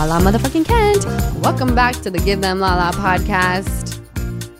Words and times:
Lala 0.00 0.32
motherfucking 0.32 0.64
Kent. 0.64 1.04
Welcome 1.42 1.74
back 1.74 1.94
to 1.96 2.10
the 2.10 2.18
Give 2.20 2.40
Them 2.40 2.58
Lala 2.58 2.90
podcast. 2.92 4.00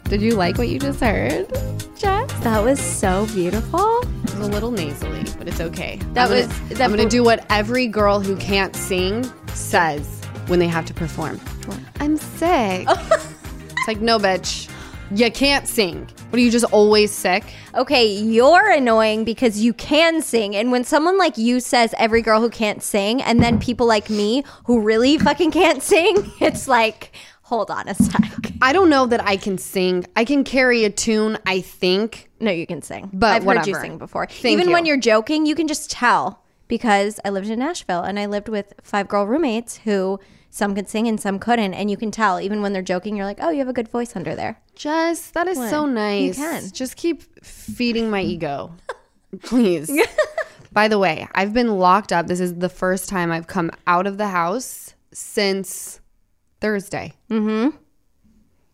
Did 0.05 0.21
you 0.21 0.35
like 0.35 0.59
what 0.59 0.69
you 0.69 0.79
just 0.79 1.01
heard, 1.01 1.49
Jess? 1.97 2.31
That 2.41 2.63
was 2.63 2.79
so 2.79 3.25
beautiful. 3.33 4.01
It 4.03 4.35
was 4.37 4.49
a 4.49 4.51
little 4.51 4.71
nasally, 4.71 5.25
but 5.39 5.49
it's 5.49 5.59
okay. 5.63 5.99
That 6.13 6.27
I'm 6.27 6.37
was- 6.37 6.47
Gonna, 6.47 6.75
that 6.75 6.81
I'm 6.83 6.91
gonna 6.91 7.09
do 7.09 7.25
what 7.25 7.47
every 7.49 7.87
girl 7.87 8.21
who 8.21 8.37
can't 8.37 8.77
sing 8.77 9.25
says 9.55 10.21
when 10.49 10.59
they 10.59 10.69
have 10.69 10.85
to 10.85 10.93
perform. 10.93 11.41
I'm 12.01 12.19
sick. 12.19 12.87
it's 12.91 13.89
like 13.89 14.03
no, 14.03 14.19
bitch. 14.19 14.70
You 15.13 15.31
can't 15.31 15.67
sing. 15.67 16.09
What 16.29 16.39
are 16.39 16.43
you 16.43 16.53
just 16.53 16.67
always 16.67 17.11
sick? 17.11 17.43
Okay, 17.75 18.07
you're 18.07 18.71
annoying 18.71 19.25
because 19.25 19.59
you 19.61 19.73
can 19.73 20.23
sing. 20.23 20.55
And 20.55 20.71
when 20.71 20.85
someone 20.85 21.19
like 21.19 21.37
you 21.37 21.59
says 21.59 21.93
every 21.99 22.23
girl 22.23 22.41
who 22.41 22.49
can't 22.49 22.81
sing, 22.81 23.21
and 23.21 23.43
then 23.43 23.59
people 23.59 23.87
like 23.89 24.09
me 24.09 24.45
who 24.67 24.81
really 24.81 25.19
fucking 25.19 25.51
can't 25.51 25.83
sing, 25.83 26.15
it's 26.41 26.69
like, 26.69 27.11
hold 27.43 27.73
on 27.73 27.89
a 27.89 27.95
sec. 27.95 28.23
I 28.63 28.73
don't 28.73 28.89
know 28.89 29.07
that 29.07 29.25
I 29.25 29.37
can 29.37 29.59
sing. 29.59 30.07
I 30.15 30.25
can 30.25 30.45
carry 30.45 30.85
a 30.85 30.91
tune, 30.91 31.39
I 31.45 31.61
think. 31.61 32.31
No, 32.39 32.53
you 32.53 32.67
can 32.67 32.81
sing. 32.81 33.11
But 33.13 33.35
I've 33.35 33.45
heard 33.45 33.67
you 33.67 33.75
sing 33.75 33.99
before. 33.99 34.27
Thank 34.27 34.61
Even 34.61 34.73
when 34.73 34.87
you're 34.87 34.97
joking, 34.97 35.45
you 35.45 35.57
can 35.57 35.67
just 35.67 35.91
tell 35.91 36.45
because 36.69 37.19
I 37.25 37.31
lived 37.31 37.51
in 37.51 37.59
Nashville 37.59 38.03
and 38.03 38.19
I 38.19 38.27
lived 38.27 38.49
with 38.49 38.75
five 38.81 39.09
girl 39.09 39.27
roommates 39.27 39.79
who 39.79 40.21
some 40.51 40.75
could 40.75 40.89
sing 40.89 41.07
and 41.07 41.21
some 41.21 41.39
couldn't. 41.39 41.75
And 41.75 41.91
you 41.91 41.97
can 41.97 42.11
tell, 42.11 42.41
even 42.41 42.61
when 42.61 42.73
they're 42.73 42.83
joking, 42.83 43.17
you're 43.17 43.25
like, 43.25 43.39
oh, 43.41 43.51
you 43.51 43.59
have 43.61 43.69
a 43.69 43.73
good 43.73 43.89
voice 43.89 44.15
under 44.17 44.35
there. 44.35 44.61
just 44.75 45.33
that 45.35 45.47
is 45.47 45.57
so 45.57 45.87
nice. 45.87 46.27
you 46.27 46.35
can. 46.35 46.71
Just 46.73 46.97
keep 46.97 47.23
feeding 47.45 48.11
my 48.11 48.21
ego. 48.21 48.75
Please. 49.43 49.91
By 50.73 50.89
the 50.89 50.99
way, 50.99 51.27
I've 51.35 51.53
been 51.53 51.79
locked 51.79 52.13
up. 52.13 52.27
This 52.27 52.41
is 52.41 52.57
the 52.57 52.69
first 52.69 53.09
time 53.09 53.31
I've 53.31 53.47
come 53.47 53.71
out 53.87 54.07
of 54.07 54.19
the 54.19 54.29
house 54.29 54.95
since 55.13 56.01
Thursday. 56.61 57.15
Mm-hmm. 57.31 57.77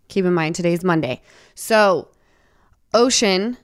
Keep 0.08 0.25
in 0.25 0.34
mind 0.34 0.55
today's 0.55 0.84
Monday. 0.84 1.20
So 1.55 2.08
Ocean, 2.95 3.56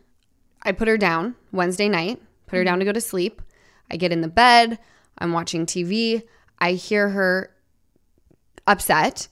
I 0.62 0.72
put 0.72 0.88
her 0.88 0.98
down 0.98 1.34
Wednesday 1.52 1.88
night, 1.88 2.20
put 2.46 2.56
her 2.56 2.64
down 2.64 2.78
to 2.78 2.84
go 2.84 2.92
to 2.92 3.00
sleep. 3.00 3.40
I 3.90 3.96
get 3.96 4.12
in 4.12 4.20
the 4.20 4.28
bed, 4.28 4.78
I'm 5.18 5.32
watching 5.32 5.66
TV. 5.66 6.22
I 6.58 6.72
hear 6.72 7.10
her 7.10 7.50
upset. 8.66 9.28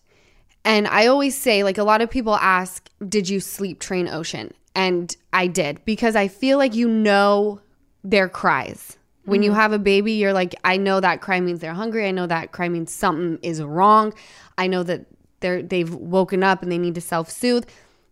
And 0.64 0.86
I 0.86 1.06
always 1.06 1.36
say, 1.36 1.64
like, 1.64 1.78
a 1.78 1.84
lot 1.84 2.03
of 2.03 2.11
people 2.11 2.36
ask, 2.36 2.89
Did 3.06 3.28
you 3.28 3.41
sleep 3.41 3.81
train 3.81 4.09
Ocean? 4.09 4.53
And 4.75 5.14
I 5.33 5.47
did 5.47 5.84
because 5.84 6.17
I 6.17 6.28
feel 6.28 6.59
like 6.59 6.75
you 6.75 6.89
know 6.89 7.61
their 8.05 8.28
cries. 8.28 8.97
When 9.25 9.42
you 9.42 9.51
mm. 9.51 9.55
have 9.55 9.73
a 9.73 9.78
baby, 9.78 10.12
you're 10.12 10.33
like, 10.33 10.55
I 10.64 10.77
know 10.77 11.01
that 11.01 11.20
cry 11.20 11.41
means 11.41 11.61
they're 11.61 11.75
hungry. 11.75 12.06
I 12.06 12.11
know 12.11 12.27
that 12.27 12.53
cry 12.53 12.69
means 12.69 12.92
something 12.92 13.39
is 13.42 13.62
wrong. 13.62 14.14
I 14.56 14.67
know 14.67 14.83
that 14.84 15.06
they're 15.41 15.62
they've 15.62 15.92
woken 15.92 16.42
up 16.42 16.62
and 16.62 16.70
they 16.70 16.78
need 16.78 16.95
to 16.95 17.01
self-soothe. 17.01 17.67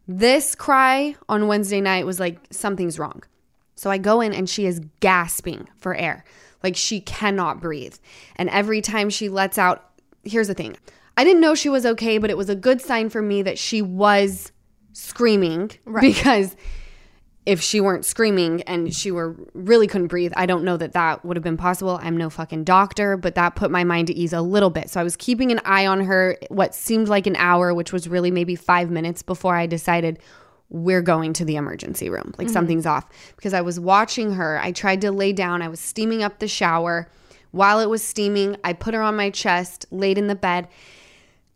This 0.06 0.54
cry 0.54 1.16
on 1.28 1.46
Wednesday 1.46 1.80
night 1.80 2.06
was 2.06 2.18
like 2.18 2.40
something's 2.50 2.98
wrong. 2.98 3.22
So 3.74 3.90
I 3.90 3.98
go 3.98 4.20
in 4.20 4.32
and 4.32 4.48
she 4.48 4.66
is 4.66 4.80
gasping 5.00 5.68
for 5.76 5.94
air. 5.94 6.24
Like 6.62 6.76
she 6.76 7.00
cannot 7.00 7.60
breathe. 7.60 7.94
And 8.36 8.50
every 8.50 8.80
time 8.80 9.10
she 9.10 9.28
lets 9.28 9.58
out, 9.58 9.90
here's 10.24 10.48
the 10.48 10.54
thing. 10.54 10.76
I 11.18 11.24
didn't 11.24 11.40
know 11.40 11.56
she 11.56 11.68
was 11.68 11.84
okay, 11.84 12.18
but 12.18 12.30
it 12.30 12.36
was 12.36 12.48
a 12.48 12.54
good 12.54 12.80
sign 12.80 13.10
for 13.10 13.20
me 13.20 13.42
that 13.42 13.58
she 13.58 13.82
was 13.82 14.52
screaming 14.92 15.72
because 16.00 16.54
if 17.44 17.60
she 17.60 17.80
weren't 17.80 18.04
screaming 18.04 18.62
and 18.62 18.94
she 18.94 19.10
were 19.10 19.34
really 19.52 19.88
couldn't 19.88 20.06
breathe, 20.06 20.32
I 20.36 20.46
don't 20.46 20.62
know 20.62 20.76
that 20.76 20.92
that 20.92 21.24
would 21.24 21.36
have 21.36 21.42
been 21.42 21.56
possible. 21.56 21.98
I'm 22.00 22.16
no 22.16 22.30
fucking 22.30 22.62
doctor, 22.62 23.16
but 23.16 23.34
that 23.34 23.56
put 23.56 23.72
my 23.72 23.82
mind 23.82 24.10
at 24.10 24.16
ease 24.16 24.32
a 24.32 24.40
little 24.40 24.70
bit. 24.70 24.90
So 24.90 25.00
I 25.00 25.02
was 25.02 25.16
keeping 25.16 25.50
an 25.50 25.60
eye 25.64 25.88
on 25.88 26.02
her 26.04 26.36
what 26.50 26.72
seemed 26.72 27.08
like 27.08 27.26
an 27.26 27.34
hour, 27.34 27.74
which 27.74 27.92
was 27.92 28.08
really 28.08 28.30
maybe 28.30 28.54
5 28.54 28.88
minutes 28.88 29.24
before 29.24 29.56
I 29.56 29.66
decided 29.66 30.20
we're 30.70 31.02
going 31.02 31.32
to 31.32 31.44
the 31.44 31.56
emergency 31.56 32.08
room. 32.08 32.32
Like 32.38 32.46
mm-hmm. 32.46 32.52
something's 32.52 32.86
off 32.86 33.08
because 33.34 33.54
I 33.54 33.62
was 33.62 33.80
watching 33.80 34.34
her. 34.34 34.60
I 34.62 34.70
tried 34.70 35.00
to 35.00 35.10
lay 35.10 35.32
down. 35.32 35.62
I 35.62 35.68
was 35.68 35.80
steaming 35.80 36.22
up 36.22 36.38
the 36.38 36.46
shower. 36.46 37.10
While 37.50 37.80
it 37.80 37.88
was 37.88 38.04
steaming, 38.04 38.56
I 38.62 38.72
put 38.72 38.94
her 38.94 39.02
on 39.02 39.16
my 39.16 39.30
chest, 39.30 39.84
laid 39.90 40.16
in 40.16 40.28
the 40.28 40.36
bed, 40.36 40.68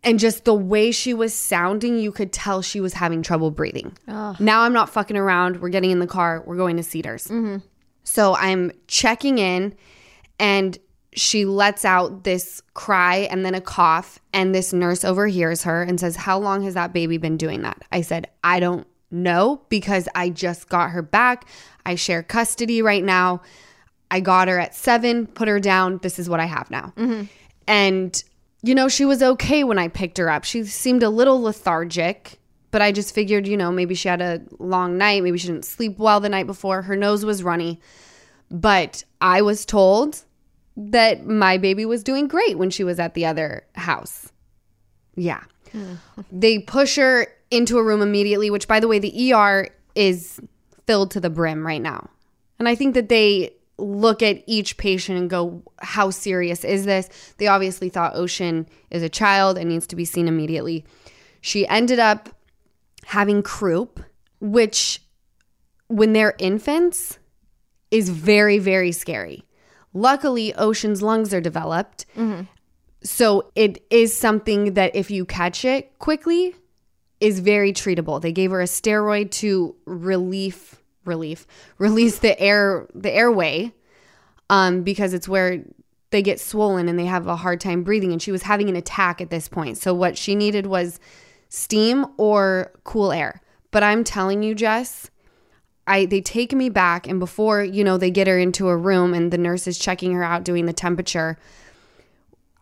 and 0.05 0.19
just 0.19 0.45
the 0.45 0.55
way 0.55 0.91
she 0.91 1.15
was 1.15 1.33
sounding, 1.33 1.99
you 1.99 2.11
could 2.11 2.33
tell 2.33 2.63
she 2.63 2.81
was 2.81 2.95
having 2.95 3.23
trouble 3.23 3.51
breathing. 3.51 3.97
Now 4.41 4.63
I'm 4.63 4.73
not 4.73 4.91
fucking 4.91 5.17
around. 5.17 5.61
We're 5.61 5.69
getting 5.69 5.91
in 5.91 6.01
the 6.01 6.07
car. 6.07 6.43
We're 6.45 6.57
going 6.57 6.77
to 6.77 6.83
Cedars. 6.83 7.29
Mm-hmm. 7.29 7.59
So 8.05 8.35
I'm 8.35 8.73
checking 8.89 9.39
in, 9.39 9.75
and 10.41 10.77
she 11.15 11.45
lets 11.45 11.85
out 11.85 12.25
this 12.25 12.61
cry 12.75 13.29
and 13.31 13.45
then 13.45 13.55
a 13.55 13.61
cough. 13.61 14.19
And 14.33 14.55
this 14.55 14.73
nurse 14.73 15.05
overhears 15.05 15.63
her 15.63 15.83
and 15.83 16.01
says, 16.01 16.17
How 16.17 16.39
long 16.39 16.63
has 16.63 16.75
that 16.75 16.93
baby 16.93 17.19
been 17.19 17.37
doing 17.37 17.63
that? 17.63 17.83
I 17.93 18.01
said, 18.01 18.29
I 18.43 18.59
don't 18.59 18.87
know 19.11 19.63
because 19.69 20.09
I 20.15 20.31
just 20.31 20.69
got 20.69 20.91
her 20.91 21.03
back. 21.03 21.47
I 21.87 21.95
share 21.95 22.23
custody 22.23 22.83
right 22.83 23.05
now. 23.05 23.43
I 24.11 24.21
got 24.21 24.49
her 24.49 24.59
at 24.59 24.75
seven, 24.75 25.27
put 25.27 25.49
her 25.49 25.61
down. 25.61 25.99
This 26.03 26.19
is 26.19 26.29
what 26.29 26.41
I 26.41 26.47
have 26.47 26.71
now. 26.71 26.93
Mm-hmm. 26.97 27.25
And, 27.67 28.25
you 28.62 28.75
know, 28.75 28.89
she 28.89 29.05
was 29.05 29.23
okay 29.23 29.65
when 29.65 29.78
I 29.78 29.89
picked 29.89 30.19
her 30.19 30.31
up. 30.31 30.45
She 30.45 30.65
seemed 30.65 31.03
a 31.03 31.11
little 31.11 31.43
lethargic, 31.43 32.39
but 32.71 32.81
I 32.81 32.93
just 32.93 33.15
figured, 33.15 33.47
you 33.47 33.56
know, 33.56 33.73
maybe 33.73 33.95
she 33.95 34.09
had 34.09 34.21
a 34.21 34.41
long 34.59 34.97
night. 34.97 35.23
Maybe 35.23 35.39
she 35.39 35.49
didn't 35.49 35.65
sleep 35.65 35.99
well 35.99 36.21
the 36.21 36.28
night 36.28 36.47
before. 36.47 36.83
Her 36.83 36.97
nose 36.97 37.25
was 37.25 37.43
runny. 37.43 37.81
But 38.51 39.05
I 39.21 39.43
was 39.43 39.65
told 39.65 40.25
that 40.77 41.27
my 41.27 41.59
baby 41.59 41.84
was 41.84 42.03
doing 42.03 42.28
great 42.28 42.56
when 42.56 42.71
she 42.71 42.84
was 42.84 43.01
at 43.01 43.15
the 43.15 43.27
other 43.27 43.67
house. 43.75 44.31
Yeah. 45.17 45.43
they 46.31 46.61
push 46.61 46.97
her 46.97 47.27
into 47.51 47.78
a 47.78 47.83
room 47.83 48.01
immediately, 48.01 48.51
which, 48.51 48.69
by 48.69 48.81
the 48.81 48.89
way, 48.89 48.99
the 48.99 49.33
ER 49.33 49.69
is 49.95 50.41
filled 50.87 51.11
to 51.12 51.21
the 51.21 51.31
brim 51.31 51.67
right 51.67 51.83
now. 51.83 52.09
And 52.59 52.69
I 52.69 52.75
think 52.75 52.95
that 52.95 53.09
they 53.09 53.55
look 53.82 54.22
at 54.22 54.43
each 54.47 54.76
patient 54.76 55.19
and 55.19 55.28
go, 55.28 55.62
how 55.81 56.10
serious 56.10 56.65
is 56.65 56.84
this? 56.84 57.09
They 57.38 57.47
obviously 57.47 57.88
thought 57.88 58.15
Ocean 58.15 58.69
is 58.91 59.03
a 59.03 59.09
child 59.09 59.59
and 59.59 59.69
needs 59.69 59.87
to 59.88 59.97
be 59.97 60.04
seen 60.04 60.28
immediately. 60.28 60.84
She 61.41 61.66
ended 61.66 61.98
up 61.98 62.28
having 63.04 63.42
croup, 63.42 64.00
which, 64.41 65.03
when 65.88 66.12
they're 66.12 66.34
infants, 66.38 67.19
is 67.91 68.09
very, 68.09 68.59
very 68.59 68.92
scary. 68.92 69.44
Luckily, 69.92 70.54
Ocean's 70.54 71.03
lungs 71.03 71.34
are 71.34 71.41
developed. 71.41 72.06
Mm-hmm. 72.16 72.42
So 73.03 73.50
it 73.54 73.84
is 73.91 74.16
something 74.16 74.75
that 74.75 74.94
if 74.94 75.10
you 75.10 75.25
catch 75.25 75.65
it 75.65 75.98
quickly, 75.98 76.54
is 77.21 77.41
very 77.41 77.72
treatable. 77.72 78.21
They 78.21 78.32
gave 78.32 78.50
her 78.50 78.60
a 78.60 78.65
steroid 78.65 79.31
to 79.32 79.76
relief 79.84 80.81
relief 81.05 81.47
release 81.79 82.19
the 82.21 82.39
air 82.41 82.87
the 82.95 83.11
airway 83.11 83.73
um 84.51 84.83
because 84.83 85.13
it's 85.13 85.29
where 85.29 85.65
they 86.13 86.23
get 86.23 86.39
swollen 86.39 86.89
and 86.89 86.99
they 86.99 87.07
have 87.07 87.27
a 87.27 87.37
hard 87.37 87.61
time 87.61 87.83
breathing 87.83 88.13
and 88.13 88.23
she 88.23 88.31
was 88.31 88.43
having 88.43 88.69
an 88.69 88.77
attack 88.77 89.21
at 89.21 89.31
this 89.31 89.49
point. 89.49 89.79
So 89.79 89.93
what 89.93 90.17
she 90.17 90.37
needed 90.37 90.67
was 90.67 91.01
steam 91.49 92.07
or 92.19 92.71
cool 92.85 93.11
air. 93.11 93.41
But 93.73 93.83
I'm 93.83 94.05
telling 94.05 94.43
you 94.43 94.55
Jess, 94.55 95.11
I 95.87 96.05
they 96.05 96.21
take 96.21 96.53
me 96.53 96.69
back 96.69 97.09
and 97.09 97.19
before, 97.19 97.65
you 97.65 97.83
know, 97.83 97.99
they 97.99 98.11
get 98.11 98.29
her 98.29 98.39
into 98.39 98.69
a 98.69 98.77
room 98.77 99.15
and 99.15 99.33
the 99.33 99.39
nurse 99.39 99.67
is 99.67 99.79
checking 99.79 100.13
her 100.13 100.23
out 100.23 100.45
doing 100.45 100.67
the 100.67 100.73
temperature. 100.73 101.39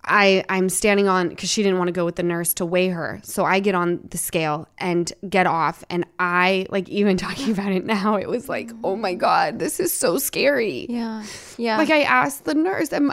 I 0.05 0.45
I'm 0.49 0.69
standing 0.69 1.09
on 1.09 1.35
cuz 1.37 1.51
she 1.51 1.63
didn't 1.63 1.79
want 1.79 1.89
to 1.89 1.93
go 1.93 2.05
with 2.05 2.17
the 2.17 2.23
nurse 2.23 2.55
to 2.55 2.65
weigh 2.67 2.89
her. 2.89 3.21
So 3.23 3.45
I 3.45 3.61
get 3.61 3.75
on 3.75 4.01
the 4.11 4.19
scale 4.19 4.69
and 4.79 5.13
get 5.29 5.47
off 5.47 5.85
and 5.91 6.07
I 6.19 6.67
like 6.71 6.89
even 6.89 7.17
talking 7.27 7.53
about 7.53 7.73
it 7.73 7.85
now 7.85 8.17
it 8.17 8.29
was 8.29 8.49
like, 8.49 8.71
"Oh 8.83 8.97
my 8.97 9.15
god, 9.15 9.59
this 9.59 9.79
is 9.81 9.93
so 9.93 10.19
scary." 10.19 10.87
Yeah. 10.89 11.25
Yeah. 11.59 11.77
Like 11.79 11.91
I 11.91 12.03
asked 12.03 12.45
the 12.45 12.55
nurse, 12.55 12.93
Am, 12.93 13.13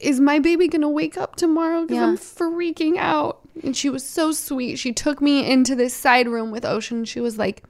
"Is 0.00 0.20
my 0.20 0.38
baby 0.38 0.68
going 0.68 0.82
to 0.82 0.88
wake 0.88 1.18
up 1.18 1.36
tomorrow 1.36 1.86
cuz 1.86 1.96
Yeah. 1.96 2.06
I'm 2.06 2.16
freaking 2.16 2.96
out." 2.96 3.40
And 3.62 3.76
she 3.76 3.90
was 3.90 4.04
so 4.04 4.32
sweet. 4.32 4.78
She 4.78 4.92
took 4.92 5.20
me 5.20 5.48
into 5.48 5.74
this 5.76 5.92
side 5.92 6.26
room 6.28 6.50
with 6.50 6.64
Ocean. 6.64 7.04
She 7.04 7.20
was 7.20 7.36
like, 7.36 7.62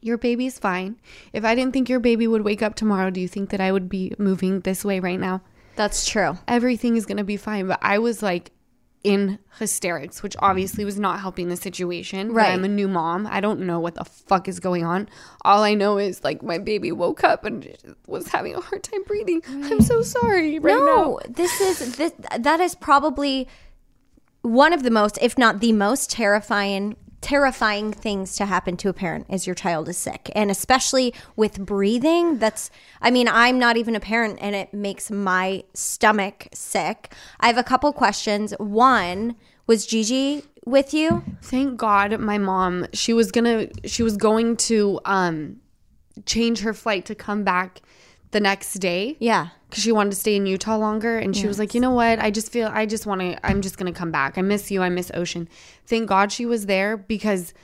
your 0.00 0.18
baby's 0.18 0.58
fine. 0.58 0.96
If 1.32 1.44
I 1.44 1.54
didn't 1.54 1.72
think 1.72 1.88
your 1.88 2.00
baby 2.00 2.26
would 2.26 2.42
wake 2.42 2.62
up 2.62 2.74
tomorrow, 2.74 3.08
do 3.10 3.20
you 3.20 3.28
think 3.28 3.50
that 3.50 3.60
I 3.60 3.70
would 3.70 3.88
be 3.88 4.12
moving 4.18 4.60
this 4.60 4.84
way 4.84 4.98
right 5.00 5.20
now? 5.20 5.42
That's 5.76 6.06
true. 6.06 6.38
Everything 6.48 6.96
is 6.96 7.06
going 7.06 7.18
to 7.18 7.24
be 7.24 7.36
fine. 7.36 7.66
But 7.66 7.78
I 7.82 7.98
was 7.98 8.22
like 8.22 8.52
in 9.04 9.38
hysterics, 9.58 10.22
which 10.22 10.36
obviously 10.38 10.84
was 10.84 10.98
not 10.98 11.20
helping 11.20 11.48
the 11.48 11.56
situation. 11.56 12.32
Right. 12.32 12.50
I'm 12.50 12.64
a 12.64 12.68
new 12.68 12.88
mom. 12.88 13.26
I 13.26 13.40
don't 13.40 13.60
know 13.60 13.80
what 13.80 13.94
the 13.94 14.04
fuck 14.04 14.48
is 14.48 14.60
going 14.60 14.84
on. 14.84 15.08
All 15.44 15.62
I 15.62 15.74
know 15.74 15.98
is 15.98 16.22
like 16.22 16.42
my 16.42 16.58
baby 16.58 16.92
woke 16.92 17.24
up 17.24 17.44
and 17.44 17.68
was 18.06 18.28
having 18.28 18.54
a 18.54 18.60
hard 18.60 18.82
time 18.82 19.02
breathing. 19.04 19.42
I'm 19.48 19.80
so 19.80 20.02
sorry 20.02 20.58
right 20.58 20.74
now. 20.74 20.84
no, 20.84 21.20
this 21.28 21.60
is 21.60 21.96
this 21.96 22.12
that 22.38 22.60
is 22.60 22.74
probably 22.74 23.48
one 24.42 24.72
of 24.72 24.82
the 24.82 24.90
most, 24.90 25.18
if 25.20 25.38
not 25.38 25.60
the 25.60 25.72
most 25.72 26.10
terrifying 26.10 26.96
terrifying 27.22 27.92
things 27.92 28.36
to 28.36 28.44
happen 28.44 28.76
to 28.76 28.88
a 28.90 28.92
parent 28.92 29.26
as 29.30 29.46
your 29.46 29.54
child 29.54 29.88
is 29.88 29.96
sick. 29.96 30.30
And 30.34 30.50
especially 30.50 31.14
with 31.36 31.64
breathing 31.64 32.38
that's 32.38 32.70
i 33.00 33.10
mean 33.10 33.28
i'm 33.28 33.58
not 33.58 33.76
even 33.76 33.94
a 33.96 34.00
parent 34.00 34.38
and 34.40 34.54
it 34.54 34.74
makes 34.74 35.10
my 35.10 35.64
stomach 35.72 36.48
sick. 36.52 37.12
I 37.40 37.46
have 37.46 37.58
a 37.58 37.62
couple 37.62 37.92
questions. 37.92 38.52
One 38.58 39.36
was 39.66 39.86
gigi 39.86 40.44
with 40.66 40.92
you? 40.92 41.24
Thank 41.42 41.76
God 41.76 42.18
my 42.20 42.38
mom, 42.38 42.86
she 42.92 43.12
was 43.12 43.30
gonna 43.30 43.68
she 43.84 44.02
was 44.02 44.16
going 44.16 44.56
to 44.68 45.00
um 45.04 45.56
change 46.26 46.60
her 46.60 46.74
flight 46.74 47.06
to 47.06 47.14
come 47.14 47.44
back 47.44 47.80
the 48.32 48.40
next 48.40 48.74
day. 48.74 49.16
yeah 49.20 49.48
Because 49.70 49.84
she 49.84 49.92
wanted 49.92 50.10
to 50.10 50.16
stay 50.16 50.36
in 50.36 50.46
Utah 50.46 50.76
longer. 50.76 51.18
And 51.18 51.36
she 51.36 51.46
was 51.46 51.58
like, 51.58 51.74
you 51.74 51.80
know 51.80 51.92
what? 51.92 52.18
I 52.18 52.30
just 52.30 52.50
feel 52.50 52.68
I 52.72 52.86
just 52.86 53.06
wanna 53.06 53.38
I'm 53.44 53.62
just 53.62 53.78
gonna 53.78 53.92
come 53.92 54.10
back. 54.10 54.36
I 54.36 54.42
miss 54.42 54.70
you. 54.70 54.82
I 54.82 54.88
miss 54.88 55.10
Ocean. 55.14 55.48
Thank 55.86 56.08
God 56.08 56.32
she 56.32 56.44
was 56.44 56.66
there 56.66 56.96
because 56.96 57.54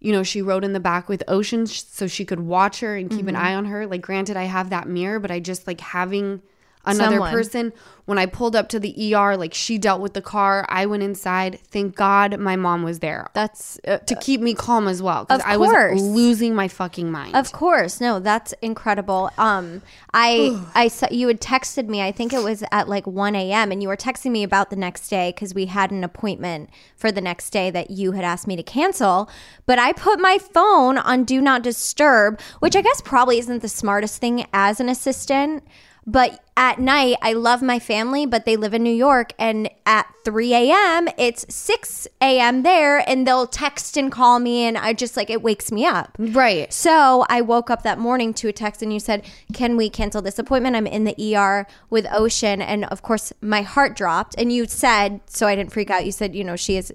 you 0.00 0.12
know, 0.12 0.22
she 0.22 0.40
rode 0.40 0.64
in 0.64 0.72
the 0.72 0.80
back 0.80 1.10
with 1.10 1.22
Ocean 1.28 1.66
so 1.66 2.06
she 2.06 2.24
could 2.24 2.40
watch 2.40 2.80
her 2.80 2.96
and 2.96 3.10
keep 3.10 3.26
an 3.26 3.34
mm-hmm. 3.34 3.44
eye 3.44 3.54
on 3.54 3.66
her. 3.66 3.86
Like, 3.86 4.00
granted, 4.00 4.34
I 4.34 4.44
have 4.44 4.70
that 4.70 4.88
mirror, 4.88 5.20
but 5.20 5.30
I 5.30 5.40
just 5.40 5.66
like 5.66 5.80
having 5.80 6.40
another 6.84 7.12
Someone. 7.16 7.32
person. 7.32 7.72
When 8.06 8.18
I 8.18 8.26
pulled 8.26 8.56
up 8.56 8.68
to 8.70 8.80
the 8.80 9.14
ER, 9.14 9.36
like 9.36 9.54
she 9.54 9.78
dealt 9.78 10.00
with 10.00 10.14
the 10.14 10.22
car. 10.22 10.66
I 10.68 10.86
went 10.86 11.04
inside. 11.04 11.60
Thank 11.68 11.94
God 11.94 12.40
my 12.40 12.56
mom 12.56 12.82
was 12.82 12.98
there 12.98 13.28
that's 13.34 13.78
uh, 13.86 13.98
to 13.98 14.16
keep 14.16 14.40
me 14.40 14.52
calm 14.52 14.88
as 14.88 15.00
well 15.00 15.24
because 15.26 15.40
Of 15.42 15.46
I 15.46 15.56
course. 15.56 15.92
was 15.94 16.02
losing 16.02 16.52
my 16.56 16.66
fucking 16.66 17.12
mind. 17.12 17.36
Of 17.36 17.52
course, 17.52 18.00
no, 18.00 18.18
that's 18.18 18.52
incredible. 18.62 19.30
Um, 19.38 19.82
I 20.12 20.60
I 20.74 20.88
saw 20.88 21.06
you 21.12 21.28
had 21.28 21.40
texted 21.40 21.86
me. 21.86 22.02
I 22.02 22.10
think 22.10 22.32
it 22.32 22.42
was 22.42 22.64
at 22.72 22.88
like 22.88 23.06
one 23.06 23.36
a.m. 23.36 23.70
and 23.70 23.80
you 23.80 23.86
were 23.86 23.96
texting 23.96 24.32
me 24.32 24.42
about 24.42 24.70
the 24.70 24.76
next 24.76 25.08
day 25.08 25.30
because 25.32 25.54
we 25.54 25.66
had 25.66 25.92
an 25.92 26.02
appointment 26.02 26.70
for 26.96 27.12
the 27.12 27.20
next 27.20 27.50
day 27.50 27.70
that 27.70 27.90
you 27.90 28.12
had 28.12 28.24
asked 28.24 28.48
me 28.48 28.56
to 28.56 28.62
cancel. 28.64 29.30
But 29.66 29.78
I 29.78 29.92
put 29.92 30.18
my 30.18 30.36
phone 30.38 30.98
on 30.98 31.22
do 31.22 31.40
not 31.40 31.62
disturb, 31.62 32.40
which 32.58 32.74
I 32.74 32.80
guess 32.82 33.00
probably 33.02 33.38
isn't 33.38 33.62
the 33.62 33.68
smartest 33.68 34.20
thing 34.20 34.46
as 34.52 34.80
an 34.80 34.88
assistant. 34.88 35.62
But 36.10 36.42
at 36.56 36.80
night, 36.80 37.16
I 37.22 37.34
love 37.34 37.62
my 37.62 37.78
family, 37.78 38.26
but 38.26 38.44
they 38.44 38.56
live 38.56 38.74
in 38.74 38.82
New 38.82 38.92
York. 38.92 39.32
And 39.38 39.70
at 39.86 40.12
3 40.24 40.52
a.m., 40.54 41.08
it's 41.16 41.46
6 41.54 42.08
a.m. 42.20 42.64
there, 42.64 43.08
and 43.08 43.24
they'll 43.26 43.46
text 43.46 43.96
and 43.96 44.10
call 44.10 44.40
me. 44.40 44.62
And 44.64 44.76
I 44.76 44.92
just 44.92 45.16
like, 45.16 45.30
it 45.30 45.40
wakes 45.40 45.70
me 45.70 45.86
up. 45.86 46.16
right. 46.18 46.72
So 46.72 47.24
I 47.28 47.42
woke 47.42 47.70
up 47.70 47.84
that 47.84 47.98
morning 47.98 48.34
to 48.34 48.48
a 48.48 48.52
text 48.52 48.82
and 48.82 48.92
you 48.92 48.98
said, 48.98 49.24
Can 49.52 49.76
we 49.76 49.88
cancel 49.88 50.20
this 50.20 50.38
appointment? 50.38 50.74
I'm 50.74 50.86
in 50.88 51.04
the 51.04 51.36
ER 51.36 51.66
with 51.90 52.06
Ocean. 52.10 52.60
And 52.60 52.86
of 52.86 53.02
course, 53.02 53.32
my 53.40 53.62
heart 53.62 53.94
dropped. 53.94 54.34
And 54.36 54.52
you 54.52 54.66
said, 54.66 55.20
so 55.26 55.46
I 55.46 55.54
didn't 55.54 55.72
freak 55.72 55.90
out, 55.90 56.04
you 56.04 56.12
said, 56.12 56.34
you 56.34 56.42
know, 56.42 56.56
she 56.56 56.74
has 56.74 56.90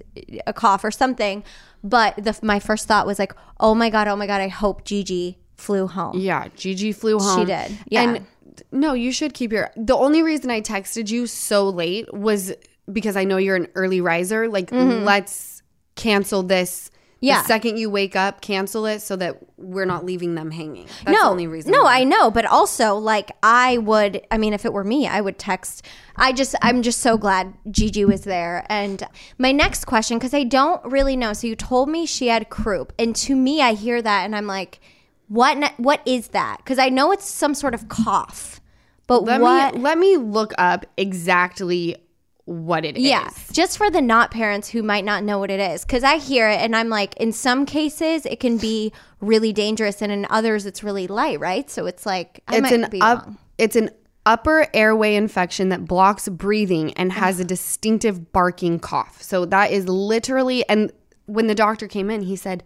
a 0.46 0.52
cough 0.52 0.84
or 0.84 0.90
something. 0.90 1.42
But 1.82 2.16
the, 2.16 2.38
my 2.42 2.60
first 2.60 2.86
thought 2.86 3.06
was 3.06 3.18
like, 3.18 3.32
Oh 3.58 3.74
my 3.74 3.88
God, 3.88 4.08
oh 4.08 4.16
my 4.16 4.26
God, 4.26 4.42
I 4.42 4.48
hope 4.48 4.84
Gigi 4.84 5.38
flew 5.56 5.86
home. 5.86 6.18
Yeah, 6.18 6.48
Gigi 6.54 6.92
flew 6.92 7.18
home. 7.18 7.40
She 7.40 7.44
did, 7.46 7.78
yeah. 7.88 8.02
And 8.02 8.26
no, 8.72 8.92
you 8.92 9.12
should 9.12 9.34
keep 9.34 9.52
your. 9.52 9.70
The 9.76 9.96
only 9.96 10.22
reason 10.22 10.50
I 10.50 10.60
texted 10.60 11.10
you 11.10 11.26
so 11.26 11.68
late 11.68 12.12
was 12.12 12.52
because 12.92 13.16
I 13.16 13.24
know 13.24 13.36
you're 13.36 13.56
an 13.56 13.68
early 13.74 14.00
riser. 14.00 14.48
Like, 14.48 14.70
mm-hmm. 14.70 15.04
let's 15.04 15.62
cancel 15.94 16.42
this. 16.42 16.90
Yeah. 17.20 17.40
The 17.40 17.48
second 17.48 17.78
you 17.78 17.88
wake 17.88 18.14
up, 18.14 18.42
cancel 18.42 18.84
it 18.84 19.00
so 19.00 19.16
that 19.16 19.38
we're 19.56 19.86
not 19.86 20.04
leaving 20.04 20.34
them 20.34 20.50
hanging. 20.50 20.86
That's 21.04 21.16
no, 21.16 21.24
the 21.24 21.30
only 21.30 21.46
reason. 21.46 21.72
No, 21.72 21.84
why. 21.84 22.00
I 22.00 22.04
know, 22.04 22.30
but 22.30 22.44
also 22.44 22.96
like 22.96 23.32
I 23.42 23.78
would. 23.78 24.24
I 24.30 24.36
mean, 24.36 24.52
if 24.52 24.66
it 24.66 24.72
were 24.72 24.84
me, 24.84 25.08
I 25.08 25.22
would 25.22 25.38
text. 25.38 25.84
I 26.16 26.32
just, 26.32 26.54
I'm 26.60 26.82
just 26.82 27.00
so 27.00 27.16
glad 27.16 27.54
Gigi 27.70 28.04
was 28.04 28.22
there. 28.22 28.66
And 28.68 29.02
my 29.38 29.50
next 29.50 29.86
question, 29.86 30.18
because 30.18 30.34
I 30.34 30.44
don't 30.44 30.84
really 30.84 31.16
know. 31.16 31.32
So 31.32 31.46
you 31.46 31.56
told 31.56 31.88
me 31.88 32.04
she 32.04 32.28
had 32.28 32.50
croup, 32.50 32.92
and 32.98 33.16
to 33.16 33.34
me, 33.34 33.62
I 33.62 33.72
hear 33.72 34.02
that, 34.02 34.24
and 34.24 34.36
I'm 34.36 34.46
like, 34.46 34.78
what? 35.28 35.72
What 35.78 36.00
is 36.06 36.28
that? 36.28 36.58
Because 36.58 36.78
I 36.78 36.88
know 36.88 37.12
it's 37.12 37.28
some 37.28 37.54
sort 37.54 37.74
of 37.74 37.88
cough, 37.88 38.60
but 39.06 39.24
Let 39.24 39.40
what? 39.40 39.74
me 39.74 39.80
let 39.80 39.98
me 39.98 40.16
look 40.16 40.52
up 40.58 40.86
exactly 40.96 41.96
what 42.44 42.84
it 42.84 42.96
is. 42.96 43.04
Yeah, 43.04 43.28
just 43.52 43.76
for 43.76 43.90
the 43.90 44.00
not 44.00 44.30
parents 44.30 44.68
who 44.68 44.82
might 44.82 45.04
not 45.04 45.24
know 45.24 45.38
what 45.38 45.50
it 45.50 45.58
is. 45.58 45.84
Because 45.84 46.04
I 46.04 46.18
hear 46.18 46.48
it 46.48 46.60
and 46.60 46.76
I'm 46.76 46.88
like, 46.88 47.16
in 47.16 47.32
some 47.32 47.66
cases, 47.66 48.24
it 48.24 48.38
can 48.38 48.56
be 48.56 48.92
really 49.20 49.52
dangerous, 49.52 50.00
and 50.00 50.12
in 50.12 50.26
others, 50.30 50.64
it's 50.64 50.82
really 50.82 51.06
light, 51.06 51.40
right? 51.40 51.68
So 51.68 51.86
it's 51.86 52.06
like, 52.06 52.42
I 52.48 52.56
it's 52.56 52.62
might 52.62 52.72
an 52.72 52.90
be 52.90 53.00
up. 53.00 53.28
It's 53.58 53.76
an 53.76 53.90
upper 54.26 54.66
airway 54.74 55.14
infection 55.14 55.68
that 55.70 55.84
blocks 55.86 56.28
breathing 56.28 56.92
and 56.94 57.12
has 57.12 57.40
a 57.40 57.44
distinctive 57.54 58.32
barking 58.32 58.78
cough. 58.78 59.22
So 59.22 59.44
that 59.46 59.70
is 59.70 59.88
literally. 59.88 60.68
And 60.68 60.92
when 61.26 61.48
the 61.48 61.54
doctor 61.54 61.88
came 61.88 62.10
in, 62.10 62.22
he 62.22 62.36
said, 62.36 62.62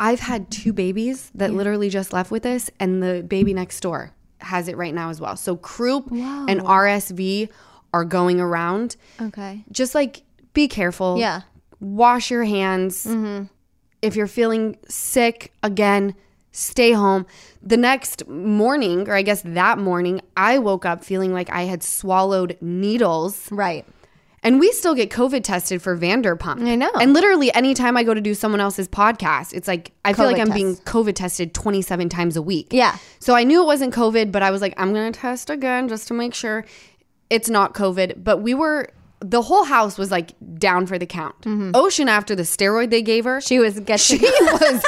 "I've 0.00 0.20
had 0.20 0.50
two 0.50 0.72
babies 0.72 1.30
that 1.34 1.52
literally 1.52 1.88
just 1.88 2.12
left 2.12 2.30
with 2.30 2.42
this, 2.42 2.70
and 2.80 3.02
the 3.02 3.24
baby 3.26 3.54
next 3.54 3.80
door 3.80 4.12
has 4.38 4.68
it 4.68 4.76
right 4.76 4.94
now 4.94 5.10
as 5.10 5.20
well." 5.20 5.36
So 5.36 5.56
croup 5.56 6.10
and 6.10 6.60
RSV 6.60 7.48
are 7.92 8.04
going 8.04 8.40
around. 8.40 8.96
Okay. 9.20 9.64
Just 9.70 9.94
like 9.94 10.22
be 10.52 10.68
careful. 10.68 11.18
Yeah. 11.18 11.42
Wash 11.80 12.30
your 12.30 12.44
hands. 12.44 13.04
Mm-hmm. 13.06 13.44
If 14.02 14.16
you're 14.16 14.26
feeling 14.26 14.76
sick, 14.88 15.52
again, 15.62 16.14
stay 16.52 16.92
home. 16.92 17.26
The 17.62 17.76
next 17.76 18.28
morning, 18.28 19.08
or 19.08 19.14
I 19.14 19.22
guess 19.22 19.42
that 19.42 19.78
morning, 19.78 20.20
I 20.36 20.58
woke 20.58 20.84
up 20.84 21.04
feeling 21.04 21.32
like 21.32 21.50
I 21.50 21.62
had 21.62 21.82
swallowed 21.82 22.56
needles. 22.60 23.50
Right. 23.50 23.86
And 24.44 24.60
we 24.60 24.70
still 24.72 24.94
get 24.94 25.10
COVID 25.10 25.42
tested 25.42 25.80
for 25.82 25.96
Vanderpump. 25.96 26.64
I 26.68 26.76
know. 26.76 26.90
And 27.00 27.12
literally, 27.14 27.52
anytime 27.54 27.96
I 27.96 28.04
go 28.04 28.12
to 28.14 28.20
do 28.20 28.34
someone 28.34 28.60
else's 28.60 28.86
podcast, 28.86 29.54
it's 29.54 29.66
like 29.66 29.92
I 30.04 30.12
feel 30.12 30.26
COVID 30.26 30.32
like 30.32 30.40
I'm 30.40 30.46
test. 30.48 30.54
being 30.54 30.76
COVID 30.76 31.14
tested 31.14 31.54
27 31.54 32.08
times 32.10 32.36
a 32.36 32.42
week. 32.42 32.68
Yeah. 32.70 32.96
So 33.20 33.34
I 33.34 33.42
knew 33.44 33.62
it 33.62 33.66
wasn't 33.66 33.94
COVID, 33.94 34.30
but 34.30 34.42
I 34.42 34.50
was 34.50 34.60
like, 34.60 34.74
I'm 34.76 34.92
going 34.92 35.10
to 35.12 35.18
test 35.18 35.48
again 35.50 35.88
just 35.88 36.06
to 36.08 36.14
make 36.14 36.34
sure 36.34 36.64
it's 37.30 37.48
not 37.48 37.72
COVID. 37.74 38.22
But 38.22 38.42
we 38.42 38.52
were, 38.54 38.90
the 39.20 39.40
whole 39.40 39.64
house 39.64 39.96
was 39.96 40.10
like 40.10 40.32
down 40.58 40.86
for 40.86 40.98
the 40.98 41.06
count. 41.06 41.34
Ocean, 41.74 42.08
after 42.10 42.34
the 42.36 42.42
steroid 42.42 42.90
they 42.90 43.00
gave 43.02 43.24
her, 43.24 43.38
Mm-hmm. 43.38 43.46
She 43.48 43.58
was 43.58 43.80
getting. 43.80 44.18
she 44.18 44.24
was 44.42 44.84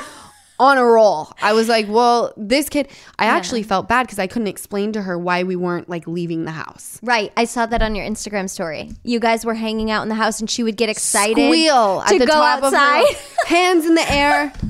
on 0.58 0.78
a 0.78 0.84
roll. 0.84 1.32
I 1.42 1.52
was 1.52 1.68
like, 1.68 1.86
well, 1.88 2.32
this 2.36 2.68
kid, 2.68 2.88
I 3.18 3.26
actually 3.26 3.62
felt 3.62 3.88
bad 3.88 4.06
because 4.06 4.18
I 4.18 4.26
couldn't 4.26 4.48
explain 4.48 4.92
to 4.92 5.02
her 5.02 5.18
why 5.18 5.42
we 5.42 5.56
weren't 5.56 5.88
like 5.88 6.06
leaving 6.06 6.44
the 6.44 6.52
house. 6.52 6.98
right. 7.02 7.32
I 7.36 7.44
saw 7.44 7.66
that 7.66 7.82
on 7.82 7.94
your 7.94 8.06
Instagram 8.06 8.48
story. 8.48 8.90
You 9.04 9.20
guys 9.20 9.44
were 9.44 9.54
hanging 9.54 9.90
out 9.90 10.02
in 10.02 10.08
the 10.08 10.14
house, 10.14 10.40
and 10.40 10.48
she 10.48 10.62
would 10.62 10.76
get 10.76 10.88
excited 10.88 11.34
Squeal 11.36 12.00
to 12.02 12.14
at 12.14 12.18
the 12.18 12.26
go 12.26 12.32
top 12.34 12.62
outside. 12.62 13.02
of 13.02 13.16
her, 13.16 13.46
hands 13.46 13.86
in 13.86 13.94
the 13.94 14.10
air. 14.12 14.52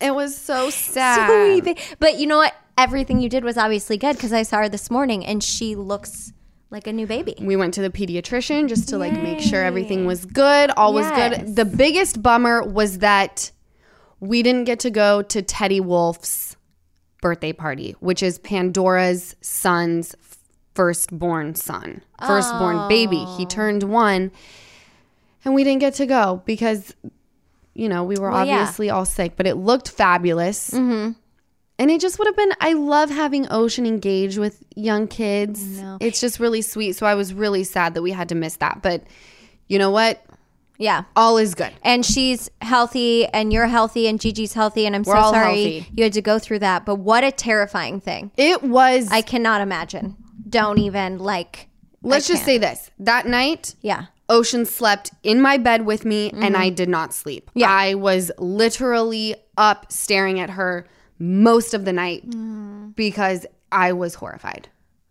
It 0.00 0.12
was 0.12 0.36
so 0.36 0.68
sad. 0.68 1.62
Sweet 1.62 1.78
But 2.00 2.18
you 2.18 2.26
know 2.26 2.38
what? 2.38 2.56
Everything 2.76 3.20
you 3.20 3.28
did 3.28 3.44
was 3.44 3.56
obviously 3.56 3.96
good 3.96 4.16
because 4.16 4.32
I 4.32 4.42
saw 4.42 4.56
her 4.58 4.68
this 4.68 4.90
morning, 4.90 5.24
and 5.24 5.44
she 5.44 5.76
looks 5.76 6.32
like 6.70 6.88
a 6.88 6.92
new 6.92 7.06
baby. 7.06 7.36
We 7.38 7.54
went 7.54 7.74
to 7.74 7.82
the 7.82 7.90
pediatrician 7.90 8.68
just 8.68 8.88
to 8.88 8.98
like 8.98 9.12
make 9.12 9.38
sure 9.38 9.62
everything 9.62 10.04
was 10.04 10.24
good, 10.24 10.70
all 10.76 10.92
was 10.92 11.08
good. 11.12 11.54
The 11.54 11.64
biggest 11.64 12.20
bummer 12.20 12.64
was 12.64 12.98
that 12.98 13.52
we 14.22 14.40
didn't 14.44 14.64
get 14.64 14.78
to 14.78 14.90
go 14.90 15.20
to 15.20 15.42
Teddy 15.42 15.80
Wolf's 15.80 16.56
birthday 17.20 17.52
party, 17.52 17.96
which 17.98 18.22
is 18.22 18.38
Pandora's 18.38 19.34
son's 19.40 20.14
firstborn 20.74 21.56
son, 21.56 22.02
firstborn 22.24 22.88
baby. 22.88 23.24
He 23.36 23.44
turned 23.46 23.82
one, 23.82 24.30
and 25.44 25.54
we 25.54 25.64
didn't 25.64 25.80
get 25.80 25.94
to 25.94 26.06
go 26.06 26.40
because, 26.46 26.94
you 27.74 27.88
know, 27.88 28.04
we 28.04 28.14
were 28.16 28.30
Well, 28.30 28.46
yeah. 28.46 28.60
obviously 28.60 28.90
all 28.90 29.04
sick. 29.04 29.32
But 29.36 29.48
it 29.48 29.56
looked 29.56 29.90
fabulous. 29.90 30.70
Mm-hmm. 30.70 31.12
And 31.80 31.90
it 31.90 32.00
just 32.00 32.16
would 32.20 32.28
have 32.28 32.36
been. 32.36 32.52
I 32.60 32.74
love 32.74 33.10
having 33.10 33.48
Ocean 33.50 33.86
engage 33.86 34.38
with 34.38 34.62
young 34.76 35.08
kids. 35.08 35.80
It's 36.00 36.20
just 36.20 36.38
really 36.38 36.62
sweet. 36.62 36.92
So 36.92 37.06
I 37.06 37.16
was 37.16 37.34
really 37.34 37.64
sad 37.64 37.94
that 37.94 38.02
we 38.02 38.12
had 38.12 38.28
to 38.28 38.36
miss 38.36 38.54
that. 38.58 38.82
But 38.82 39.02
you 39.66 39.80
know 39.80 39.90
what? 39.90 40.24
Yeah. 40.82 41.04
All 41.16 41.38
is 41.38 41.54
good. 41.54 41.72
And 41.82 42.04
she's 42.04 42.50
healthy, 42.60 43.26
and 43.26 43.52
you're 43.52 43.66
healthy, 43.68 44.06
and 44.08 44.18
Gigi's 44.18 44.52
healthy, 44.52 44.84
and 44.86 44.94
I'm 44.96 45.02
We're 45.04 45.14
so 45.16 45.30
sorry 45.30 45.78
healthy. 45.78 45.86
you 45.94 46.04
had 46.04 46.12
to 46.14 46.22
go 46.22 46.38
through 46.38 46.58
that. 46.60 46.84
But 46.84 46.96
what 46.96 47.22
a 47.24 47.30
terrifying 47.30 48.00
thing! 48.00 48.30
It 48.36 48.62
was. 48.62 49.08
I 49.10 49.22
cannot 49.22 49.60
imagine. 49.60 50.16
Don't 50.48 50.78
even 50.78 51.18
like. 51.18 51.68
let's 52.02 52.26
just 52.26 52.44
say 52.44 52.58
this: 52.58 52.90
that 52.98 53.26
night, 53.26 53.74
Yeah. 53.80 54.06
Ocean 54.28 54.64
slept 54.64 55.10
in 55.22 55.40
my 55.42 55.58
bed 55.58 55.84
with 55.84 56.04
me, 56.04 56.30
and 56.30 56.56
I 56.56 56.70
did 56.70 56.88
not 56.88 57.12
sleep. 57.12 57.50
Mm-hmm. 57.50 57.58
Yeah. 57.60 57.70
I 57.70 57.94
was 57.94 58.32
literally 58.38 59.34
up 59.58 59.92
staring 59.92 60.40
at 60.40 60.50
her 60.50 60.86
most 61.18 61.74
of 61.74 61.84
the 61.84 61.92
night 61.92 62.28
Mm. 62.28 62.96
because 62.96 63.46
I 63.70 63.92
was 63.92 64.14
horrified. 64.14 64.68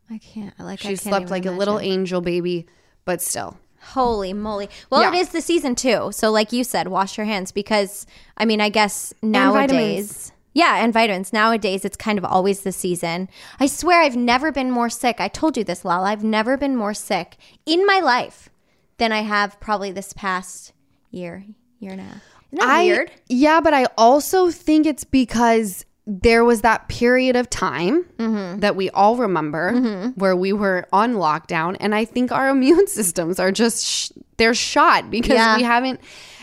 I 0.10 0.18
can't. 0.18 0.54
I 0.60 0.64
like 0.64 0.80
She 0.80 0.96
slept 0.96 1.30
like 1.30 1.46
a 1.46 1.52
little 1.52 1.80
angel 1.80 2.20
baby, 2.22 2.68
but 3.06 3.22
still. 3.22 3.58
Holy 3.82 4.34
moly! 4.34 4.70
Well, 4.90 5.02
it 5.02 5.14
Yeah. 5.16 5.22
is 5.22 5.30
the 5.30 5.42
season 5.42 5.76
too. 5.76 6.12
So, 6.12 6.32
like 6.32 6.52
you 6.54 6.64
said, 6.64 6.88
wash 6.88 7.18
your 7.18 7.26
hands 7.26 7.52
because 7.52 8.06
I 8.38 8.46
mean, 8.46 8.62
I 8.62 8.70
guess 8.70 9.14
nowadays. 9.22 10.32
Yeah, 10.54 10.84
and 10.84 10.92
vitamins. 10.94 11.32
Nowadays, 11.32 11.86
it's 11.86 11.96
kind 11.96 12.18
of 12.18 12.26
always 12.26 12.62
the 12.62 12.74
season. 12.74 13.30
I 13.60 13.68
swear 13.68 14.02
I've 14.02 14.18
never 14.18 14.52
been 14.52 14.70
more 14.70 14.90
sick. 14.90 15.22
I 15.22 15.30
told 15.30 15.56
you 15.56 15.64
this, 15.64 15.86
Lala. 15.86 16.10
I've 16.10 16.26
never 16.26 16.58
been 16.58 16.76
more 16.76 16.94
sick 16.94 17.38
in 17.66 17.86
my 17.86 18.00
life 18.02 18.50
than 18.98 19.14
I 19.14 19.22
have 19.22 19.60
probably 19.62 19.92
this 19.94 20.12
past 20.12 20.74
year, 21.10 21.46
year 21.80 21.94
and 21.94 22.02
a 22.02 22.04
half. 22.04 22.22
Isn't 22.52 22.60
that 22.60 22.68
I, 22.68 22.84
weird? 22.84 23.12
Yeah, 23.30 23.62
but 23.62 23.74
I 23.74 23.86
also 23.98 24.52
think 24.52 24.86
it's 24.86 25.06
because 25.06 25.86
there 26.22 26.44
was 26.44 26.62
that 26.62 26.90
period 26.90 27.36
of 27.36 27.50
time 27.50 28.04
Mm-hmm. 28.18 28.60
that 28.60 28.76
we 28.76 28.90
all 28.90 29.16
remember 29.16 30.12
where 30.16 30.36
we 30.36 30.52
were 30.52 30.86
on 30.92 31.14
lockdown, 31.14 31.78
and 31.80 31.96
I 31.96 32.06
think 32.06 32.32
our 32.32 32.50
immune 32.56 32.88
systems 32.88 33.40
are 33.40 33.52
just 33.52 33.86
sh- 33.86 34.12
they're 34.38 34.54
shot 34.54 35.10
because 35.10 35.36
Yeah. 35.36 35.56
we 35.58 35.64
haven't 35.64 36.00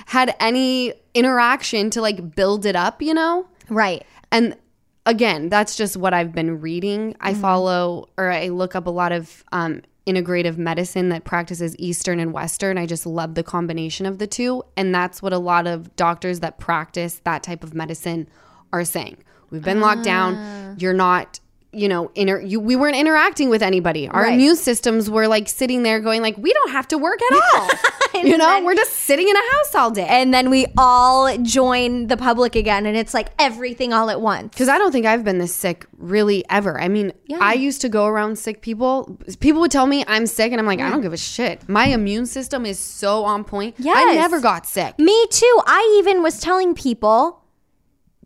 had 0.07 0.35
any 0.41 0.95
interaction 1.15 1.91
to 1.91 2.01
like 2.01 2.35
build 2.35 2.65
it 2.65 2.77
up, 2.77 3.03
you 3.03 3.13
know. 3.15 3.47
Right. 3.69 4.05
And 4.33 4.57
again, 5.05 5.49
that's 5.51 5.77
just 5.77 5.97
what 5.97 6.15
I've 6.15 6.33
been 6.33 6.61
reading. 6.61 7.15
I 7.21 7.33
Mm-hmm. 7.33 7.41
follow 7.43 8.09
or 8.17 8.31
I 8.31 8.49
look 8.49 8.75
up 8.75 8.87
a 8.87 8.91
lot 8.91 9.13
of 9.13 9.45
um, 9.53 9.83
integrative 10.07 10.57
medicine 10.57 11.11
that 11.11 11.25
practices 11.25 11.77
Eastern 11.79 12.19
and 12.21 12.33
Western. 12.33 12.79
I 12.79 12.87
just 12.87 13.05
love 13.05 13.35
the 13.35 13.43
combination 13.43 14.07
of 14.07 14.19
the 14.19 14.27
two. 14.27 14.63
And 14.77 14.95
that's 14.95 15.21
what 15.21 15.33
a 15.35 15.39
lot 15.39 15.67
of 15.67 15.95
doctors 15.97 16.41
that 16.41 16.59
practice 16.59 17.21
that 17.25 17.43
type 17.43 17.63
of 17.63 17.75
medicine 17.75 18.29
are 18.73 18.85
saying. 18.85 19.19
We've 19.51 19.63
been 19.63 19.81
locked 19.81 20.01
Ah. 20.01 20.05
down. 20.05 20.77
You're 20.79 20.95
not. 20.95 21.41
You 21.71 21.87
know, 21.87 22.11
inter- 22.15 22.41
you, 22.41 22.61
we 22.61 22.77
weren't 22.77 22.97
interacting 22.97 23.51
with 23.51 23.63
anybody. 23.63 24.09
Our 24.09 24.23
Right. 24.23 24.33
immune 24.33 24.57
systems 24.57 25.11
were 25.11 25.29
like 25.29 25.51
sitting 25.51 25.83
there 25.83 26.01
going 26.01 26.23
like, 26.23 26.39
we 26.39 26.51
don't 26.55 26.71
have 26.71 26.89
to 26.89 26.97
work 26.97 27.19
at 27.31 27.43
all. 27.55 27.69
you 28.25 28.39
know, 28.39 28.47
then- 28.47 28.65
we're 28.65 28.75
just 28.75 28.95
sitting 28.95 29.29
in 29.29 29.37
a 29.37 29.39
house 29.53 29.75
all 29.75 29.91
day. 29.91 30.07
And 30.09 30.33
then 30.33 30.49
we 30.49 30.65
all 30.79 31.37
join 31.43 32.07
the 32.07 32.17
public 32.17 32.57
again, 32.57 32.87
and 32.87 32.97
it's 32.97 33.13
like 33.13 33.29
everything 33.39 33.93
all 33.93 34.09
at 34.09 34.23
once. 34.23 34.49
Because 34.55 34.71
I 34.71 34.79
don't 34.79 34.93
think 34.93 35.05
I've 35.05 35.25
been 35.25 35.37
this 35.37 35.55
sick 35.55 35.85
really 35.99 36.43
ever. 36.49 36.81
I 36.81 36.89
mean, 36.89 37.13
I 37.39 37.53
used 37.53 37.83
to 37.83 37.91
go 37.91 38.07
around 38.07 38.39
sick 38.39 38.63
people. 38.63 39.19
People 39.39 39.61
would 39.61 39.71
tell 39.71 39.87
me 39.87 40.07
I'm 40.09 40.27
sick, 40.27 40.53
and 40.53 40.59
I'm 40.63 40.67
like, 40.67 40.81
I 40.81 40.89
don't 40.89 41.03
give 41.03 41.13
a 41.13 41.19
shit. 41.19 41.69
My 41.69 41.89
immune 41.89 42.25
system 42.25 42.65
is 42.65 42.79
so 42.79 43.25
on 43.25 43.45
point. 43.45 43.75
yeah 43.79 43.93
I 43.95 44.15
never 44.15 44.41
got 44.41 44.67
sick. 44.67 44.99
Me 44.99 45.27
too. 45.31 45.61
I 45.67 45.97
even 46.03 46.23
was 46.23 46.41
telling 46.41 46.75
people 46.75 47.38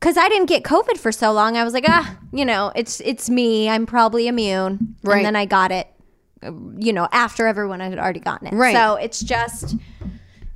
because 0.03 0.17
I 0.17 0.29
didn't 0.29 0.47
get 0.47 0.65
COVID 0.65 0.99
for 0.99 1.13
so 1.13 1.31
long. 1.31 1.57
I 1.57 1.63
was 1.63 1.73
like, 1.73 1.85
ah, 1.87 2.19
you 2.33 2.45
know, 2.45 2.73
it's 2.75 3.01
it's 3.03 3.31
me. 3.31 3.69
I'm 3.69 3.87
probably 3.87 4.27
immune. 4.27 4.97
Right. 5.05 5.19
And 5.19 5.27
then 5.27 5.37
I 5.37 5.45
got 5.45 5.71
it, 5.71 5.87
uh, 6.43 6.51
you 6.77 6.93
know, 6.93 7.07
after 7.13 7.47
everyone 7.47 7.79
had 7.79 8.01
already 8.01 8.19
gotten 8.19 8.49
it. 8.49 8.53
Right. 8.53 8.75
So 8.75 8.97
it's 8.97 9.21
just, 9.21 9.77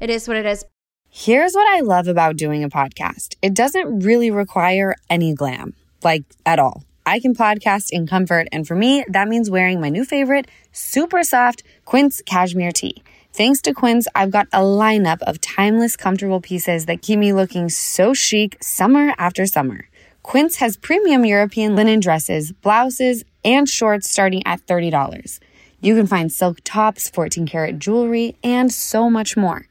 it 0.01 0.11
is 0.11 0.27
what 0.27 0.37
it 0.37 0.47
is. 0.47 0.65
Here's 1.09 1.55
what 1.55 1.67
I 1.69 1.81
love 1.83 2.09
about 2.09 2.37
doing 2.37 2.65
a 2.65 2.69
podcast 2.69 3.37
it 3.41 3.55
doesn't 3.55 4.01
really 4.01 4.33
require 4.33 4.97
any 5.09 5.33
glam, 5.33 5.75
like 6.03 6.25
at 6.45 6.59
all. 6.59 6.83
I 7.09 7.21
can 7.21 7.33
podcast 7.33 7.91
in 7.93 8.09
comfort, 8.09 8.49
and 8.51 8.67
for 8.67 8.75
me, 8.75 9.05
that 9.09 9.29
means 9.29 9.49
wearing 9.49 9.81
my 9.81 9.91
new 9.91 10.05
favorite, 10.05 10.49
super 10.73 11.23
soft 11.23 11.63
Quince 11.85 12.21
cashmere 12.27 12.73
tee. 12.73 13.01
Thanks 13.37 13.61
to 13.63 13.75
Quince, 13.75 14.09
I've 14.15 14.31
got 14.31 14.47
a 14.51 14.61
lineup 14.61 15.21
of 15.21 15.43
timeless, 15.43 15.95
comfortable 15.95 16.41
pieces 16.41 16.87
that 16.87 17.03
keep 17.03 17.19
me 17.19 17.35
looking 17.35 17.69
so 17.69 18.15
chic 18.15 18.57
summer 18.63 19.13
after 19.19 19.45
summer. 19.45 19.91
Quince 20.23 20.57
has 20.57 20.79
premium 20.79 21.23
European 21.27 21.77
linen 21.77 22.01
dresses, 22.01 22.53
blouses, 22.53 23.25
and 23.45 23.69
shorts 23.69 24.09
starting 24.09 24.43
at 24.47 24.67
$30. 24.67 25.39
You 25.83 25.95
can 25.95 26.07
find 26.07 26.33
silk 26.33 26.61
tops, 26.65 27.11
14 27.11 27.47
karat 27.47 27.79
jewelry, 27.79 28.37
and 28.43 28.73
so 28.73 29.11
much 29.11 29.37
more. 29.37 29.69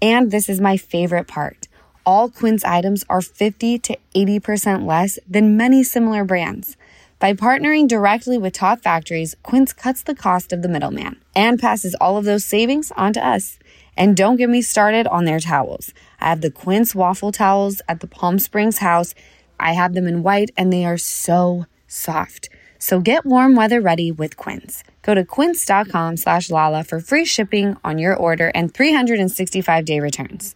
And 0.00 0.30
this 0.30 0.48
is 0.48 0.60
my 0.60 0.76
favorite 0.76 1.26
part. 1.26 1.66
All 2.06 2.30
Quince 2.30 2.62
items 2.62 3.04
are 3.10 3.20
50 3.20 3.80
to 3.80 3.98
80% 4.14 4.86
less 4.86 5.18
than 5.28 5.56
many 5.56 5.82
similar 5.82 6.24
brands. 6.24 6.76
By 7.20 7.32
partnering 7.32 7.88
directly 7.88 8.38
with 8.38 8.52
top 8.52 8.80
factories, 8.80 9.34
Quince 9.42 9.72
cuts 9.72 10.02
the 10.02 10.14
cost 10.14 10.52
of 10.52 10.62
the 10.62 10.68
middleman 10.68 11.20
and 11.34 11.58
passes 11.58 11.96
all 11.96 12.16
of 12.16 12.24
those 12.24 12.44
savings 12.44 12.92
on 12.96 13.12
to 13.14 13.26
us. 13.26 13.58
And 13.96 14.16
don't 14.16 14.36
get 14.36 14.48
me 14.48 14.62
started 14.62 15.08
on 15.08 15.24
their 15.24 15.40
towels. 15.40 15.92
I 16.20 16.28
have 16.28 16.42
the 16.42 16.50
Quince 16.52 16.94
waffle 16.94 17.32
towels 17.32 17.82
at 17.88 17.98
the 17.98 18.06
Palm 18.06 18.38
Springs 18.38 18.78
house. 18.78 19.16
I 19.58 19.72
have 19.72 19.94
them 19.94 20.06
in 20.06 20.22
white 20.22 20.52
and 20.56 20.72
they 20.72 20.84
are 20.84 20.96
so 20.96 21.66
soft. 21.88 22.50
So 22.78 23.00
get 23.00 23.26
warm 23.26 23.56
weather 23.56 23.80
ready 23.80 24.12
with 24.12 24.36
Quince. 24.36 24.84
Go 25.02 25.14
to 25.14 25.24
quince.com 25.24 26.18
slash 26.18 26.50
Lala 26.50 26.84
for 26.84 27.00
free 27.00 27.24
shipping 27.24 27.76
on 27.82 27.98
your 27.98 28.14
order 28.14 28.52
and 28.54 28.72
365 28.72 29.84
day 29.84 29.98
returns. 29.98 30.54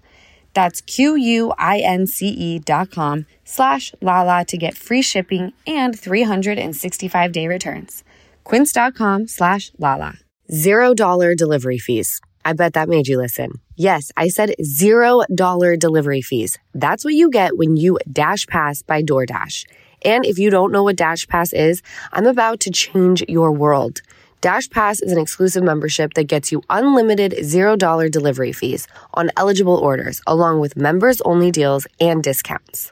That's 0.54 0.80
Q-U-I-N-C-E 0.82 2.58
dot 2.60 2.90
com 2.90 3.26
slash 3.44 3.94
Lala 4.00 4.44
to 4.46 4.56
get 4.56 4.76
free 4.76 5.02
shipping 5.02 5.52
and 5.66 5.98
365 5.98 7.32
day 7.32 7.46
returns. 7.46 8.04
Quince 8.44 8.72
dot 8.72 8.94
com 8.94 9.26
slash 9.26 9.72
Lala. 9.78 10.18
Zero 10.52 10.94
dollar 10.94 11.34
delivery 11.34 11.78
fees. 11.78 12.20
I 12.44 12.52
bet 12.54 12.74
that 12.74 12.88
made 12.88 13.06
you 13.06 13.18
listen. 13.18 13.60
Yes, 13.76 14.10
I 14.16 14.28
said 14.28 14.54
zero 14.62 15.22
dollar 15.34 15.76
delivery 15.76 16.22
fees. 16.22 16.58
That's 16.74 17.04
what 17.04 17.14
you 17.14 17.30
get 17.30 17.56
when 17.56 17.76
you 17.76 17.98
Dash 18.10 18.46
Pass 18.46 18.82
by 18.82 19.02
DoorDash. 19.02 19.64
And 20.04 20.26
if 20.26 20.38
you 20.38 20.50
don't 20.50 20.72
know 20.72 20.82
what 20.82 20.96
Dash 20.96 21.26
Pass 21.28 21.52
is, 21.52 21.82
I'm 22.12 22.26
about 22.26 22.60
to 22.60 22.70
change 22.70 23.24
your 23.28 23.52
world. 23.52 24.02
Dash 24.42 24.68
Pass 24.68 25.00
is 25.00 25.12
an 25.12 25.18
exclusive 25.18 25.62
membership 25.62 26.14
that 26.14 26.24
gets 26.24 26.50
you 26.50 26.64
unlimited 26.68 27.30
$0 27.30 28.10
delivery 28.10 28.50
fees 28.50 28.88
on 29.14 29.30
eligible 29.36 29.76
orders, 29.76 30.20
along 30.26 30.58
with 30.58 30.76
members 30.76 31.20
only 31.20 31.52
deals 31.52 31.86
and 32.00 32.24
discounts. 32.24 32.90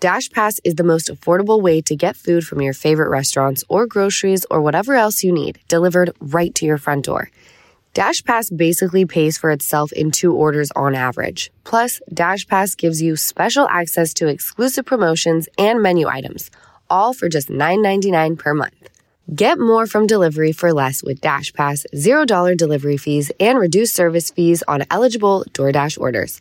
Dash 0.00 0.28
Pass 0.28 0.58
is 0.64 0.74
the 0.74 0.82
most 0.82 1.06
affordable 1.06 1.62
way 1.62 1.82
to 1.82 1.94
get 1.94 2.16
food 2.16 2.44
from 2.44 2.60
your 2.60 2.72
favorite 2.72 3.10
restaurants 3.10 3.62
or 3.68 3.86
groceries 3.86 4.44
or 4.50 4.60
whatever 4.60 4.94
else 4.94 5.22
you 5.22 5.30
need 5.30 5.60
delivered 5.68 6.10
right 6.18 6.52
to 6.56 6.66
your 6.66 6.78
front 6.78 7.04
door. 7.04 7.30
Dash 7.94 8.24
Pass 8.24 8.50
basically 8.50 9.06
pays 9.06 9.38
for 9.38 9.52
itself 9.52 9.92
in 9.92 10.10
two 10.10 10.34
orders 10.34 10.72
on 10.74 10.96
average. 10.96 11.52
Plus, 11.62 12.00
Dash 12.12 12.44
Pass 12.44 12.74
gives 12.74 13.00
you 13.00 13.14
special 13.14 13.68
access 13.68 14.12
to 14.14 14.26
exclusive 14.26 14.84
promotions 14.84 15.48
and 15.58 15.80
menu 15.80 16.08
items, 16.08 16.50
all 16.90 17.14
for 17.14 17.28
just 17.28 17.50
$9.99 17.50 18.36
per 18.36 18.52
month. 18.52 18.95
Get 19.34 19.58
more 19.58 19.88
from 19.88 20.06
delivery 20.06 20.52
for 20.52 20.72
less 20.72 21.02
with 21.02 21.20
Dash 21.20 21.52
Pass, 21.52 21.84
$0 21.92 22.56
delivery 22.56 22.96
fees, 22.96 23.32
and 23.40 23.58
reduced 23.58 23.96
service 23.96 24.30
fees 24.30 24.62
on 24.68 24.84
eligible 24.88 25.44
DoorDash 25.50 25.98
orders. 26.00 26.40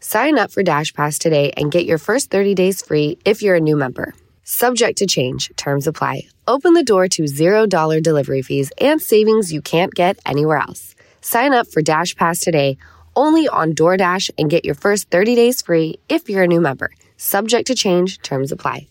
Sign 0.00 0.38
up 0.38 0.50
for 0.50 0.62
Dash 0.62 0.92
Pass 0.92 1.18
today 1.18 1.52
and 1.56 1.72
get 1.72 1.86
your 1.86 1.96
first 1.96 2.30
30 2.30 2.54
days 2.54 2.82
free 2.82 3.16
if 3.24 3.40
you're 3.40 3.54
a 3.54 3.60
new 3.60 3.74
member. 3.74 4.12
Subject 4.44 4.98
to 4.98 5.06
change, 5.06 5.50
terms 5.56 5.86
apply. 5.86 6.28
Open 6.46 6.74
the 6.74 6.84
door 6.84 7.08
to 7.08 7.22
$0 7.22 8.02
delivery 8.02 8.42
fees 8.42 8.70
and 8.82 9.00
savings 9.00 9.50
you 9.50 9.62
can't 9.62 9.94
get 9.94 10.18
anywhere 10.26 10.58
else. 10.58 10.94
Sign 11.22 11.54
up 11.54 11.66
for 11.68 11.80
Dash 11.80 12.14
Pass 12.16 12.40
today 12.40 12.76
only 13.16 13.48
on 13.48 13.72
DoorDash 13.72 14.30
and 14.36 14.50
get 14.50 14.62
your 14.62 14.74
first 14.74 15.10
30 15.10 15.34
days 15.36 15.62
free 15.62 16.00
if 16.10 16.28
you're 16.28 16.42
a 16.42 16.46
new 16.46 16.60
member. 16.60 16.90
Subject 17.16 17.66
to 17.68 17.74
change, 17.74 18.20
terms 18.20 18.52
apply. 18.52 18.88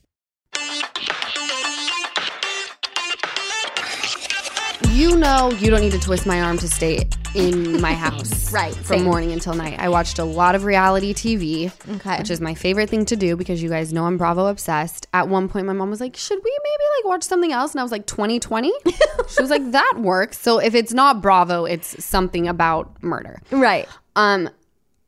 You 5.15 5.21
know, 5.21 5.49
you 5.49 5.69
don't 5.69 5.79
need 5.79 5.93
to 5.93 5.99
twist 5.99 6.25
my 6.25 6.41
arm 6.41 6.57
to 6.57 6.67
stay 6.67 7.07
in 7.35 7.79
my 7.79 7.93
house, 7.93 8.51
Right, 8.53 8.73
From 8.75 8.83
same. 8.97 9.03
morning 9.05 9.31
until 9.31 9.53
night. 9.53 9.79
I 9.79 9.87
watched 9.87 10.19
a 10.19 10.25
lot 10.25 10.55
of 10.55 10.65
reality 10.65 11.13
TV, 11.13 11.71
Okay. 11.95 12.17
which 12.17 12.29
is 12.29 12.41
my 12.41 12.53
favorite 12.53 12.89
thing 12.89 13.05
to 13.05 13.15
do 13.15 13.37
because 13.37 13.63
you 13.63 13.69
guys 13.69 13.93
know 13.93 14.07
I'm 14.07 14.17
Bravo 14.17 14.47
obsessed. 14.47 15.07
At 15.13 15.29
one 15.29 15.47
point, 15.47 15.67
my 15.67 15.73
mom 15.73 15.89
was 15.89 16.01
like, 16.01 16.17
"Should 16.17 16.39
we 16.43 16.57
maybe 16.63 16.83
like 16.97 17.05
watch 17.09 17.23
something 17.23 17.53
else?" 17.53 17.71
And 17.71 17.79
I 17.79 17.83
was 17.83 17.93
like, 17.93 18.05
"2020." 18.07 18.73
she 19.29 19.41
was 19.41 19.49
like, 19.49 19.71
"That 19.71 19.93
works." 19.99 20.37
So 20.41 20.59
if 20.59 20.75
it's 20.75 20.91
not 20.91 21.21
Bravo, 21.21 21.63
it's 21.63 22.03
something 22.03 22.45
about 22.49 23.01
murder. 23.01 23.39
Right. 23.51 23.87
Um, 24.17 24.49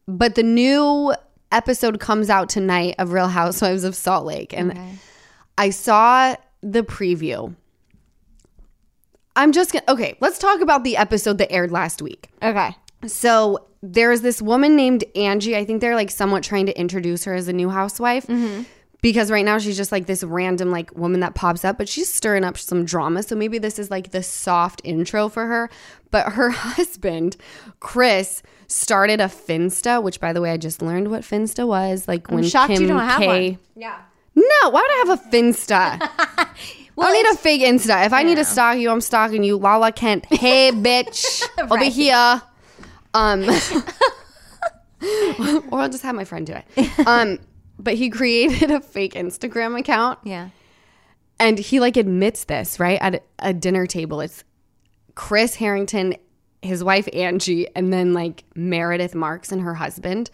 but 0.07 0.35
the 0.35 0.43
new 0.43 1.13
episode 1.51 1.99
comes 1.99 2.29
out 2.29 2.47
tonight 2.47 2.95
of 2.97 3.11
Real 3.11 3.27
Housewives 3.27 3.83
of 3.83 3.93
Salt 3.93 4.25
Lake, 4.25 4.53
and 4.53 4.79
I 5.57 5.69
saw 5.71 6.37
the 6.63 6.81
preview. 6.83 7.53
I'm 9.37 9.51
just 9.51 9.71
gonna 9.71 9.85
okay. 9.87 10.17
Let's 10.19 10.39
talk 10.39 10.61
about 10.61 10.83
the 10.83 10.97
episode 10.97 11.37
that 11.37 11.51
aired 11.51 11.71
last 11.71 12.01
week. 12.01 12.29
Okay. 12.41 12.75
So 13.05 13.67
there's 13.83 14.21
this 14.21 14.41
woman 14.41 14.75
named 14.75 15.03
Angie. 15.15 15.55
I 15.55 15.63
think 15.63 15.79
they're 15.79 15.95
like 15.95 16.09
somewhat 16.09 16.43
trying 16.43 16.65
to 16.65 16.77
introduce 16.77 17.23
her 17.25 17.35
as 17.35 17.47
a 17.47 17.53
new 17.53 17.69
housewife. 17.69 18.25
Mm-hmm. 18.27 18.63
Because 18.99 19.29
right 19.29 19.45
now 19.45 19.59
she's 19.59 19.77
just 19.77 19.91
like 19.91 20.07
this 20.07 20.23
random 20.23 20.71
like 20.71 20.93
woman 20.97 21.19
that 21.19 21.35
pops 21.35 21.63
up, 21.63 21.77
but 21.77 21.87
she's 21.87 22.11
stirring 22.11 22.43
up 22.43 22.57
some 22.57 22.83
drama. 22.83 23.21
So 23.21 23.35
maybe 23.35 23.59
this 23.59 23.77
is 23.77 23.91
like 23.91 24.09
the 24.09 24.23
soft 24.23 24.81
intro 24.83 25.29
for 25.29 25.45
her. 25.45 25.69
But 26.09 26.33
her 26.33 26.49
husband, 26.51 27.37
Chris, 27.79 28.41
started 28.65 29.21
a 29.21 29.25
Finsta, 29.25 30.01
which 30.01 30.19
by 30.19 30.33
the 30.33 30.41
way, 30.41 30.51
I 30.51 30.57
just 30.57 30.81
learned 30.81 31.11
what 31.11 31.21
Finsta 31.21 31.67
was. 31.67 32.07
Like 32.07 32.31
when 32.31 32.43
shocked 32.43 32.71
you 32.71 32.79
Kim 32.79 32.87
don't 32.87 32.99
have 32.99 33.19
K. 33.19 33.27
one. 33.51 33.59
Yeah. 33.75 33.99
No, 34.33 34.69
why 34.69 34.81
would 34.81 34.91
I 34.91 35.03
have 35.07 35.19
a 35.19 35.29
Finsta? 35.29 36.47
I 36.99 37.03
don't 37.03 37.13
need 37.13 37.33
a 37.33 37.37
fake 37.37 37.61
Insta. 37.61 38.05
If 38.05 38.13
I 38.13 38.23
need 38.23 38.35
to 38.35 38.45
stalk 38.45 38.77
you, 38.77 38.89
I'm 38.89 39.01
stalking 39.01 39.43
you. 39.43 39.57
Lala 39.57 39.91
Kent. 39.91 40.25
Hey, 40.25 40.71
bitch. 40.71 41.41
Over 41.59 41.75
Right. 41.75 41.91
here. 41.91 42.41
Um, 43.13 43.43
or 45.71 45.79
I'll 45.81 45.89
just 45.89 46.03
have 46.03 46.15
my 46.15 46.25
friend 46.25 46.45
do 46.45 46.53
it. 46.53 46.65
Um, 47.07 47.39
but 47.79 47.93
he 47.93 48.09
created 48.09 48.71
a 48.71 48.81
fake 48.81 49.13
Instagram 49.13 49.79
account 49.79 50.19
Yeah. 50.23 50.49
and 51.39 51.59
he 51.59 51.79
like 51.79 51.95
admits 51.97 52.45
this, 52.45 52.79
right? 52.79 52.97
At 53.01 53.23
a 53.39 53.53
dinner 53.53 53.85
table. 53.85 54.19
It's 54.21 54.43
Chris 55.13 55.55
Harrington, 55.55 56.15
his 56.63 56.83
wife 56.83 57.07
Angie, 57.13 57.67
and 57.75 57.93
then 57.93 58.13
like 58.13 58.43
Meredith 58.55 59.13
Marks 59.13 59.51
and 59.51 59.61
her 59.61 59.75
husband. 59.75 60.31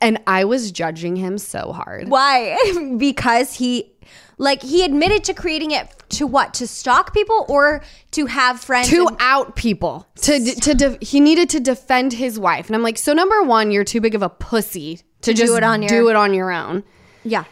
And 0.00 0.20
I 0.26 0.44
was 0.44 0.70
judging 0.70 1.16
him 1.16 1.38
so 1.38 1.72
hard. 1.72 2.08
Why? 2.08 2.56
because 2.98 3.54
he 3.54 3.92
like 4.38 4.62
he 4.62 4.84
admitted 4.84 5.24
to 5.24 5.34
creating 5.34 5.72
it 5.72 5.88
to 6.10 6.26
what? 6.26 6.54
To 6.54 6.66
stalk 6.68 7.12
people 7.12 7.44
or 7.48 7.82
to 8.12 8.26
have 8.26 8.60
friends 8.60 8.88
to 8.90 9.08
and- 9.08 9.16
out 9.20 9.56
people 9.56 10.06
to 10.22 10.38
to 10.54 10.74
de- 10.74 10.98
he 11.04 11.18
needed 11.20 11.50
to 11.50 11.60
defend 11.60 12.12
his 12.12 12.38
wife 12.38 12.66
and 12.68 12.74
i'm 12.76 12.82
like 12.82 12.96
so 12.96 13.12
number 13.12 13.42
one 13.42 13.70
you're 13.70 13.84
too 13.84 14.00
big 14.00 14.14
of 14.14 14.22
a 14.22 14.28
pussy 14.30 15.00
to, 15.22 15.34
just 15.34 15.52
it 15.52 15.62
on 15.62 15.82
your- 15.82 15.88
do 15.88 16.08
it 16.08 16.16
on 16.16 16.32
your 16.32 16.50
own 16.50 16.82
Yeah. 17.24 17.44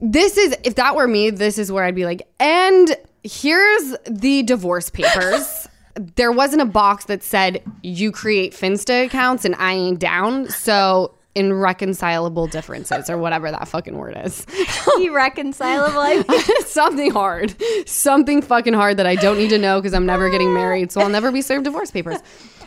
this 0.00 0.36
is 0.36 0.54
if 0.64 0.74
that 0.74 0.94
were 0.96 1.08
me 1.08 1.30
this 1.30 1.56
is 1.58 1.72
where 1.72 1.84
i'd 1.84 1.94
be 1.94 2.04
like 2.04 2.22
and 2.38 2.94
here's 3.24 3.94
the 4.10 4.42
divorce 4.42 4.90
papers 4.90 5.66
there 6.16 6.32
wasn't 6.32 6.60
a 6.60 6.66
box 6.66 7.06
that 7.06 7.22
said 7.22 7.62
you 7.82 8.12
create 8.12 8.52
finsta 8.52 9.06
accounts 9.06 9.44
and 9.44 9.54
i 9.56 9.72
ain't 9.72 9.98
down 10.00 10.48
so 10.48 11.14
irreconcilable 11.34 12.46
differences 12.46 13.08
or 13.08 13.16
whatever 13.18 13.50
that 13.50 13.66
fucking 13.68 13.96
word 13.96 14.16
is 14.24 14.46
Irreconcilable. 15.00 16.22
Something 16.66 17.10
hard 17.10 17.54
something 17.86 18.42
fucking 18.42 18.74
hard 18.74 18.96
that 18.98 19.06
i 19.06 19.14
don't 19.14 19.38
need 19.38 19.50
to 19.50 19.58
know 19.58 19.80
because 19.80 19.94
i'm 19.94 20.06
never 20.06 20.28
getting 20.30 20.52
married 20.52 20.92
so 20.92 21.00
i'll 21.00 21.08
never 21.08 21.32
be 21.32 21.40
served 21.42 21.64
divorce 21.64 21.90
papers 21.90 22.18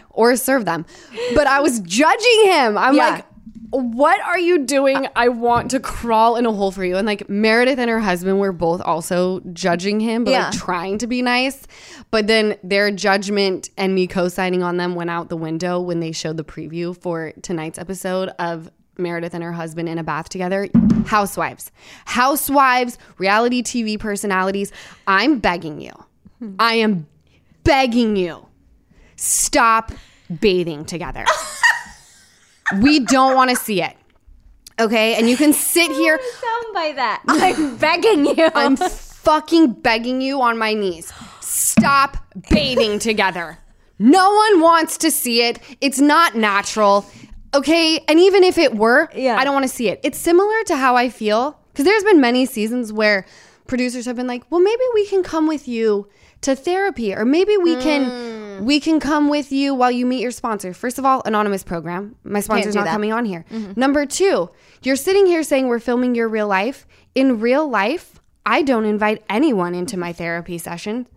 or 0.09 0.35
serve 0.35 0.65
them 0.65 0.85
but 1.35 1.47
i 1.47 1.59
was 1.59 1.79
judging 1.81 2.41
him 2.45 2.77
i'm 2.77 2.95
Yeah. 2.95 3.09
like 3.09 3.25
what 3.75 4.19
are 4.21 4.39
you 4.39 4.59
doing 4.65 5.05
uh, 5.05 5.09
i 5.15 5.27
want 5.27 5.69
to 5.71 5.79
crawl 5.79 6.35
in 6.35 6.45
a 6.45 6.51
hole 6.51 6.71
for 6.71 6.83
you 6.85 6.95
and 6.97 7.05
like 7.05 7.29
meredith 7.29 7.77
and 7.79 7.89
her 7.89 7.99
husband 7.99 8.39
were 8.39 8.51
both 8.51 8.81
also 8.81 9.39
judging 9.53 9.99
him 9.99 10.23
but 10.23 10.31
Yeah. 10.31 10.45
like 10.49 10.57
trying 10.57 10.97
to 10.99 11.07
be 11.07 11.21
nice 11.21 11.65
but 12.11 12.27
then 12.27 12.57
their 12.63 12.91
judgment 12.91 13.69
and 13.77 13.93
me 13.93 14.07
co-signing 14.07 14.63
on 14.63 14.77
them 14.77 14.95
went 14.95 15.09
out 15.09 15.29
the 15.29 15.37
window 15.37 15.79
when 15.79 15.99
they 15.99 16.11
showed 16.11 16.37
the 16.37 16.43
preview 16.43 16.95
for 16.99 17.31
tonight's 17.41 17.77
episode 17.79 18.29
of 18.39 18.69
Meredith 18.97 19.33
and 19.33 19.43
her 19.43 19.51
husband 19.51 19.89
in 19.89 19.97
a 19.97 20.03
bath 20.05 20.29
together. 20.29 20.69
Housewives. 21.05 21.69
Housewives, 22.05 22.97
reality 23.17 23.61
TV 23.61 23.99
personalities. 23.99 24.71
I'm 25.05 25.39
begging 25.39 25.81
you. 25.81 25.91
Hmm. 26.39 26.55
I 26.59 26.75
am 26.75 27.05
begging 27.65 28.15
you. 28.15 28.45
Stop 29.17 29.91
bathing 30.39 30.85
together. 30.85 31.25
we 32.81 32.99
don't 32.99 33.35
want 33.35 33.49
to 33.51 33.55
see 33.55 33.81
it. 33.81 33.95
Okay? 34.79 35.15
And 35.15 35.29
you 35.29 35.37
can 35.37 35.53
sit 35.53 35.91
here. 35.91 36.19
sound 36.41 36.65
by 36.73 36.93
that. 36.95 37.21
I'm 37.27 37.77
begging 37.77 38.25
you. 38.25 38.49
I'm 38.53 38.75
fucking 38.77 39.73
begging 39.73 40.21
you 40.21 40.41
on 40.41 40.57
my 40.57 40.73
knees. 40.73 41.11
Stop 41.41 42.17
bathing 42.49 42.99
together. 42.99 43.57
No 43.97 44.33
one 44.33 44.59
wants 44.61 44.97
to 44.99 45.11
see 45.11 45.41
it. 45.43 45.59
It's 45.79 45.99
not 45.99 46.35
natural. 46.35 47.05
Okay? 47.53 47.99
And 48.09 48.19
even 48.19 48.43
if 48.43 48.57
it 48.57 48.75
were, 48.75 49.09
Yeah. 49.15 49.37
I 49.37 49.43
don't 49.45 49.53
want 49.53 49.63
to 49.63 49.73
see 49.73 49.87
it. 49.87 49.99
It's 50.03 50.17
similar 50.17 50.63
to 50.65 50.75
how 50.75 50.95
I 50.97 51.09
feel 51.09 51.57
because 51.71 51.85
there's 51.85 52.03
been 52.03 52.19
many 52.19 52.45
seasons 52.45 52.91
where 52.91 53.25
producers 53.67 54.05
have 54.05 54.15
been 54.15 54.27
like, 54.27 54.43
"Well, 54.49 54.61
maybe 54.61 54.81
we 54.93 55.05
can 55.07 55.23
come 55.23 55.47
with 55.47 55.67
you 55.67 56.07
to 56.45 56.55
therapy 56.55 57.13
or 57.13 57.25
maybe 57.25 57.55
we 57.57 57.75
Mm. 57.75 57.81
can 57.81 58.65
we 58.65 58.79
can 58.79 59.01
come 59.01 59.27
with 59.27 59.51
you 59.51 59.75
while 59.75 59.91
you 59.91 60.05
meet 60.05 60.21
your 60.21 60.31
sponsor." 60.31 60.73
First 60.73 60.97
of 60.97 61.05
all, 61.05 61.21
anonymous 61.25 61.63
program. 61.63 62.15
My 62.23 62.39
sponsor's 62.39 62.73
not 62.73 62.85
that. 62.85 62.91
coming 62.93 63.11
on 63.11 63.25
here. 63.25 63.43
Number 63.75 64.05
2, 64.05 64.49
you're 64.81 64.95
sitting 64.95 65.25
here 65.25 65.43
saying 65.43 65.67
we're 65.67 65.79
filming 65.79 66.15
your 66.15 66.29
real 66.29 66.47
life. 66.47 66.87
In 67.13 67.39
real 67.41 67.69
life, 67.69 68.21
I 68.45 68.61
don't 68.61 68.85
invite 68.85 69.23
anyone 69.29 69.75
into 69.75 69.97
my 69.97 70.13
therapy 70.13 70.57
session, 70.57 71.07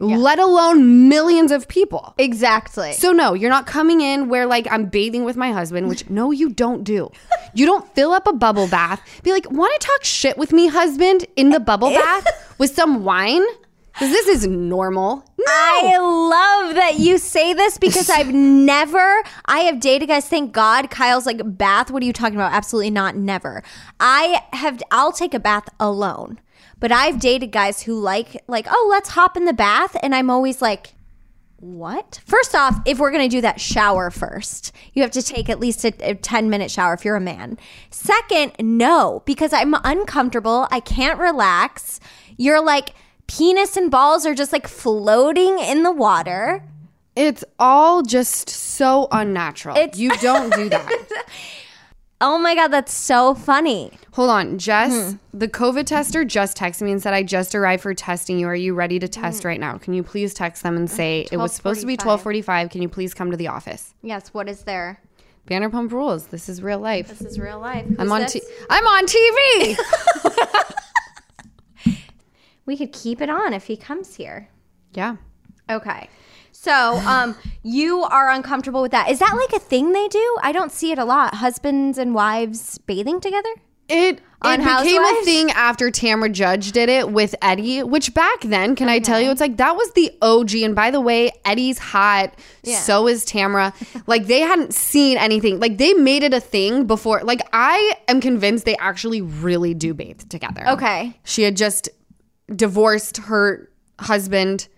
let 0.00 0.38
alone 0.40 1.08
millions 1.08 1.52
of 1.52 1.66
people. 1.68 2.12
exactly. 2.18 2.92
So 2.92 3.12
no, 3.12 3.34
you're 3.34 3.50
not 3.50 3.66
coming 3.66 4.00
in 4.00 4.28
where 4.28 4.46
like 4.46 4.66
I'm 4.70 4.86
bathing 4.86 5.24
with 5.24 5.36
my 5.36 5.52
husband, 5.52 5.88
which 5.88 6.10
no, 6.10 6.30
you 6.32 6.50
don't 6.50 6.82
do. 6.84 7.10
You 7.54 7.64
don't 7.66 7.86
fill 7.94 8.12
up 8.12 8.26
a 8.26 8.32
bubble 8.32 8.66
bath. 8.66 9.00
Be 9.22 9.30
like, 9.32 9.50
want 9.50 9.72
to 9.80 9.86
talk 9.86 10.04
shit 10.04 10.36
with 10.36 10.52
me, 10.52 10.66
husband, 10.66 11.24
in 11.36 11.50
the 11.50 11.60
bubble 11.60 11.90
bath 11.90 12.26
with 12.58 12.74
some 12.74 13.04
wine? 13.04 13.44
Because 13.92 14.10
this 14.10 14.26
is 14.26 14.46
normal. 14.46 15.24
No. 15.38 15.44
I 15.48 15.98
love 15.98 16.74
that 16.76 16.98
you 16.98 17.18
say 17.18 17.52
this 17.52 17.78
because 17.78 18.08
I've 18.10 18.32
never, 18.32 19.22
I 19.44 19.60
have 19.60 19.80
dated 19.80 20.08
guys. 20.08 20.26
Thank 20.26 20.52
God, 20.52 20.90
Kyle's 20.90 21.26
like 21.26 21.40
bath. 21.44 21.90
What 21.90 22.02
are 22.02 22.06
you 22.06 22.12
talking 22.12 22.36
about? 22.36 22.52
Absolutely 22.52 22.90
not. 22.90 23.16
Never. 23.16 23.62
I 24.00 24.42
have. 24.52 24.82
I'll 24.90 25.12
take 25.12 25.34
a 25.34 25.40
bath 25.40 25.68
alone, 25.78 26.40
but 26.80 26.90
I've 26.90 27.20
dated 27.20 27.52
guys 27.52 27.82
who 27.82 27.98
like, 27.98 28.42
like, 28.46 28.66
oh, 28.70 28.88
let's 28.90 29.10
hop 29.10 29.36
in 29.36 29.44
the 29.44 29.52
bath, 29.52 29.96
and 30.02 30.14
I'm 30.14 30.30
always 30.30 30.62
like. 30.62 30.94
What? 31.58 32.20
First 32.26 32.56
off, 32.56 32.80
if 32.86 32.98
we're 32.98 33.12
going 33.12 33.22
to 33.22 33.36
do 33.36 33.40
that, 33.42 33.60
shower 33.60 34.10
first. 34.10 34.72
You 34.94 35.02
have 35.02 35.12
to 35.12 35.22
take 35.22 35.48
at 35.48 35.60
least 35.60 35.84
a, 35.84 35.92
a 36.00 36.16
10 36.16 36.50
minute 36.50 36.72
shower 36.72 36.92
if 36.92 37.04
you're 37.04 37.14
a 37.14 37.20
man. 37.20 37.56
Second, 37.88 38.56
no, 38.58 39.22
because 39.26 39.52
I'm 39.52 39.76
uncomfortable. 39.84 40.66
I 40.72 40.80
can't 40.80 41.20
relax. 41.20 42.00
You're 42.36 42.60
like, 42.60 42.96
penis 43.36 43.76
and 43.76 43.90
balls 43.90 44.26
are 44.26 44.34
just 44.34 44.52
like 44.52 44.68
floating 44.68 45.58
in 45.58 45.82
the 45.82 45.92
water. 45.92 46.62
It's 47.16 47.44
all 47.58 48.02
just 48.02 48.48
so 48.48 49.08
unnatural. 49.12 49.76
It's- 49.76 49.98
you 49.98 50.10
don't 50.18 50.52
do 50.54 50.68
that. 50.68 51.26
Oh 52.24 52.38
my 52.38 52.54
God, 52.54 52.68
that's 52.68 52.94
so 52.94 53.34
funny. 53.34 53.90
Hold 54.12 54.30
on, 54.30 54.56
Jess. 54.56 54.92
Hmm. 55.10 55.16
The 55.36 55.48
COVID 55.48 55.86
tester 55.86 56.24
just 56.24 56.56
texted 56.56 56.82
me 56.82 56.92
and 56.92 57.02
said, 57.02 57.14
"I 57.14 57.24
just 57.24 57.52
arrived 57.52 57.82
for 57.82 57.92
testing 57.94 58.38
you. 58.38 58.46
Are 58.46 58.54
you 58.54 58.74
ready 58.74 59.00
to 59.00 59.08
test 59.08 59.44
right 59.44 59.58
now? 59.58 59.76
Can 59.76 59.92
you 59.92 60.04
please 60.04 60.32
text 60.32 60.62
them 60.62 60.76
and 60.76 60.88
say 60.88 61.26
it 61.32 61.36
was 61.36 61.52
supposed 61.52 61.80
to 61.80 61.86
be 61.88 61.96
12:45? 61.96 62.70
Can 62.70 62.80
you 62.80 62.88
please 62.88 63.12
come 63.12 63.32
to 63.32 63.36
the 63.36 63.48
office?" 63.48 63.92
Yes, 64.02 64.28
what 64.32 64.48
is 64.48 64.62
there? 64.62 65.00
Vanderpump 65.48 65.90
Rules. 65.90 66.28
This 66.28 66.48
is 66.48 66.62
real 66.62 66.78
life. 66.78 67.08
This 67.08 67.22
is 67.22 67.40
real 67.40 67.58
life. 67.58 67.86
I'm 67.98 68.12
on. 68.12 68.24
T- 68.26 68.40
I'm 68.70 68.86
on 68.86 69.04
TV. 69.06 69.76
we 72.66 72.76
could 72.76 72.92
keep 72.92 73.20
it 73.20 73.30
on 73.30 73.52
if 73.52 73.66
he 73.66 73.76
comes 73.76 74.14
here. 74.16 74.48
yeah. 74.92 75.16
Okay. 75.70 76.08
So, 76.50 76.96
um, 77.06 77.34
you 77.62 78.02
are 78.02 78.30
uncomfortable 78.30 78.82
with 78.82 78.90
that. 78.90 79.08
Is 79.10 79.20
that 79.20 79.34
like 79.34 79.52
a 79.52 79.64
thing 79.64 79.92
they 79.92 80.06
do? 80.08 80.38
I 80.42 80.52
don't 80.52 80.70
see 80.70 80.92
it 80.92 80.98
a 80.98 81.04
lot. 81.04 81.34
Husbands 81.34 81.98
and 81.98 82.14
wives 82.14 82.78
bathing 82.78 83.20
together? 83.20 83.48
It, 83.88 84.20
it 84.44 84.58
became 84.58 85.02
a 85.02 85.24
thing 85.24 85.50
after 85.50 85.90
Tamra 85.90 86.30
Judge 86.30 86.72
did 86.72 86.88
it 86.88 87.10
with 87.10 87.34
Eddie, 87.42 87.82
which 87.82 88.14
back 88.14 88.40
then, 88.42 88.76
can 88.76 88.88
I 88.88 88.98
tell 88.98 89.20
you, 89.20 89.30
it's 89.30 89.40
like 89.40 89.56
that 89.56 89.76
was 89.76 89.92
the 89.92 90.10
OG. 90.22 90.54
And 90.56 90.74
by 90.74 90.90
the 90.90 91.00
way, 91.00 91.32
Eddie's 91.44 91.78
hot. 91.78 92.34
Yeah. 92.62 92.78
So 92.78 93.08
is 93.08 93.24
Tamra. 93.24 93.74
like 94.06 94.26
they 94.26 94.40
hadn't 94.40 94.72
seen 94.74 95.18
anything. 95.18 95.58
Like 95.58 95.78
they 95.78 95.94
made 95.94 96.22
it 96.22 96.32
a 96.32 96.40
thing 96.40 96.86
before. 96.86 97.22
Like 97.22 97.40
I 97.52 97.96
am 98.08 98.20
convinced 98.20 98.64
they 98.64 98.76
actually 98.76 99.20
really 99.22 99.74
do 99.74 99.94
bathe 99.94 100.28
together. 100.28 100.68
Okay. 100.68 101.18
She 101.24 101.42
had 101.42 101.56
just 101.56 101.88
divorced 102.54 103.18
her 103.18 103.70
husband 103.98 104.68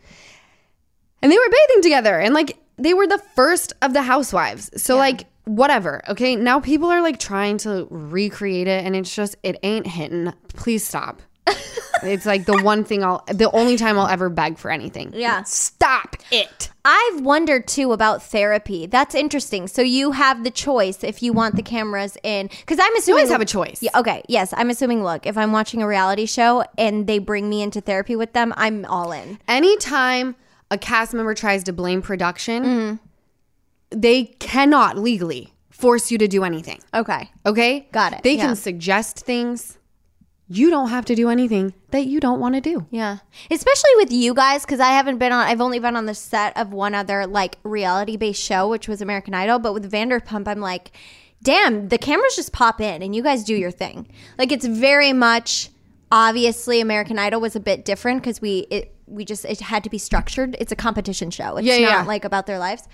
and 1.23 1.33
they 1.33 1.39
were 1.39 1.49
bathing 1.51 1.83
together 1.83 2.19
and 2.19 2.35
like 2.35 2.59
they 2.77 2.95
were 2.95 3.07
the 3.07 3.23
first 3.35 3.73
of 3.83 3.93
the 3.93 4.03
housewives. 4.03 4.71
So 4.83 4.97
like 4.97 5.27
whatever. 5.45 6.03
Okay? 6.09 6.37
Now 6.37 6.61
people 6.61 6.91
are 6.91 7.03
like 7.03 7.19
trying 7.19 7.59
to 7.59 7.87
recreate 7.91 8.69
it 8.69 8.85
and 8.85 8.97
it's 8.97 9.15
just 9.15 9.37
it 9.43 9.57
ain't 9.63 9.87
hitting. 9.87 10.33
Please 10.49 10.87
stop. 10.87 11.23
It's 12.03 12.27
like 12.27 12.45
the 12.47 12.63
one 12.63 12.85
thing 12.85 13.03
I'll 13.05 13.25
the 13.33 13.51
only 13.53 13.77
time 13.77 13.99
I'll 13.99 14.07
ever 14.09 14.29
beg 14.29 14.59
for 14.59 14.71
anything. 14.71 15.13
Yeah. 15.15 15.43
Stop 15.45 16.17
it. 16.31 16.71
I've 16.85 17.21
wondered 17.23 17.67
too 17.67 17.93
about 17.93 18.23
therapy. 18.23 18.87
That's 18.87 19.15
interesting. 19.15 19.69
So 19.69 19.81
you 19.83 20.13
have 20.13 20.45
the 20.45 20.51
choice 20.51 21.03
if 21.03 21.23
you 21.23 21.33
want 21.33 21.57
the 21.57 21.63
cameras 21.63 22.17
in, 22.23 22.49
because 22.49 22.79
I'm 22.81 22.95
assuming 22.97 23.21
always 23.21 23.31
have 23.33 23.41
a 23.41 23.47
choice. 23.47 23.83
Yeah, 23.83 23.91
okay. 23.99 24.23
Yes, 24.29 24.53
I'm 24.57 24.69
assuming. 24.71 25.03
Look, 25.03 25.27
if 25.27 25.39
I'm 25.39 25.53
watching 25.53 25.83
a 25.83 25.87
reality 25.87 26.27
show 26.27 26.65
and 26.77 27.07
they 27.07 27.19
bring 27.19 27.49
me 27.49 27.63
into 27.63 27.81
therapy 27.81 28.17
with 28.17 28.33
them, 28.35 28.53
I'm 28.57 28.85
all 28.87 29.13
in. 29.13 29.39
Anytime 29.49 30.37
a 30.71 30.77
cast 30.79 31.15
member 31.15 31.35
tries 31.35 31.65
to 31.65 31.73
blame 31.73 32.03
production, 32.03 32.65
Mm-hmm. 32.65 32.97
they 34.01 34.25
cannot 34.25 34.99
legally 34.99 35.53
force 35.71 36.11
you 36.11 36.19
to 36.19 36.29
do 36.29 36.45
anything. 36.45 36.81
Okay. 36.93 37.31
Okay? 37.47 37.89
Got 37.93 38.13
it. 38.15 38.23
They 38.23 38.35
Yeah. 38.37 38.47
can 38.47 38.57
suggest 38.57 39.21
things. 39.21 39.79
You 40.47 40.69
don't 40.69 40.91
have 40.91 41.07
to 41.07 41.15
do 41.15 41.31
anything 41.31 41.73
that 41.91 42.07
you 42.07 42.21
don't 42.21 42.39
want 42.39 42.55
to 42.55 42.61
do. 42.61 42.87
Yeah. 42.91 43.19
Especially 43.51 43.91
with 43.97 44.13
you 44.13 44.35
guys, 44.35 44.63
because 44.65 44.79
I 44.81 44.89
haven't 44.89 45.17
been 45.19 45.33
on, 45.33 45.47
I've 45.47 45.61
only 45.63 45.79
been 45.79 45.97
on 45.97 46.05
the 46.07 46.15
set 46.15 46.55
of 46.59 46.73
one 46.73 46.95
other 46.95 47.27
like 47.27 47.57
reality 47.63 48.17
based 48.19 48.43
show, 48.43 48.69
which 48.69 48.87
was 48.87 49.01
American 49.01 49.33
Idol. 49.33 49.59
But 49.59 49.73
with 49.73 49.91
Vanderpump, 49.91 50.47
I'm 50.47 50.61
like, 50.61 50.93
damn, 51.43 51.89
the 51.89 51.97
cameras 51.99 52.37
just 52.37 52.53
pop 52.53 52.81
in 52.81 53.03
and 53.03 53.15
you 53.17 53.23
guys 53.23 53.43
do 53.43 53.55
your 53.57 53.71
thing. 53.71 54.07
Like 54.37 54.53
it's 54.53 54.67
very 54.67 55.15
much, 55.15 55.71
obviously, 56.13 56.81
American 56.81 57.19
Idol 57.19 57.41
was 57.41 57.57
a 57.57 57.61
bit 57.61 57.85
different 57.87 58.21
because 58.23 58.43
we, 58.43 58.67
it, 58.71 58.95
we 59.07 59.25
just, 59.25 59.47
it 59.47 59.61
had 59.61 59.83
to 59.85 59.91
be 59.91 59.99
structured. 59.99 60.57
It's 60.61 60.73
a 60.73 60.77
competition 60.77 61.31
show. 61.31 61.57
It's 61.57 61.67
Yeah, 61.67 61.79
not 61.79 61.89
yeah. 61.91 62.03
like 62.05 62.25
about 62.27 62.47
their 62.47 62.59
lives 62.59 62.87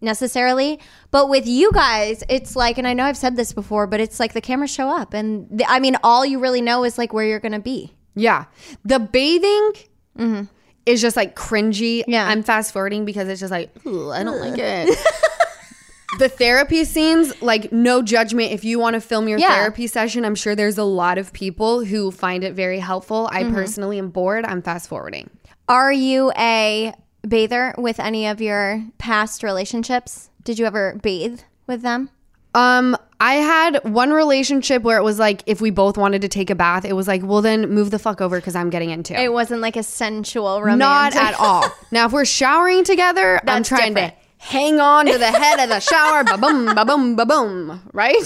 necessarily. 0.00 0.80
But 1.10 1.28
with 1.28 1.46
you 1.46 1.72
guys, 1.72 2.22
it's 2.28 2.56
like, 2.56 2.78
and 2.78 2.86
I 2.86 2.92
know 2.92 3.04
I've 3.04 3.16
said 3.16 3.36
this 3.36 3.52
before, 3.52 3.86
but 3.86 4.00
it's 4.00 4.20
like 4.20 4.32
the 4.32 4.40
cameras 4.40 4.70
show 4.70 4.88
up. 4.88 5.14
And 5.14 5.46
the, 5.50 5.64
I 5.68 5.80
mean, 5.80 5.96
all 6.02 6.24
you 6.24 6.38
really 6.38 6.60
know 6.60 6.84
is 6.84 6.98
like 6.98 7.12
where 7.12 7.24
you're 7.24 7.40
going 7.40 7.52
to 7.52 7.58
be. 7.58 7.94
Yeah. 8.14 8.46
The 8.84 8.98
bathing 8.98 9.72
mm-hmm. 10.18 10.42
is 10.86 11.00
just 11.00 11.16
like 11.16 11.36
cringy. 11.36 12.04
Yeah. 12.06 12.26
I'm 12.26 12.42
fast 12.42 12.72
forwarding 12.72 13.04
because 13.04 13.28
it's 13.28 13.40
just 13.40 13.50
like, 13.50 13.70
"Ugh, 13.86 14.10
I 14.10 14.24
don't 14.24 14.40
like 14.40 14.58
it. 14.58 14.98
the 16.18 16.28
therapy 16.28 16.84
scenes, 16.84 17.40
like 17.40 17.70
no 17.72 18.02
judgment. 18.02 18.52
If 18.52 18.64
you 18.64 18.78
want 18.78 18.94
to 18.94 19.00
film 19.00 19.28
your 19.28 19.38
Yeah. 19.38 19.54
therapy 19.54 19.86
session, 19.86 20.24
I'm 20.24 20.34
sure 20.34 20.54
there's 20.54 20.78
a 20.78 20.84
lot 20.84 21.18
of 21.18 21.32
people 21.32 21.84
who 21.84 22.10
find 22.10 22.42
it 22.42 22.54
very 22.54 22.78
helpful. 22.80 23.28
I 23.30 23.44
mm-hmm. 23.44 23.54
personally 23.54 23.98
am 23.98 24.10
bored. 24.10 24.44
I'm 24.44 24.62
fast 24.62 24.88
forwarding. 24.88 25.30
Are 25.68 25.92
you 25.92 26.32
a 26.36 26.94
bather 27.28 27.74
with 27.78 28.00
any 28.00 28.26
of 28.26 28.40
your 28.40 28.84
past 28.98 29.42
relationships? 29.42 30.30
Did 30.44 30.58
you 30.58 30.66
ever 30.66 30.98
bathe 31.02 31.40
with 31.66 31.82
them? 31.82 32.10
Um, 32.54 32.96
I 33.20 33.34
had 33.34 33.84
one 33.84 34.10
relationship 34.10 34.82
where 34.82 34.96
it 34.98 35.02
was 35.02 35.18
like 35.18 35.42
if 35.46 35.60
we 35.60 35.70
both 35.70 35.98
wanted 35.98 36.22
to 36.22 36.28
take 36.28 36.50
a 36.50 36.54
bath, 36.54 36.84
it 36.84 36.94
was 36.94 37.06
like, 37.06 37.22
well, 37.22 37.42
then 37.42 37.68
move 37.70 37.90
the 37.90 37.98
fuck 37.98 38.20
over 38.20 38.36
because 38.38 38.56
I'm 38.56 38.70
getting 38.70 38.90
into. 38.90 39.14
It 39.14 39.24
It 39.24 39.32
wasn't 39.32 39.60
like 39.60 39.76
a 39.76 39.82
sensual 39.82 40.60
Not 40.64 41.14
at 41.14 41.34
all. 41.38 41.64
Now, 41.90 42.06
if 42.06 42.12
we're 42.12 42.24
showering 42.24 42.84
together, 42.84 43.40
I'm 43.46 43.62
trying 43.62 43.94
different. 43.94 44.14
to 44.14 44.44
hang 44.46 44.80
on 44.80 45.06
to 45.06 45.18
the 45.18 45.26
head 45.30 45.60
of 45.60 45.68
the 45.68 45.80
shower, 45.80 46.24
ba 46.24 46.38
boom, 46.38 46.74
ba 46.74 46.84
boom, 46.84 47.16
ba 47.16 47.26
boom. 47.26 47.82
Right? 47.92 48.16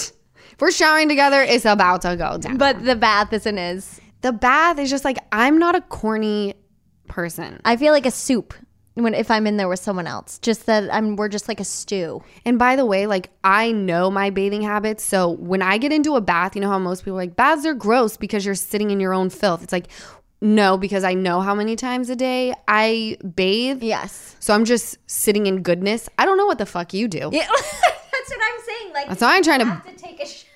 If 0.53 0.61
we're 0.61 0.71
showering 0.71 1.09
together, 1.09 1.43
it's 1.43 1.65
about 1.65 2.03
to 2.03 2.17
go 2.17 2.39
down. 2.39 2.59
But 2.59 2.85
the 2.85 2.95
bath 2.95 3.33
isn't 3.33 3.59
as. 3.59 4.01
the 4.21 4.33
bath 4.33 4.79
is 4.79 4.89
just 4.89 5.05
like 5.05 5.19
I'm 5.33 5.59
not 5.59 5.75
a 5.75 5.81
corny 5.81 6.55
person. 7.09 7.61
I 7.65 7.77
feel 7.77 7.93
like 7.93 8.07
a 8.07 8.11
soup 8.11 8.55
when 8.95 9.15
if 9.15 9.31
I'm 9.31 9.47
in 9.47 9.57
there 9.57 9.69
with 9.69 9.81
someone 9.81 10.07
else. 10.07 10.39
Just 10.39 10.67
that 10.67 10.93
I'm. 10.93 11.17
We're 11.17 11.29
just 11.29 11.49
like 11.49 11.61
a 11.61 11.65
stew. 11.65 12.23
And 12.45 12.59
by 12.59 12.77
the 12.77 12.85
way, 12.85 13.07
like 13.07 13.31
I 13.43 13.73
know 13.73 14.11
my 14.11 14.31
bathing 14.31 14.63
habits. 14.63 15.05
So 15.05 15.31
when 15.31 15.63
I 15.63 15.79
get 15.79 15.93
into 15.93 16.17
a 16.17 16.21
bath, 16.21 16.55
you 16.55 16.61
know 16.61 16.69
how 16.69 16.79
most 16.79 17.01
people 17.05 17.15
are 17.15 17.23
like 17.23 17.37
baths 17.37 17.65
are 17.67 17.75
gross 17.75 18.17
because 18.17 18.45
you're 18.45 18.55
sitting 18.55 18.91
in 18.91 19.01
your 19.01 19.15
own 19.15 19.31
filth. 19.31 19.63
It's 19.63 19.73
like 19.73 19.89
no, 20.45 20.77
because 20.77 21.05
I 21.05 21.15
know 21.15 21.41
how 21.41 21.55
many 21.55 21.77
times 21.77 22.11
a 22.11 22.17
day 22.17 22.53
I 22.67 23.17
bathe. 23.35 23.81
Yes. 23.81 24.35
So 24.41 24.53
I'm 24.53 24.65
just 24.65 24.99
sitting 25.07 25.47
in 25.47 25.63
goodness. 25.63 26.09
I 26.19 26.25
don't 26.27 26.37
know 26.37 26.47
what 26.47 26.59
the 26.59 26.67
fuck 26.67 26.93
you 26.93 27.07
do. 27.07 27.31
Yeah, 27.33 27.47
that's 27.49 28.31
what 28.31 28.41
I'm 28.43 28.61
saying. 28.67 28.93
Like 28.93 29.09
That's 29.09 29.23
why 29.23 29.37
I'm 29.37 29.43
trying 29.45 29.61
to. 29.61 29.67
have 29.67 29.87
to 29.87 29.95
take 29.95 30.21
a 30.21 30.27
shower. 30.27 30.49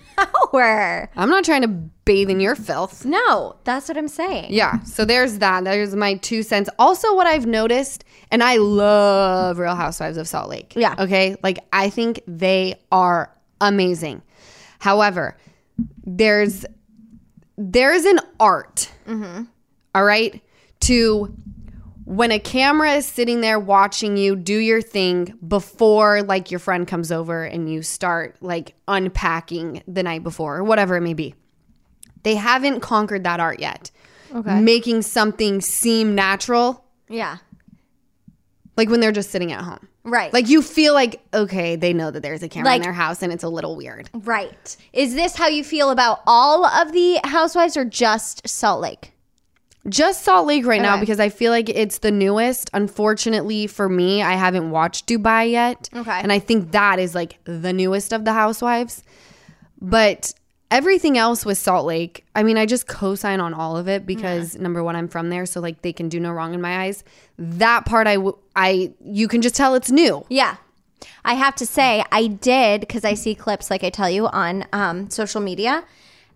I'm 1.16 1.28
not 1.28 1.44
trying 1.44 1.62
to 1.62 1.68
bathe 1.68 2.30
in 2.30 2.40
your 2.40 2.54
filth. 2.54 3.04
No, 3.04 3.56
that's 3.64 3.88
what 3.88 3.98
I'm 3.98 4.08
saying. 4.08 4.52
Yeah. 4.52 4.80
So 4.84 5.04
there's 5.04 5.38
that. 5.38 5.64
There's 5.64 5.94
my 5.94 6.14
two 6.14 6.42
cents. 6.42 6.70
Also, 6.78 7.14
what 7.14 7.26
I've 7.26 7.46
noticed, 7.46 8.04
and 8.30 8.42
I 8.42 8.56
love 8.56 9.58
Real 9.58 9.74
Housewives 9.74 10.16
of 10.16 10.26
Salt 10.28 10.48
Lake. 10.48 10.72
Yeah. 10.76 10.94
Okay. 10.98 11.36
Like 11.42 11.58
I 11.72 11.90
think 11.90 12.22
they 12.26 12.76
are 12.90 13.30
amazing. 13.60 14.22
However, 14.78 15.36
there's 16.04 16.64
there's 17.56 18.04
an 18.04 18.20
art. 18.38 18.90
Mm-hmm. 19.06 19.44
all 19.94 20.04
right, 20.04 20.42
to 20.80 21.34
when 22.06 22.30
a 22.30 22.38
camera 22.38 22.92
is 22.94 23.04
sitting 23.04 23.40
there 23.40 23.58
watching 23.58 24.16
you 24.16 24.36
do 24.36 24.56
your 24.56 24.80
thing 24.80 25.34
before 25.46 26.22
like 26.22 26.50
your 26.52 26.60
friend 26.60 26.86
comes 26.86 27.10
over 27.12 27.44
and 27.44 27.70
you 27.70 27.82
start 27.82 28.36
like 28.40 28.74
unpacking 28.88 29.82
the 29.88 30.02
night 30.04 30.22
before 30.22 30.56
or 30.56 30.64
whatever 30.64 30.96
it 30.96 31.00
may 31.02 31.14
be. 31.14 31.34
They 32.22 32.36
haven't 32.36 32.80
conquered 32.80 33.24
that 33.24 33.40
art 33.40 33.58
yet. 33.60 33.90
Okay. 34.34 34.60
Making 34.60 35.02
something 35.02 35.60
seem 35.60 36.14
natural, 36.14 36.84
Yeah. 37.08 37.38
like 38.76 38.88
when 38.88 39.00
they're 39.00 39.12
just 39.12 39.30
sitting 39.30 39.52
at 39.52 39.62
home. 39.62 39.88
Right. 40.04 40.32
Like 40.32 40.48
you 40.48 40.62
feel 40.62 40.94
like, 40.94 41.20
okay, 41.34 41.74
they 41.74 41.92
know 41.92 42.12
that 42.12 42.22
there's 42.22 42.42
a 42.44 42.48
camera 42.48 42.70
Like- 42.70 42.76
in 42.76 42.82
their 42.82 42.92
house 42.92 43.20
and 43.22 43.32
it's 43.32 43.42
a 43.42 43.48
little 43.48 43.74
weird. 43.76 44.08
Right. 44.14 44.76
Is 44.92 45.14
this 45.14 45.34
how 45.36 45.48
you 45.48 45.64
feel 45.64 45.90
about 45.90 46.20
all 46.26 46.64
of 46.64 46.92
the 46.92 47.18
housewives 47.24 47.76
or 47.76 47.84
just 47.84 48.46
Salt 48.48 48.80
Lake? 48.80 49.12
Just 49.88 50.22
Salt 50.24 50.46
Lake 50.46 50.66
right 50.66 50.82
now 50.82 50.98
because 50.98 51.20
I 51.20 51.28
feel 51.28 51.52
like 51.52 51.68
it's 51.68 51.98
the 51.98 52.10
newest. 52.10 52.70
Unfortunately 52.74 53.66
for 53.66 53.88
me, 53.88 54.22
I 54.22 54.32
haven't 54.32 54.70
watched 54.70 55.06
Dubai 55.06 55.50
yet. 55.50 55.88
Okay. 55.94 56.20
And 56.20 56.32
I 56.32 56.38
think 56.38 56.72
that 56.72 56.98
is 56.98 57.14
like 57.14 57.38
the 57.44 57.72
newest 57.72 58.12
of 58.12 58.24
the 58.24 58.32
housewives. 58.32 59.02
But 59.80 60.32
everything 60.70 61.18
else 61.18 61.46
with 61.46 61.58
Salt 61.58 61.86
Lake, 61.86 62.24
I 62.34 62.42
mean, 62.42 62.58
I 62.58 62.66
just 62.66 62.88
co 62.88 63.14
sign 63.14 63.40
on 63.40 63.54
all 63.54 63.76
of 63.76 63.88
it 63.88 64.06
because 64.06 64.56
number 64.56 64.82
one, 64.82 64.96
I'm 64.96 65.08
from 65.08 65.30
there. 65.30 65.46
So 65.46 65.60
like 65.60 65.82
they 65.82 65.92
can 65.92 66.08
do 66.08 66.18
no 66.18 66.32
wrong 66.32 66.54
in 66.54 66.60
my 66.60 66.84
eyes. 66.84 67.04
That 67.38 67.86
part, 67.86 68.06
I, 68.06 68.14
w- 68.16 68.38
I, 68.56 68.92
you 69.04 69.28
can 69.28 69.42
just 69.42 69.54
tell 69.54 69.74
it's 69.74 69.90
new. 69.90 70.24
Yeah. 70.28 70.56
I 71.24 71.34
have 71.34 71.54
to 71.56 71.66
say, 71.66 72.04
I 72.10 72.26
did 72.26 72.80
because 72.80 73.04
I 73.04 73.14
see 73.14 73.34
clips, 73.34 73.70
like 73.70 73.84
I 73.84 73.90
tell 73.90 74.10
you, 74.10 74.26
on 74.28 74.64
um, 74.72 75.10
social 75.10 75.40
media. 75.40 75.84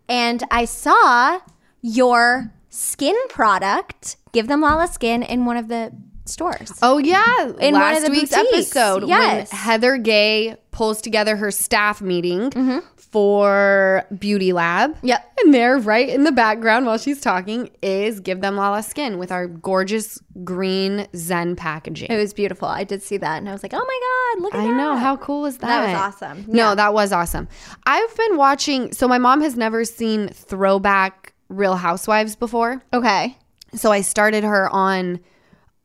And 0.09 0.43
I 0.51 0.65
saw 0.65 1.41
your 1.83 2.53
skin 2.71 3.15
product, 3.29 4.17
Give 4.33 4.47
Them 4.49 4.61
Lala 4.63 4.89
Skin, 4.89 5.23
in 5.23 5.45
one 5.45 5.57
of 5.57 5.69
the 5.69 5.93
stores. 6.25 6.73
Oh 6.83 6.99
yeah, 6.99 7.43
In 7.43 7.51
one 7.51 7.67
of 7.67 7.73
last 7.75 8.05
the 8.07 8.11
week's 8.11 8.31
boutiques. 8.31 8.75
episode 8.77 9.09
Yes. 9.09 9.51
when 9.53 9.59
Heather 9.61 9.97
Gay 9.99 10.57
pulls 10.71 11.01
together 11.03 11.37
her 11.37 11.51
staff 11.51 12.01
meeting 12.01 12.51
Mm-hmm. 12.51 12.79
for 12.97 14.05
Beauty 14.17 14.53
Lab. 14.53 14.97
Yep. 15.03 15.33
and 15.45 15.53
there, 15.53 15.79
right 15.79 16.09
in 16.09 16.23
the 16.23 16.31
background 16.31 16.87
while 16.87 16.99
she's 16.99 17.21
talking, 17.21 17.71
is 17.83 18.21
Give 18.21 18.41
Them 18.41 18.57
Lala 18.57 18.85
Skin 18.85 19.19
with 19.19 19.33
our 19.33 19.49
gorgeous 19.49 20.21
green 20.45 21.09
Zen 21.17 21.57
packaging. 21.57 22.09
It 22.13 22.17
was 22.17 22.33
beautiful. 22.33 22.69
I 22.69 22.85
did 22.85 23.03
see 23.03 23.17
that. 23.17 23.39
And 23.39 23.49
I 23.49 23.53
was 23.53 23.65
like, 23.65 23.75
oh 23.75 23.79
my 23.85 24.35
God, 24.37 24.43
look 24.45 24.55
at 24.55 24.61
I 24.61 24.65
that. 24.71 24.77
know 24.77 24.95
how 24.97 25.17
cool 25.17 25.47
is 25.47 25.59
that? 25.59 25.67
That 25.67 25.87
was 25.93 26.15
awesome. 26.15 26.45
No, 26.47 26.69
Yeah. 26.69 26.75
that 26.77 26.95
was 26.95 27.11
awesome. 27.13 27.49
I've 27.87 28.17
been 28.17 28.37
watching. 28.37 28.93
So 28.93 29.09
my 29.09 29.19
mom 29.19 29.41
has 29.41 29.57
never 29.57 29.85
seen 29.85 30.29
throwback 30.29 31.33
Real 31.51 31.77
Housewives 31.77 32.35
before. 32.37 32.83
Okay. 32.95 33.37
So 33.75 33.93
I 33.93 34.01
started 34.01 34.43
her 34.45 34.69
on 34.71 35.21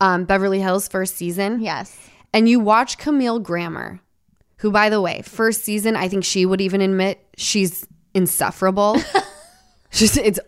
um, 0.00 0.24
Beverly 0.24 0.60
Hills 0.60 0.88
first 0.88 1.16
season. 1.16 1.60
Yes. 1.60 1.96
and 2.32 2.48
you 2.48 2.58
watch 2.60 2.96
Camille 2.98 3.38
Grammer, 3.40 4.00
who, 4.58 4.70
by 4.70 4.88
the 4.88 5.00
way, 5.00 5.20
first 5.22 5.62
season, 5.64 5.96
I 5.96 6.08
think 6.08 6.24
she 6.24 6.46
would 6.46 6.60
even 6.62 6.80
admit 6.80 7.20
she's 7.36 7.86
insufferable. 8.14 8.96
she's 9.90 10.16
it's 10.16 10.38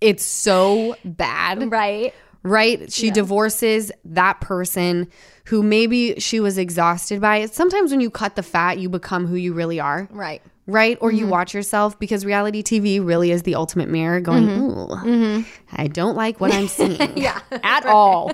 it's 0.00 0.24
so 0.24 0.96
bad, 1.04 1.70
Right. 1.70 2.12
right? 2.42 2.92
She 2.92 3.10
divorces 3.10 3.90
that 4.04 4.40
person 4.40 5.08
who 5.46 5.62
maybe 5.62 6.18
she 6.20 6.40
was 6.40 6.58
exhausted 6.58 7.20
by 7.20 7.38
it. 7.38 7.54
Sometimes 7.54 7.90
when 7.90 8.00
you 8.00 8.10
cut 8.10 8.36
the 8.36 8.42
fat, 8.42 8.78
you 8.78 8.88
become 8.90 9.26
who 9.26 9.34
you 9.36 9.52
really 9.54 9.80
are. 9.80 10.08
Right. 10.10 10.42
Right? 10.66 10.96
Or 11.00 11.12
you 11.12 11.22
mm-hmm. 11.22 11.30
watch 11.30 11.52
yourself 11.54 11.98
because 11.98 12.24
reality 12.24 12.62
TV 12.62 13.04
really 13.04 13.30
is 13.30 13.42
the 13.42 13.54
ultimate 13.54 13.88
mirror 13.88 14.20
going, 14.20 14.46
mm-hmm. 14.46 14.62
ooh, 14.62 14.86
mm-hmm. 14.86 15.50
I 15.72 15.88
don't 15.88 16.16
like 16.16 16.40
what 16.40 16.52
I'm 16.54 16.68
seeing 16.68 17.18
Yeah. 17.18 17.40
at 17.62 17.84
all. 17.84 18.32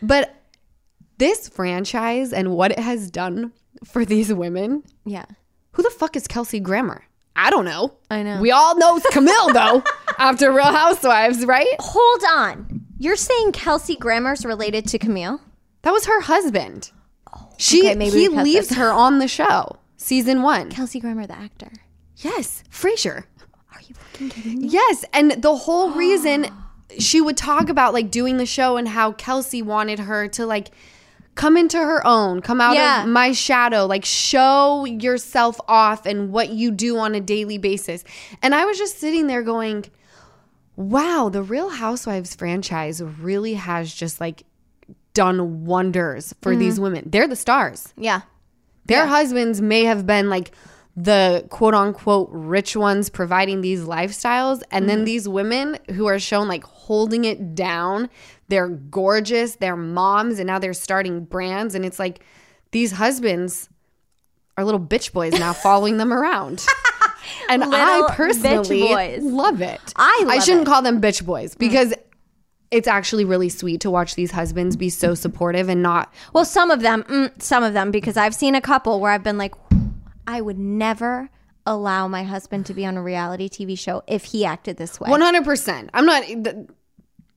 But 0.00 0.34
this 1.18 1.48
franchise 1.48 2.32
and 2.32 2.52
what 2.52 2.70
it 2.70 2.78
has 2.78 3.10
done 3.10 3.52
for 3.84 4.04
these 4.04 4.32
women, 4.32 4.84
Yeah. 5.04 5.24
who 5.72 5.82
the 5.82 5.90
fuck 5.90 6.14
is 6.16 6.28
Kelsey 6.28 6.60
Grammer? 6.60 7.04
I 7.34 7.50
don't 7.50 7.64
know. 7.64 7.94
I 8.10 8.22
know. 8.22 8.40
We 8.40 8.50
all 8.50 8.76
know 8.76 8.96
it's 8.96 9.08
Camille 9.10 9.48
though, 9.52 9.82
after 10.18 10.52
Real 10.52 10.64
Housewives, 10.64 11.44
right? 11.46 11.74
Hold 11.80 12.22
on. 12.34 12.86
You're 12.98 13.16
saying 13.16 13.52
Kelsey 13.52 13.96
Grammer's 13.96 14.44
related 14.44 14.86
to 14.88 14.98
Camille? 14.98 15.40
That 15.82 15.92
was 15.92 16.06
her 16.06 16.20
husband. 16.20 16.92
Oh, 17.34 17.48
she 17.56 17.80
okay, 17.80 17.94
maybe 17.96 18.18
he 18.18 18.28
leaves 18.28 18.74
her 18.74 18.92
on 18.92 19.18
the 19.18 19.26
show, 19.28 19.76
season 20.02 20.42
one. 20.42 20.70
Kelsey 20.70 21.00
Grammer, 21.00 21.26
the 21.26 21.38
actor. 21.38 21.70
Yes, 22.16 22.62
Frasier. 22.70 23.24
Are 23.72 23.80
you 23.86 23.94
fucking 23.94 24.28
kidding 24.30 24.58
me? 24.60 24.68
Yes, 24.68 25.04
and 25.12 25.32
the 25.42 25.54
whole 25.54 25.90
reason 25.94 26.46
she 26.98 27.20
would 27.20 27.36
talk 27.36 27.68
about 27.68 27.94
like 27.94 28.10
doing 28.10 28.36
the 28.36 28.46
show 28.46 28.76
and 28.76 28.88
how 28.88 29.12
Kelsey 29.12 29.62
wanted 29.62 29.98
her 30.00 30.28
to 30.28 30.46
like 30.46 30.70
come 31.34 31.56
into 31.56 31.78
her 31.78 32.06
own, 32.06 32.42
come 32.42 32.60
out 32.60 32.74
Yeah. 32.74 33.02
of 33.02 33.08
my 33.08 33.32
shadow, 33.32 33.86
like 33.86 34.04
show 34.04 34.84
yourself 34.84 35.58
off 35.66 36.04
and 36.04 36.30
what 36.30 36.50
you 36.50 36.70
do 36.70 36.98
on 36.98 37.14
a 37.14 37.20
daily 37.20 37.58
basis. 37.58 38.04
And 38.42 38.54
I 38.54 38.66
was 38.66 38.78
just 38.78 38.98
sitting 38.98 39.26
there 39.26 39.42
going, 39.42 39.86
"Wow, 40.76 41.30
the 41.30 41.42
Real 41.42 41.70
Housewives 41.70 42.34
franchise 42.34 43.02
really 43.02 43.54
has 43.54 43.94
just 43.94 44.20
like 44.20 44.44
done 45.14 45.64
wonders 45.64 46.34
for 46.42 46.54
these 46.56 46.74
mm-hmm. 46.74 46.82
women. 46.82 47.08
They're 47.10 47.28
the 47.28 47.36
stars." 47.36 47.94
Yeah. 47.96 48.22
Their 48.86 49.06
husbands 49.06 49.60
may 49.60 49.84
have 49.84 50.06
been 50.06 50.28
like 50.28 50.52
the 50.96 51.46
quote 51.48 51.74
unquote 51.74 52.28
rich 52.30 52.76
ones 52.76 53.08
providing 53.08 53.60
these 53.60 53.82
lifestyles. 53.82 54.62
And 54.70 54.88
then 54.88 54.98
mm-hmm. 54.98 55.04
these 55.04 55.28
women 55.28 55.78
who 55.92 56.06
are 56.06 56.18
shown 56.18 56.48
like 56.48 56.64
holding 56.64 57.24
it 57.24 57.54
down, 57.54 58.10
they're 58.48 58.68
gorgeous, 58.68 59.56
they're 59.56 59.76
moms, 59.76 60.38
and 60.38 60.46
now 60.46 60.58
they're 60.58 60.74
starting 60.74 61.24
brands. 61.24 61.74
And 61.74 61.84
it's 61.84 61.98
like 61.98 62.24
these 62.72 62.92
husbands 62.92 63.68
are 64.56 64.64
little 64.64 64.80
bitch 64.80 65.12
boys 65.12 65.32
now 65.32 65.52
following 65.52 65.96
them 65.96 66.12
around. 66.12 66.64
And 67.48 67.60
Little 67.60 67.74
I 67.76 68.14
personally 68.14 69.20
love 69.20 69.62
it. 69.62 69.80
I 69.96 70.24
I 70.28 70.38
shouldn't 70.40 70.62
it. 70.62 70.66
call 70.66 70.82
them 70.82 71.00
bitch 71.00 71.24
boys 71.24 71.54
mm. 71.54 71.58
because 71.58 71.94
it's 72.72 72.88
actually 72.88 73.24
really 73.24 73.48
sweet 73.48 73.80
to 73.82 73.90
watch 73.90 74.14
these 74.16 74.30
husbands 74.32 74.76
be 74.76 74.88
so 74.88 75.14
supportive 75.14 75.68
and 75.68 75.82
not 75.82 76.12
Well, 76.32 76.44
some 76.44 76.70
of 76.70 76.80
them, 76.80 77.04
mm, 77.04 77.40
some 77.40 77.62
of 77.62 77.74
them, 77.74 77.90
because 77.90 78.16
I've 78.16 78.34
seen 78.34 78.54
a 78.54 78.60
couple 78.60 78.98
where 78.98 79.12
I've 79.12 79.22
been 79.22 79.38
like, 79.38 79.54
I 80.26 80.40
would 80.40 80.58
never 80.58 81.28
allow 81.66 82.08
my 82.08 82.24
husband 82.24 82.66
to 82.66 82.74
be 82.74 82.84
on 82.84 82.96
a 82.96 83.02
reality 83.02 83.48
TV 83.48 83.78
show 83.78 84.02
if 84.08 84.24
he 84.24 84.44
acted 84.44 84.76
this 84.78 84.98
way. 84.98 85.08
One 85.10 85.20
hundred 85.20 85.44
percent. 85.44 85.90
I'm 85.94 86.06
not. 86.06 86.24
th- 86.24 86.56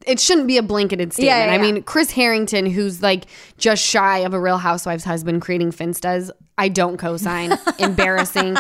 It 0.07 0.19
shouldn't 0.19 0.47
be 0.47 0.57
a 0.57 0.63
blanketed 0.63 1.13
statement. 1.13 1.35
Yeah, 1.37 1.45
yeah, 1.45 1.51
I 1.53 1.57
mean, 1.59 1.81
Chris 1.83 2.11
Harrington, 2.11 2.65
who's 2.67 3.01
like 3.03 3.25
just 3.57 3.83
shy 3.83 4.19
of 4.19 4.33
a 4.33 4.39
Real 4.39 4.57
Housewives 4.59 5.03
husband, 5.03 5.41
creating 5.41 5.71
Finstas. 5.71 6.29
I 6.57 6.69
don't 6.69 6.97
co-sign. 6.97 7.57
Embarrassing. 7.79 8.55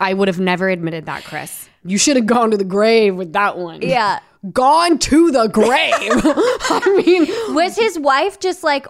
I 0.00 0.12
would 0.14 0.28
have 0.28 0.40
never 0.40 0.68
admitted 0.68 1.06
that, 1.06 1.24
Chris. 1.24 1.68
You 1.84 1.98
should 1.98 2.16
have 2.16 2.26
gone 2.26 2.50
to 2.50 2.56
the 2.56 2.64
grave 2.64 3.14
with 3.14 3.32
that 3.34 3.56
one. 3.58 3.82
Yeah. 3.82 4.18
Gone 4.52 4.98
to 4.98 5.30
the 5.30 5.48
grave. 5.48 5.92
I 6.00 7.02
mean, 7.04 7.54
Was 7.54 7.76
his 7.76 7.98
wife 7.98 8.38
just 8.38 8.62
like 8.62 8.86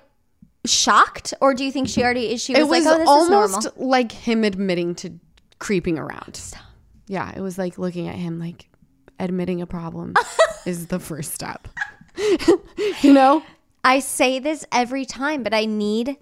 shocked, 0.64 1.32
or 1.40 1.54
do 1.54 1.64
you 1.64 1.72
think 1.72 1.88
she 1.88 2.02
already 2.02 2.32
is? 2.32 2.42
she 2.42 2.52
was, 2.52 2.60
it 2.60 2.68
was 2.68 2.84
like, 2.84 2.94
"Oh, 2.94 2.98
this 2.98 3.08
almost 3.08 3.58
is 3.58 3.64
normal"? 3.64 3.88
like 3.88 4.12
him 4.12 4.44
admitting 4.44 4.94
to 4.96 5.18
creeping 5.58 5.98
around. 5.98 6.40
Yeah, 7.06 7.32
it 7.34 7.40
was 7.40 7.56
like 7.58 7.78
looking 7.78 8.08
at 8.08 8.16
him 8.16 8.38
like 8.38 8.68
admitting 9.18 9.62
a 9.62 9.66
problem 9.66 10.14
is 10.66 10.88
the 10.88 10.98
first 10.98 11.32
step. 11.32 11.68
you 13.02 13.12
know? 13.12 13.42
I 13.84 14.00
say 14.00 14.40
this 14.40 14.64
every 14.72 15.04
time, 15.04 15.42
but 15.44 15.54
I 15.54 15.64
need 15.64 16.16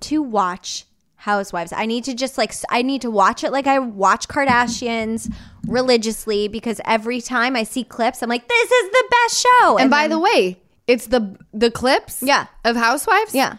to 0.00 0.22
watch 0.22 0.84
Housewives. 1.16 1.72
I 1.72 1.86
need 1.86 2.04
to 2.04 2.14
just 2.14 2.38
like 2.38 2.54
I 2.70 2.82
need 2.82 3.02
to 3.02 3.10
watch 3.10 3.42
it 3.42 3.50
like 3.50 3.66
I 3.66 3.78
watch 3.78 4.28
Kardashians 4.28 5.32
religiously 5.66 6.48
because 6.48 6.80
every 6.84 7.20
time 7.20 7.56
I 7.56 7.64
see 7.64 7.84
clips, 7.84 8.22
I'm 8.22 8.28
like, 8.28 8.46
"This 8.48 8.70
is 8.70 8.90
the 8.90 9.04
best 9.10 9.46
show." 9.46 9.78
And 9.78 9.90
by 9.90 10.08
the 10.08 10.18
way, 10.18 10.60
it's 10.86 11.06
the 11.06 11.36
the 11.52 11.70
clips 11.70 12.22
Yeah. 12.22 12.46
of 12.64 12.76
Housewives. 12.76 13.34
yeah, 13.34 13.56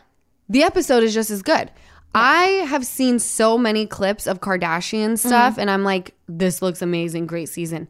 The 0.50 0.63
episode 0.63 1.04
is 1.04 1.13
just 1.13 1.30
as 1.30 1.41
good. 1.41 1.72
I 2.15 2.65
have 2.70 2.86
seen 2.86 3.20
so 3.20 3.58
many 3.58 3.86
clips 3.86 4.26
of 4.28 4.39
Kardashian 4.39 5.17
stuff 5.20 5.54
Mm-hmm. 5.54 5.60
and 5.62 5.70
I'm 5.70 5.84
like, 5.84 6.15
this 6.28 6.62
looks 6.62 6.82
amazing, 6.82 7.28
great 7.28 7.50
season. 7.50 7.88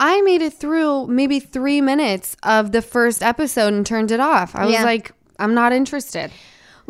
I 0.00 0.22
made 0.22 0.40
it 0.42 0.54
through 0.54 1.06
maybe 1.08 1.38
three 1.40 1.80
minutes 1.82 2.36
of 2.42 2.72
the 2.72 2.80
first 2.82 3.22
episode 3.22 3.74
and 3.74 3.84
turned 3.86 4.10
it 4.10 4.18
off. 4.18 4.56
I 4.56 4.64
was 4.64 4.80
like, 4.82 5.12
I'm 5.38 5.54
not 5.54 5.72
interested. 5.72 6.32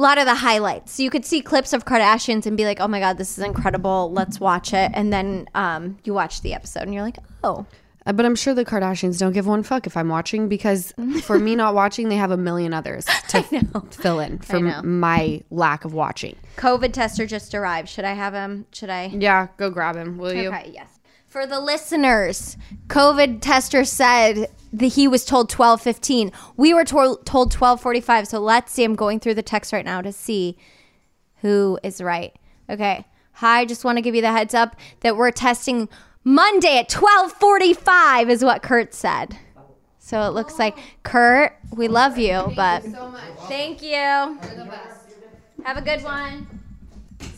A 0.01 0.03
lot 0.03 0.17
of 0.19 0.25
the 0.25 0.35
highlights. 0.35 0.93
So 0.93 1.03
you 1.03 1.11
could 1.11 1.27
see 1.27 1.43
clips 1.43 1.73
of 1.75 1.85
Kardashians 1.85 2.47
and 2.47 2.57
be 2.57 2.65
like, 2.65 2.81
"Oh 2.81 2.89
my 2.89 3.01
god, 3.01 3.19
this 3.19 3.37
is 3.37 3.45
incredible. 3.45 4.11
Let's 4.13 4.41
watch 4.41 4.73
it." 4.73 4.91
And 4.95 5.13
then 5.13 5.47
um, 5.55 5.99
you 6.05 6.15
watch 6.15 6.41
the 6.41 6.55
episode 6.55 6.85
and 6.85 6.95
you're 6.95 7.03
like, 7.03 7.19
"Oh, 7.45 7.67
Uh, 8.07 8.15
But 8.15 8.25
I'm 8.25 8.35
sure 8.35 8.55
the 8.55 8.65
Kardashians 8.65 9.19
don't 9.19 9.35
give 9.35 9.47
one 9.47 9.63
fuck 9.63 9.87
if 9.87 9.95
I'm 9.97 10.09
watching 10.09 10.49
because 10.49 10.95
for 11.23 11.39
me 11.39 11.55
not 11.55 11.75
watching, 11.75 12.09
they 12.09 12.17
have 12.17 12.31
a 12.31 12.39
million 12.39 12.73
others 12.73 13.05
to 13.29 13.43
fill 13.91 14.21
in 14.21 14.39
for 14.39 14.59
know. 14.59 14.81
my 14.83 15.43
lack 15.51 15.85
of 15.85 15.93
watching. 15.93 16.37
COVID 16.57 16.95
tester 16.95 17.27
just 17.27 17.55
arrived. 17.55 17.89
Should 17.91 18.07
I 18.07 18.15
have 18.15 18.33
him? 18.33 18.65
Should 18.73 18.89
I?" 18.91 19.09
Yeah, 19.09 19.49
go 19.59 19.69
grab 19.69 19.97
him, 19.97 20.17
will 20.17 20.33
you? 20.33 20.49
Okay, 20.49 20.71
yes. 20.73 21.00
For 21.31 21.47
the 21.47 21.61
listeners, 21.61 22.57
COVID 22.89 23.41
tester 23.41 23.85
said 23.85 24.49
that 24.73 24.87
he 24.87 25.07
was 25.07 25.25
told 25.25 25.49
12:15. 25.49 26.33
We 26.57 26.75
were 26.75 26.85
told 26.85 27.25
told 27.25 27.53
12:45. 27.53 28.27
So 28.27 28.41
let's 28.41 28.73
see. 28.73 28.83
I'm 28.83 28.97
going 28.97 29.21
through 29.21 29.35
the 29.35 29.43
text 29.43 29.73
right 29.73 29.85
now 29.85 30.03
to 30.03 30.11
see 30.11 30.59
who 31.37 31.79
is 31.85 32.03
right. 32.03 32.35
Okay. 32.69 33.07
Hi, 33.35 33.65
just 33.65 33.85
want 33.85 33.97
to 33.97 34.03
give 34.03 34.17
you 34.17 34.23
the 34.23 34.33
heads 34.33 34.55
up 34.55 34.75
that 35.03 35.17
we're 35.17 35.31
testing 35.31 35.89
Monday 36.25 36.79
at 36.79 36.89
12:45 36.89 38.29
is 38.29 38.45
what 38.45 38.65
Kurt 38.65 38.93
said. 38.93 39.39
So 40.01 40.23
it 40.23 40.31
looks 40.31 40.59
like 40.59 40.77
Kurt, 41.05 41.57
we 41.71 41.87
love 41.87 42.19
you, 42.19 42.53
but 42.57 42.83
you 42.83 42.91
so 42.91 43.15
thank 43.47 43.83
you. 43.83 43.95
Have 45.65 45.77
a 45.77 45.81
good 45.81 46.03
one. 46.03 46.49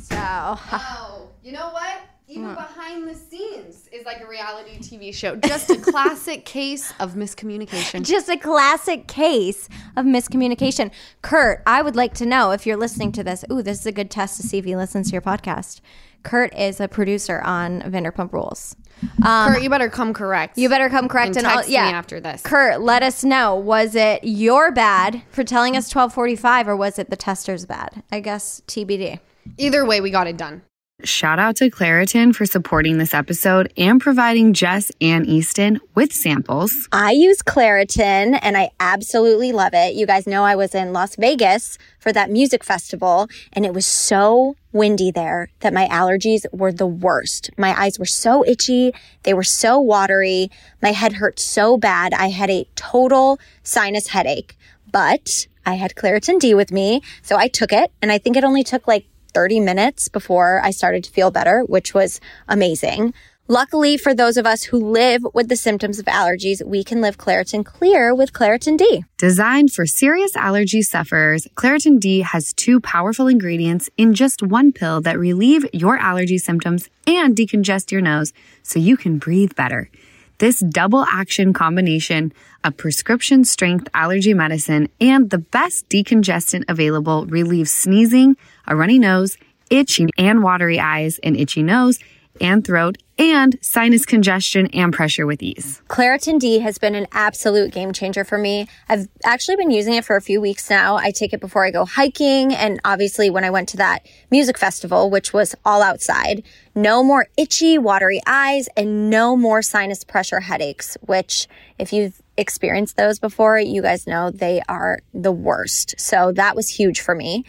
So, 0.01 0.17
Oh, 0.17 1.29
you 1.45 1.53
know 1.53 1.69
what? 1.73 2.01
Even 2.33 2.55
behind 2.55 3.07
the 3.07 3.15
scenes 3.15 3.89
is 3.93 4.07
like 4.07 4.23
a 4.23 4.27
reality 4.27 4.79
TV 4.79 5.15
show. 5.15 5.37
Just 5.45 5.71
a 5.71 5.77
classic 5.77 6.45
case 6.45 6.93
of 6.99 7.13
miscommunication. 7.13 8.03
just 8.03 8.29
a 8.29 8.37
classic 8.37 9.07
case 9.07 9.69
of 9.97 10.07
miscommunication. 10.07 10.91
Kurt, 11.21 11.63
I 11.67 11.83
would 11.83 11.95
like 11.97 12.15
to 12.15 12.27
know 12.27 12.53
if 12.53 12.67
you're 12.67 12.77
listening 12.77 13.13
to 13.13 13.25
this. 13.25 13.45
Ooh, 13.53 13.63
this 13.63 13.81
is 13.81 13.87
a 13.87 13.93
good 13.93 14.11
test 14.11 14.41
to 14.41 14.47
see 14.47 14.59
if 14.59 14.65
he 14.65 14.77
listens 14.77 15.09
to 15.09 15.13
your 15.13 15.23
podcast. 15.23 15.81
Kurt 16.23 16.57
is 16.57 16.81
a 16.81 16.89
producer 16.89 17.41
on 17.43 17.83
Vanderpump 17.83 18.33
Rules. 18.33 18.77
Um, 19.25 19.53
Kurt, 19.53 19.63
you 19.63 19.69
better 19.69 19.89
come 19.89 20.15
correct. 20.15 20.57
You 20.57 20.69
better 20.69 20.89
come 20.89 21.09
correct 21.09 21.37
And 21.37 21.39
and, 21.39 21.47
all, 21.47 21.55
text 21.57 21.69
me 21.69 21.75
yeah. 21.75 21.89
after 21.89 22.21
this. 22.21 22.43
Kurt, 22.43 22.81
let 22.81 23.03
us 23.03 23.25
know. 23.25 23.57
Was 23.57 23.95
it 23.95 24.23
your 24.23 24.71
bad 24.71 25.23
for 25.31 25.45
telling 25.45 25.77
us 25.77 25.93
1245 25.93 26.69
or 26.69 26.77
was 26.77 26.99
it 26.99 27.11
the 27.11 27.17
tester's 27.17 27.67
bad? 27.67 28.03
I 28.13 28.21
guess 28.21 28.63
TBD. 28.69 29.19
Either 29.59 29.85
way, 29.85 30.01
we 30.01 30.11
got 30.11 30.29
it 30.29 30.37
done. 30.37 30.63
Shout 31.05 31.41
out 31.41 31.57
to 31.57 31.69
Claritin 31.69 32.35
for 32.35 32.47
supporting 32.47 32.99
this 32.99 33.13
episode 33.13 33.73
and 33.77 34.01
providing 34.01 34.53
Jess 34.53 34.93
and 35.01 35.27
Easton 35.27 35.81
with 35.97 36.13
samples. 36.13 36.89
I 36.93 37.11
use 37.11 37.43
Claritin 37.43 38.39
and 38.41 38.57
I 38.57 38.71
absolutely 38.79 39.51
love 39.51 39.75
it. 39.75 39.95
You 39.95 40.07
guys 40.07 40.27
know 40.27 40.45
I 40.45 40.55
was 40.55 40.75
in 40.75 40.93
Las 40.93 41.17
Vegas 41.17 41.77
for 41.99 42.13
that 42.13 42.31
music 42.31 42.63
festival 42.63 43.29
and 43.53 43.67
it 43.67 43.75
was 43.75 43.85
so 43.85 44.55
windy 44.73 45.11
there 45.11 45.49
that 45.61 45.75
my 45.75 45.89
allergies 45.89 46.47
were 46.53 46.73
the 46.73 46.87
worst. 46.87 47.51
My 47.59 47.79
eyes 47.81 47.99
were 47.99 48.05
so 48.05 48.45
itchy. 48.47 48.95
They 49.25 49.35
were 49.35 49.43
so 49.43 49.81
watery. 49.81 50.51
My 50.81 50.93
head 50.93 51.15
hurt 51.15 51.41
so 51.41 51.77
bad. 51.77 52.15
I 52.15 52.29
had 52.29 52.49
a 52.49 52.67
total 52.77 53.41
sinus 53.65 54.09
headache, 54.09 54.57
but 54.91 55.47
I 55.67 55.75
had 55.75 55.95
Claritin 55.95 56.39
D 56.39 56.55
with 56.55 56.71
me. 56.71 57.03
So 57.23 57.37
I 57.37 57.49
took 57.49 57.73
it 57.73 57.93
and 58.01 58.13
I 58.13 58.19
think 58.19 58.37
it 58.37 58.45
only 58.45 58.63
took 58.63 58.87
like 58.87 59.07
30 59.35 59.61
minutes 59.61 60.09
before 60.09 60.61
I 60.63 60.71
started 60.71 61.05
to 61.05 61.11
feel 61.11 61.31
better, 61.31 61.63
which 61.67 61.95
was 61.95 62.21
amazing. 62.49 63.15
Luckily, 63.49 63.99
for 63.99 64.15
those 64.15 64.37
of 64.37 64.47
us 64.47 64.63
who 64.63 64.79
live 64.79 65.27
with 65.35 65.49
the 65.49 65.57
symptoms 65.57 65.99
of 65.99 66.07
allergies, 66.07 66.65
we 66.65 66.85
can 66.85 67.01
live 67.01 67.19
Claritin 67.19 67.67
Clear 67.67 68.15
with 68.15 68.33
Claritin 68.33 68.79
D. 68.79 69.05
Designed 69.19 69.73
for 69.73 69.85
serious 69.85 70.37
allergy 70.37 70.81
sufferers, 70.81 71.49
Claritin 71.55 71.99
D 71.99 72.21
has 72.21 72.53
two 72.53 72.81
powerful 72.81 73.27
ingredients 73.27 73.91
in 73.97 74.15
just 74.15 74.43
one 74.43 74.73
pill 74.73 75.01
that 75.03 75.19
relieve 75.19 75.67
your 75.73 75.99
allergy 75.99 76.39
symptoms 76.39 76.89
and 77.07 77.37
decongest 77.37 77.91
your 77.91 78.01
nose 78.01 78.33
so 78.63 78.79
you 78.79 78.97
can 78.97 79.19
breathe 79.19 79.57
better. 79.57 79.91
This 80.39 80.61
double 80.61 81.05
action 81.05 81.53
combination 81.53 82.33
of 82.65 82.77
prescription 82.77 83.45
strength 83.45 83.89
allergy 83.93 84.35
medicine 84.35 84.89
and 85.01 85.31
the 85.31 85.39
best 85.39 85.89
decongestant 85.89 86.65
available 86.69 87.27
relieves 87.27 87.71
sneezing, 87.71 88.37
a 88.73 88.77
runny 88.77 88.99
nose, 88.99 89.37
itchy 89.71 90.09
and 90.17 90.43
watery 90.43 90.81
eyes, 90.81 91.19
an 91.23 91.37
itchy 91.37 91.63
nose 91.63 91.99
and 92.41 92.65
throat, 92.65 92.97
and 93.19 93.59
sinus 93.61 94.07
congestion 94.07 94.67
and 94.69 94.95
pressure 94.95 95.27
with 95.27 95.43
ease. 95.43 95.83
Claritin 95.89 96.41
D 96.41 96.61
has 96.61 96.79
been 96.79 96.95
an 96.95 97.07
absolute 97.13 97.71
game 97.71 97.93
changer 97.93 98.25
for 98.25 98.39
me. 98.39 98.67
I've 98.89 99.07
actually 99.23 99.57
been 99.57 99.71
using 99.71 99.93
it 99.93 100.05
for 100.07 100.17
a 100.17 100.23
few 100.23 100.41
weeks 100.41 100.71
now. 100.71 100.97
I 100.97 101.11
take 101.11 101.35
it 101.35 101.41
before 101.41 101.67
I 101.67 101.71
go 101.71 101.85
hiking 101.85 102.55
and 102.55 102.81
obviously 102.87 103.29
when 103.29 103.45
I 103.45 103.51
went 103.51 103.69
to 103.71 103.77
that 103.77 104.07
music 104.31 104.57
festival, 104.57 105.11
which 105.11 105.35
was 105.35 105.55
all 105.67 105.83
outside. 105.83 106.43
No 106.75 107.05
more 107.05 107.27
itchy, 107.37 107.77
watery 107.77 108.23
eyes 108.27 108.67
and 108.79 109.11
no 109.11 109.37
more 109.37 109.61
sinus 109.61 110.03
pressure 110.03 110.41
headaches, 110.41 110.97
which 111.03 111.47
if 111.79 111.93
you've 111.93 112.23
experienced 112.39 112.97
those 112.97 113.19
before, 113.19 113.59
you 113.59 113.83
guys 113.83 114.07
know 114.07 114.31
they 114.31 114.63
are 114.71 115.01
the 115.13 115.33
worst. 115.33 115.95
So 116.01 116.33
that 116.33 116.57
was 116.57 116.71
huge 116.71 117.03
for 117.03 117.15
me. 117.15 117.45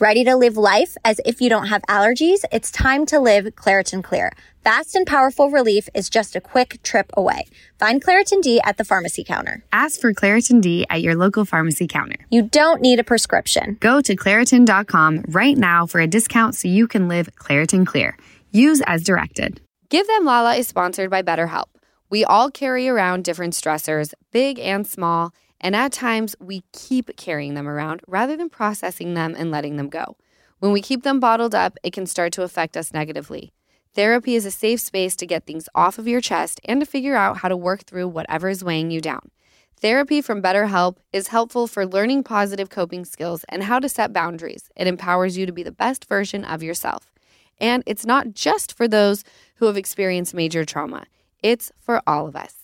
Ready 0.00 0.24
to 0.24 0.34
live 0.34 0.56
life 0.56 0.96
as 1.04 1.20
if 1.24 1.40
you 1.40 1.48
don't 1.48 1.68
have 1.68 1.82
allergies? 1.82 2.44
It's 2.50 2.72
time 2.72 3.06
to 3.06 3.20
live 3.20 3.44
Claritin 3.54 4.02
Clear. 4.02 4.32
Fast 4.64 4.96
and 4.96 5.06
powerful 5.06 5.50
relief 5.52 5.88
is 5.94 6.10
just 6.10 6.34
a 6.34 6.40
quick 6.40 6.82
trip 6.82 7.12
away. 7.16 7.46
Find 7.78 8.02
Claritin 8.02 8.42
D 8.42 8.60
at 8.64 8.76
the 8.76 8.84
pharmacy 8.84 9.22
counter. 9.22 9.62
Ask 9.72 10.00
for 10.00 10.12
Claritin 10.12 10.60
D 10.60 10.84
at 10.90 11.00
your 11.00 11.14
local 11.14 11.44
pharmacy 11.44 11.86
counter. 11.86 12.16
You 12.28 12.42
don't 12.42 12.80
need 12.80 12.98
a 12.98 13.04
prescription. 13.04 13.76
Go 13.78 14.00
to 14.00 14.16
Claritin.com 14.16 15.26
right 15.28 15.56
now 15.56 15.86
for 15.86 16.00
a 16.00 16.08
discount 16.08 16.56
so 16.56 16.66
you 16.66 16.88
can 16.88 17.06
live 17.06 17.30
Claritin 17.36 17.86
Clear. 17.86 18.18
Use 18.50 18.82
as 18.88 19.04
directed. 19.04 19.60
Give 19.90 20.08
Them 20.08 20.24
Lala 20.24 20.56
is 20.56 20.66
sponsored 20.66 21.08
by 21.08 21.22
BetterHelp. 21.22 21.66
We 22.10 22.24
all 22.24 22.50
carry 22.50 22.88
around 22.88 23.22
different 23.22 23.54
stressors, 23.54 24.12
big 24.32 24.58
and 24.58 24.84
small, 24.88 25.32
and 25.64 25.74
at 25.74 25.92
times 25.92 26.36
we 26.38 26.62
keep 26.72 27.16
carrying 27.16 27.54
them 27.54 27.66
around 27.66 28.02
rather 28.06 28.36
than 28.36 28.50
processing 28.50 29.14
them 29.14 29.34
and 29.36 29.50
letting 29.50 29.76
them 29.76 29.88
go. 29.88 30.16
When 30.58 30.72
we 30.72 30.82
keep 30.82 31.02
them 31.02 31.18
bottled 31.18 31.54
up, 31.54 31.78
it 31.82 31.94
can 31.94 32.04
start 32.04 32.34
to 32.34 32.42
affect 32.42 32.76
us 32.76 32.92
negatively. 32.92 33.50
Therapy 33.94 34.34
is 34.34 34.44
a 34.44 34.50
safe 34.50 34.80
space 34.80 35.16
to 35.16 35.26
get 35.26 35.46
things 35.46 35.68
off 35.74 35.98
of 35.98 36.06
your 36.06 36.20
chest 36.20 36.60
and 36.66 36.80
to 36.80 36.86
figure 36.86 37.16
out 37.16 37.38
how 37.38 37.48
to 37.48 37.56
work 37.56 37.84
through 37.84 38.08
whatever 38.08 38.50
is 38.50 38.62
weighing 38.62 38.90
you 38.90 39.00
down. 39.00 39.30
Therapy 39.80 40.20
from 40.20 40.42
BetterHelp 40.42 40.98
is 41.14 41.28
helpful 41.28 41.66
for 41.66 41.86
learning 41.86 42.24
positive 42.24 42.68
coping 42.68 43.06
skills 43.06 43.44
and 43.48 43.62
how 43.62 43.78
to 43.78 43.88
set 43.88 44.12
boundaries. 44.12 44.68
It 44.76 44.86
empowers 44.86 45.38
you 45.38 45.46
to 45.46 45.52
be 45.52 45.62
the 45.62 45.72
best 45.72 46.06
version 46.06 46.44
of 46.44 46.62
yourself. 46.62 47.10
And 47.58 47.82
it's 47.86 48.04
not 48.04 48.34
just 48.34 48.76
for 48.76 48.86
those 48.86 49.24
who 49.56 49.66
have 49.66 49.78
experienced 49.78 50.34
major 50.34 50.66
trauma, 50.66 51.06
it's 51.42 51.72
for 51.80 52.02
all 52.06 52.26
of 52.26 52.36
us. 52.36 52.63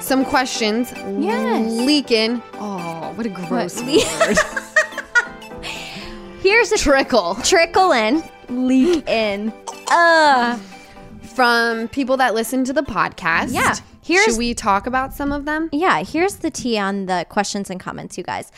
some 0.00 0.24
questions 0.24 0.92
Yes. 1.18 1.70
leaking. 1.70 2.42
Oh, 2.54 3.12
what 3.14 3.26
a 3.26 3.28
gross 3.28 3.80
word. 3.82 4.38
Here's 6.40 6.70
a 6.72 6.78
Trickle 6.78 7.34
trickle 7.42 7.92
in, 7.92 8.22
leak 8.48 9.06
in. 9.08 9.52
Uh, 9.90 10.56
from 11.22 11.88
people 11.88 12.16
that 12.18 12.34
listen 12.34 12.64
to 12.64 12.72
the 12.72 12.82
podcast. 12.82 13.52
Yeah. 13.52 13.74
Here's- 14.02 14.24
Should 14.24 14.38
we 14.38 14.54
talk 14.54 14.86
about 14.86 15.12
some 15.14 15.32
of 15.32 15.44
them? 15.44 15.68
yeah, 15.72 16.02
here's 16.02 16.36
the 16.36 16.50
tea 16.50 16.78
on 16.78 17.06
the 17.06 17.26
questions 17.28 17.68
and 17.70 17.78
comments, 17.78 18.16
you 18.16 18.24
guys. 18.24 18.50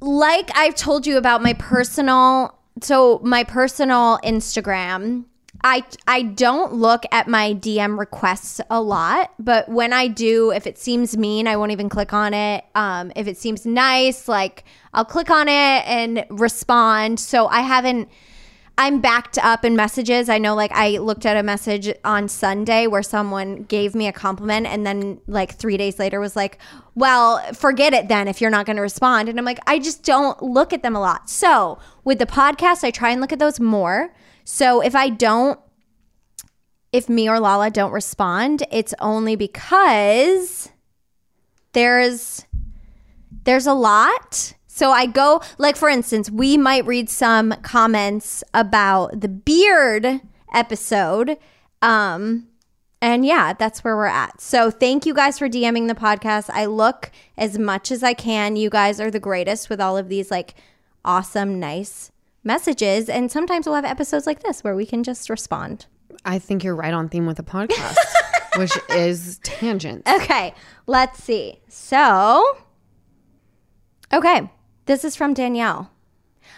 Like 0.00 0.50
I've 0.54 0.74
told 0.76 1.06
you 1.06 1.16
about 1.16 1.42
my 1.42 1.54
personal, 1.54 2.56
so 2.82 3.20
my 3.24 3.42
personal 3.42 4.18
Instagram. 4.22 5.24
I 5.64 5.82
I 6.06 6.22
don't 6.22 6.74
look 6.74 7.04
at 7.10 7.26
my 7.26 7.54
DM 7.54 7.98
requests 7.98 8.60
a 8.68 8.82
lot, 8.82 9.32
but 9.38 9.66
when 9.66 9.94
I 9.94 10.08
do, 10.08 10.52
if 10.52 10.66
it 10.66 10.76
seems 10.76 11.16
mean, 11.16 11.48
I 11.48 11.56
won't 11.56 11.72
even 11.72 11.88
click 11.88 12.12
on 12.12 12.34
it. 12.34 12.64
Um, 12.74 13.10
if 13.16 13.26
it 13.26 13.38
seems 13.38 13.64
nice, 13.64 14.28
like 14.28 14.64
I'll 14.92 15.06
click 15.06 15.30
on 15.30 15.48
it 15.48 15.86
and 15.86 16.26
respond. 16.28 17.18
So 17.18 17.46
I 17.48 17.62
haven't. 17.62 18.10
I'm 18.76 19.00
backed 19.00 19.38
up 19.38 19.64
in 19.64 19.76
messages. 19.76 20.28
I 20.28 20.38
know, 20.38 20.56
like, 20.56 20.72
I 20.72 20.98
looked 20.98 21.26
at 21.26 21.36
a 21.36 21.44
message 21.44 21.94
on 22.04 22.26
Sunday 22.26 22.88
where 22.88 23.04
someone 23.04 23.62
gave 23.62 23.94
me 23.94 24.08
a 24.08 24.12
compliment, 24.12 24.66
and 24.66 24.84
then, 24.84 25.20
like, 25.28 25.54
three 25.54 25.76
days 25.76 26.00
later 26.00 26.18
was 26.18 26.34
like, 26.34 26.58
well, 26.96 27.38
forget 27.52 27.94
it 27.94 28.08
then 28.08 28.26
if 28.26 28.40
you're 28.40 28.50
not 28.50 28.66
going 28.66 28.74
to 28.74 28.82
respond. 28.82 29.28
And 29.28 29.38
I'm 29.38 29.44
like, 29.44 29.60
I 29.68 29.78
just 29.78 30.02
don't 30.02 30.42
look 30.42 30.72
at 30.72 30.82
them 30.82 30.96
a 30.96 31.00
lot. 31.00 31.30
So 31.30 31.78
with 32.02 32.18
the 32.18 32.26
podcast, 32.26 32.82
I 32.82 32.90
try 32.90 33.10
and 33.10 33.20
look 33.20 33.32
at 33.32 33.38
those 33.38 33.60
more. 33.60 34.12
So 34.44 34.82
if 34.82 34.94
I 34.94 35.08
don't, 35.08 35.58
if 36.92 37.08
me 37.08 37.28
or 37.28 37.40
Lala 37.40 37.70
don't 37.70 37.92
respond, 37.92 38.62
it's 38.70 38.94
only 39.00 39.34
because 39.34 40.70
there's 41.72 42.46
there's 43.44 43.66
a 43.66 43.74
lot. 43.74 44.54
So 44.66 44.90
I 44.90 45.06
go 45.06 45.40
like 45.58 45.76
for 45.76 45.88
instance, 45.88 46.30
we 46.30 46.56
might 46.56 46.86
read 46.86 47.08
some 47.10 47.52
comments 47.62 48.44
about 48.52 49.20
the 49.20 49.28
beard 49.28 50.20
episode. 50.52 51.38
Um 51.82 52.48
and 53.00 53.26
yeah, 53.26 53.52
that's 53.52 53.84
where 53.84 53.96
we're 53.96 54.06
at. 54.06 54.40
So 54.40 54.70
thank 54.70 55.04
you 55.04 55.12
guys 55.12 55.38
for 55.38 55.48
DMing 55.48 55.88
the 55.88 55.94
podcast. 55.94 56.48
I 56.50 56.64
look 56.66 57.10
as 57.36 57.58
much 57.58 57.90
as 57.90 58.02
I 58.02 58.14
can. 58.14 58.56
You 58.56 58.70
guys 58.70 58.98
are 59.00 59.10
the 59.10 59.20
greatest 59.20 59.68
with 59.68 59.80
all 59.80 59.98
of 59.98 60.08
these 60.08 60.30
like 60.30 60.54
awesome, 61.04 61.60
nice 61.60 62.10
messages. 62.44 63.08
And 63.08 63.30
sometimes 63.30 63.66
we'll 63.66 63.74
have 63.74 63.84
episodes 63.84 64.26
like 64.26 64.42
this 64.42 64.62
where 64.62 64.74
we 64.74 64.86
can 64.86 65.02
just 65.02 65.28
respond. 65.30 65.86
I 66.24 66.38
think 66.38 66.64
you're 66.64 66.76
right 66.76 66.94
on 66.94 67.08
theme 67.08 67.26
with 67.26 67.36
the 67.36 67.42
podcast, 67.42 67.96
which 68.56 68.72
is 68.90 69.38
tangents. 69.42 70.10
Okay, 70.10 70.54
let's 70.86 71.22
see. 71.22 71.60
So, 71.68 72.58
okay, 74.12 74.50
this 74.86 75.04
is 75.04 75.16
from 75.16 75.34
Danielle. 75.34 75.90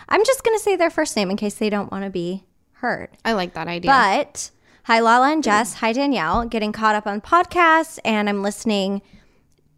I'm 0.08 0.24
just 0.24 0.44
going 0.44 0.56
to 0.56 0.62
say 0.62 0.76
their 0.76 0.90
first 0.90 1.16
name 1.16 1.30
in 1.30 1.36
case 1.36 1.54
they 1.54 1.70
don't 1.70 1.90
want 1.90 2.04
to 2.04 2.10
be 2.10 2.44
heard. 2.72 3.08
I 3.24 3.32
like 3.32 3.54
that 3.54 3.68
idea. 3.68 3.90
But 3.90 4.50
hi, 4.84 5.00
Lala 5.00 5.32
and 5.32 5.42
Jess. 5.42 5.74
Hi, 5.74 5.92
Danielle. 5.92 6.46
Getting 6.46 6.72
caught 6.72 6.94
up 6.94 7.06
on 7.06 7.20
podcasts 7.20 7.98
and 8.04 8.28
I'm 8.28 8.42
listening 8.42 9.02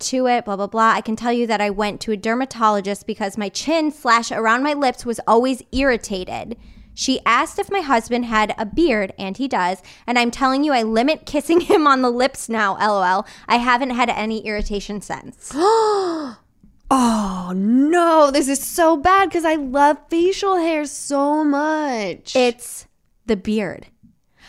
to 0.00 0.26
it, 0.26 0.44
blah, 0.44 0.56
blah, 0.56 0.66
blah. 0.66 0.92
I 0.92 1.00
can 1.00 1.16
tell 1.16 1.32
you 1.32 1.46
that 1.46 1.60
I 1.60 1.70
went 1.70 2.00
to 2.02 2.12
a 2.12 2.16
dermatologist 2.16 3.06
because 3.06 3.38
my 3.38 3.48
chin 3.48 3.90
slash 3.90 4.30
around 4.32 4.62
my 4.62 4.74
lips 4.74 5.04
was 5.04 5.20
always 5.26 5.62
irritated. 5.72 6.56
She 6.94 7.20
asked 7.24 7.60
if 7.60 7.70
my 7.70 7.80
husband 7.80 8.24
had 8.24 8.54
a 8.58 8.66
beard, 8.66 9.12
and 9.18 9.36
he 9.36 9.46
does. 9.46 9.82
And 10.04 10.18
I'm 10.18 10.32
telling 10.32 10.64
you, 10.64 10.72
I 10.72 10.82
limit 10.82 11.26
kissing 11.26 11.60
him 11.70 11.86
on 11.86 12.02
the 12.02 12.10
lips 12.10 12.48
now, 12.48 12.76
lol. 12.76 13.24
I 13.46 13.56
haven't 13.56 13.90
had 13.90 14.10
any 14.10 14.44
irritation 14.44 15.00
since. 15.00 15.52
oh 15.54 17.52
no, 17.54 18.30
this 18.32 18.48
is 18.48 18.60
so 18.60 18.96
bad 18.96 19.28
because 19.28 19.44
I 19.44 19.54
love 19.54 19.98
facial 20.08 20.56
hair 20.56 20.86
so 20.86 21.44
much. 21.44 22.34
It's 22.34 22.88
the 23.26 23.36
beard. 23.36 23.86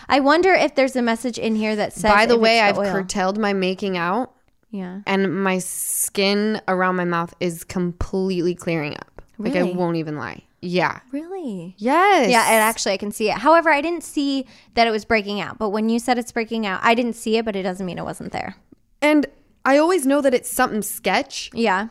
I 0.08 0.20
wonder 0.20 0.52
if 0.52 0.74
there's 0.74 0.96
a 0.96 1.04
message 1.04 1.38
in 1.38 1.56
here 1.56 1.76
that 1.76 1.94
says. 1.94 2.12
By 2.12 2.26
the 2.26 2.40
way, 2.40 2.62
I've 2.62 2.80
oil. 2.80 2.92
curtailed 2.92 3.38
my 3.38 3.54
making 3.54 3.96
out, 3.96 4.34
Yeah. 4.72 5.02
and 5.08 5.44
my 5.44 5.58
skin 5.60 6.62
around 6.68 6.96
my 6.96 7.06
mouth 7.06 7.34
is 7.40 7.64
completely 7.64 8.54
clearing 8.56 8.94
up. 8.94 9.22
Like 9.38 9.56
I 9.56 9.64
won't 9.64 9.96
even 9.98 10.18
lie. 10.18 10.44
Yeah. 10.62 11.00
Really? 11.12 11.74
Yes. 11.78 12.30
Yeah, 12.30 12.42
and 12.44 12.62
actually, 12.62 12.92
I 12.92 12.98
can 12.98 13.12
see 13.12 13.30
it. 13.30 13.38
However, 13.38 13.70
I 13.70 13.80
didn't 13.82 14.04
see 14.04 14.46
that 14.74 14.86
it 14.86 14.92
was 14.92 15.06
breaking 15.06 15.40
out. 15.40 15.58
But 15.58 15.70
when 15.70 15.88
you 15.88 15.98
said 16.00 16.18
it's 16.18 16.32
breaking 16.34 16.66
out, 16.66 16.82
I 16.84 16.94
didn't 16.94 17.14
see 17.14 17.38
it, 17.38 17.46
but 17.46 17.56
it 17.56 17.64
doesn't 17.64 17.86
mean 17.86 17.98
it 17.98 18.04
wasn't 18.04 18.32
there. 18.34 18.56
and 19.02 19.26
I 19.66 19.78
always 19.78 20.06
know 20.06 20.22
that 20.22 20.34
it's 20.34 20.50
something 20.50 20.82
sketch 20.82 21.50
Yeah. 21.54 21.88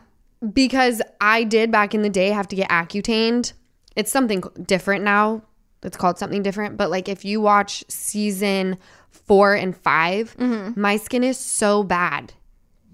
because 0.53 1.01
I 1.21 1.45
did 1.45 1.71
back 1.71 1.95
in 1.95 2.03
the 2.03 2.09
day 2.11 2.31
have 2.31 2.49
to 2.49 2.57
get 2.57 2.67
accutaned. 2.71 3.53
It's 3.97 4.11
something 4.11 4.43
different 4.65 5.05
now. 5.05 5.43
It's 5.83 5.97
called 5.97 6.19
something 6.19 6.43
different. 6.43 6.77
But 6.77 6.91
like 6.91 7.09
if 7.09 7.25
you 7.25 7.41
watch 7.41 7.85
season 7.89 8.79
four 9.11 9.55
and 9.55 9.77
5 9.77 10.37
Mm-hmm. 10.39 10.81
my 10.81 10.97
skin 10.97 11.23
is 11.25 11.39
so 11.39 11.83
bad, 11.83 12.33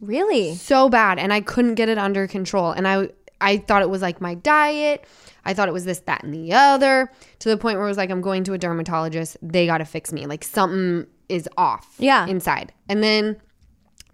Really? 0.01 0.55
so 0.55 0.89
bad, 0.89 1.19
and 1.19 1.33
I 1.33 1.41
couldn't 1.41 1.75
get 1.77 1.89
it 1.89 1.99
under 1.99 2.27
control. 2.27 2.73
And 2.73 2.87
I 2.87 3.09
I 3.41 3.59
thought 3.59 3.83
it 3.83 3.91
was 3.91 4.03
like 4.03 4.21
my 4.21 4.35
diet. 4.35 5.05
I 5.45 5.53
thought 5.53 5.69
it 5.69 5.73
was 5.73 5.85
this, 5.85 5.99
that, 6.01 6.23
and 6.25 6.33
the 6.33 6.53
other. 6.55 7.11
To 7.41 7.49
the 7.49 7.57
point 7.57 7.77
where 7.77 7.85
it 7.87 7.89
was 7.91 7.99
like 7.99 8.11
I'm 8.11 8.21
going 8.23 8.45
to 8.45 8.53
a 8.55 8.59
dermatologist. 8.59 9.37
They 9.43 9.67
got 9.67 9.79
to 9.79 9.85
fix 9.85 10.13
me. 10.13 10.27
Like 10.27 10.45
something 10.45 11.07
is 11.29 11.49
off. 11.57 11.95
Yeah. 11.99 12.27
Inside, 12.27 12.73
and 12.89 13.03
then 13.03 13.41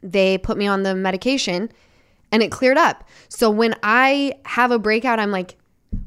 they 0.03 0.39
put 0.39 0.57
me 0.57 0.67
on 0.67 0.83
the 0.83 0.95
medication 0.95 1.71
and 2.33 2.43
it 2.43 2.51
cleared 2.51 2.79
up. 2.79 3.05
So 3.29 3.51
when 3.51 3.75
I 3.83 4.35
have 4.45 4.71
a 4.71 4.79
breakout, 4.79 5.19
I'm 5.19 5.31
like, 5.31 5.57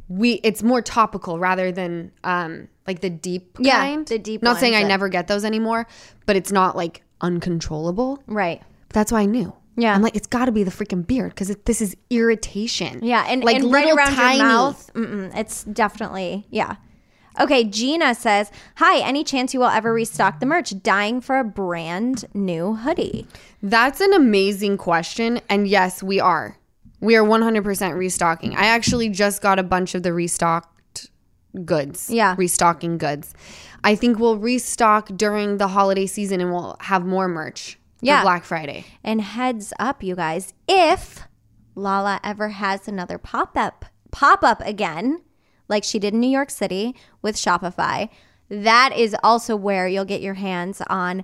we 0.08 0.34
it's 0.44 0.64
more 0.64 0.82
topical 0.82 1.40
rather 1.40 1.72
than 1.72 2.12
um 2.24 2.68
like 2.88 3.02
the 3.02 3.10
deep 3.10 3.58
Yeah, 3.60 3.78
kind. 3.78 4.08
the 4.08 4.20
deep 4.20 4.42
Not 4.44 4.58
saying 4.60 4.74
ones 4.74 4.86
I 4.86 4.88
never 4.88 5.10
get 5.10 5.28
those 5.28 5.46
anymore, 5.46 5.88
but 6.26 6.36
it's 6.36 6.52
not 6.52 6.76
like 6.76 7.04
uncontrollable. 7.22 8.24
Right. 8.28 8.62
That's 8.90 9.12
why 9.12 9.22
I 9.22 9.26
knew. 9.26 9.54
Yeah. 9.76 9.96
I'm 9.96 10.02
like, 10.02 10.16
it's 10.16 10.28
got 10.28 10.46
to 10.46 10.52
be 10.52 10.64
the 10.64 10.72
freaking 10.72 11.06
beard 11.06 11.32
because 11.32 11.56
this 11.66 11.82
is 11.82 11.96
irritation. 12.10 13.00
Yeah, 13.04 13.26
and 13.28 13.44
like 13.44 13.58
and 13.58 13.72
right 13.72 13.86
little 13.86 13.98
around 13.98 14.14
tiny- 14.16 14.38
your 14.38 14.48
mouth, 14.48 14.94
mm-mm, 14.94 15.36
it's 15.36 15.64
definitely 15.64 16.46
yeah. 16.50 16.76
Okay, 17.40 17.64
Gina 17.64 18.14
says, 18.14 18.52
"Hi, 18.76 19.00
any 19.00 19.24
chance 19.24 19.54
you 19.54 19.60
will 19.60 19.68
ever 19.68 19.92
restock 19.92 20.40
the 20.40 20.46
merch? 20.46 20.80
Dying 20.84 21.20
for 21.20 21.40
a 21.40 21.44
brand 21.44 22.26
new 22.36 22.76
hoodie." 22.76 23.28
That's 23.64 24.02
an 24.02 24.14
amazing 24.14 24.78
question. 24.78 25.42
And 25.50 25.68
yes, 25.68 26.04
we 26.04 26.20
are. 26.20 26.58
We 27.00 27.16
are 27.16 27.24
100% 27.24 27.98
restocking. 27.98 28.56
I 28.56 28.68
actually 28.68 29.10
just 29.10 29.42
got 29.42 29.58
a 29.60 29.64
bunch 29.64 29.96
of 29.96 30.04
the 30.04 30.14
restocked 30.14 31.10
goods. 31.66 32.10
Yeah. 32.10 32.36
Restocking 32.38 32.98
goods. 32.98 33.34
I 33.84 33.96
think 33.96 34.20
we'll 34.20 34.38
restock 34.38 35.10
during 35.16 35.58
the 35.58 35.68
holiday 35.68 36.06
season 36.06 36.40
and 36.40 36.52
we'll 36.54 36.78
have 36.80 37.06
more 37.06 37.28
merch 37.28 37.78
Yeah. 38.04 38.20
for 38.20 38.26
Black 38.26 38.44
Friday. 38.44 38.86
And 39.04 39.22
heads 39.22 39.74
up, 39.80 40.04
you 40.04 40.16
guys, 40.16 40.54
if 40.68 41.28
Lala 41.76 42.20
ever 42.24 42.50
has 42.50 42.88
another 42.88 43.18
pop 43.18 43.58
up 43.58 43.86
pop 44.12 44.44
up 44.44 44.62
again, 44.62 45.22
like 45.68 45.84
she 45.84 46.00
did 46.00 46.14
in 46.14 46.20
New 46.20 46.30
York 46.30 46.50
City 46.50 46.96
with 47.22 47.36
Shopify, 47.36 48.10
that 48.50 48.96
is 48.96 49.16
also 49.24 49.56
where 49.56 49.88
you'll 49.88 50.06
get 50.06 50.22
your 50.22 50.36
hands 50.36 50.82
on. 50.88 51.24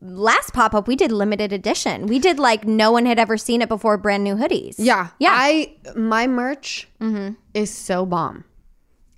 Last 0.00 0.54
pop 0.54 0.74
up, 0.74 0.88
we 0.88 0.96
did 0.96 1.12
limited 1.12 1.52
edition. 1.52 2.06
We 2.06 2.18
did 2.18 2.38
like 2.38 2.64
no 2.64 2.92
one 2.92 3.04
had 3.04 3.18
ever 3.18 3.36
seen 3.36 3.60
it 3.60 3.68
before. 3.68 3.98
Brand 3.98 4.24
new 4.24 4.36
hoodies. 4.36 4.76
Yeah. 4.78 5.08
yeah. 5.18 5.34
I 5.34 5.76
my 5.94 6.26
merch 6.26 6.88
mm-hmm. 7.00 7.34
is 7.52 7.70
so 7.70 8.06
bomb. 8.06 8.44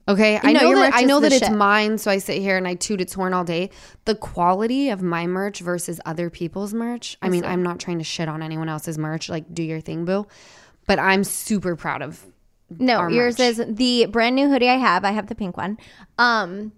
Okay, 0.09 0.38
I 0.40 0.53
No, 0.53 0.61
know 0.61 0.75
that 0.77 0.95
I 0.95 1.03
know 1.03 1.21
that 1.21 1.33
it's 1.33 1.51
mine, 1.51 1.99
so 1.99 2.11
I 2.11 2.19
sit 2.19 2.40
here 2.40 2.57
and 2.57 2.69
I 2.69 2.75
toot 2.75 3.00
its 3.00 3.13
horn 3.13 3.35
all 3.35 3.42
day. 3.42 3.71
The 4.04 4.15
quality 4.15 4.90
of 4.90 5.02
my 5.02 5.27
merch 5.27 5.61
versus 5.61 6.00
other 6.07 6.31
people's 6.31 6.73
merch. 6.73 7.17
I 7.21 7.29
mean, 7.29 7.44
I'm 7.44 7.63
not 7.63 7.81
trying 7.81 7.98
to 7.98 8.04
shit 8.04 8.29
on 8.29 8.40
anyone 8.40 8.69
else's 8.69 8.98
merch. 8.98 9.29
Like, 9.29 9.52
do 9.52 9.65
your 9.65 9.81
thing, 9.81 10.04
boo. 10.04 10.27
But 10.87 11.00
I'm 11.00 11.25
super 11.25 11.75
proud 11.75 12.02
of. 12.02 12.25
No, 12.71 12.98
our 12.98 13.11
yours 13.11 13.38
merch. 13.38 13.59
is 13.59 13.65
the 13.69 14.07
brand 14.07 14.37
new 14.37 14.48
hoodie 14.48 14.69
I 14.69 14.77
have. 14.77 15.04
I 15.04 15.11
have 15.11 15.27
the 15.27 15.35
pink 15.35 15.57
one. 15.57 15.77
Um, 16.19 16.73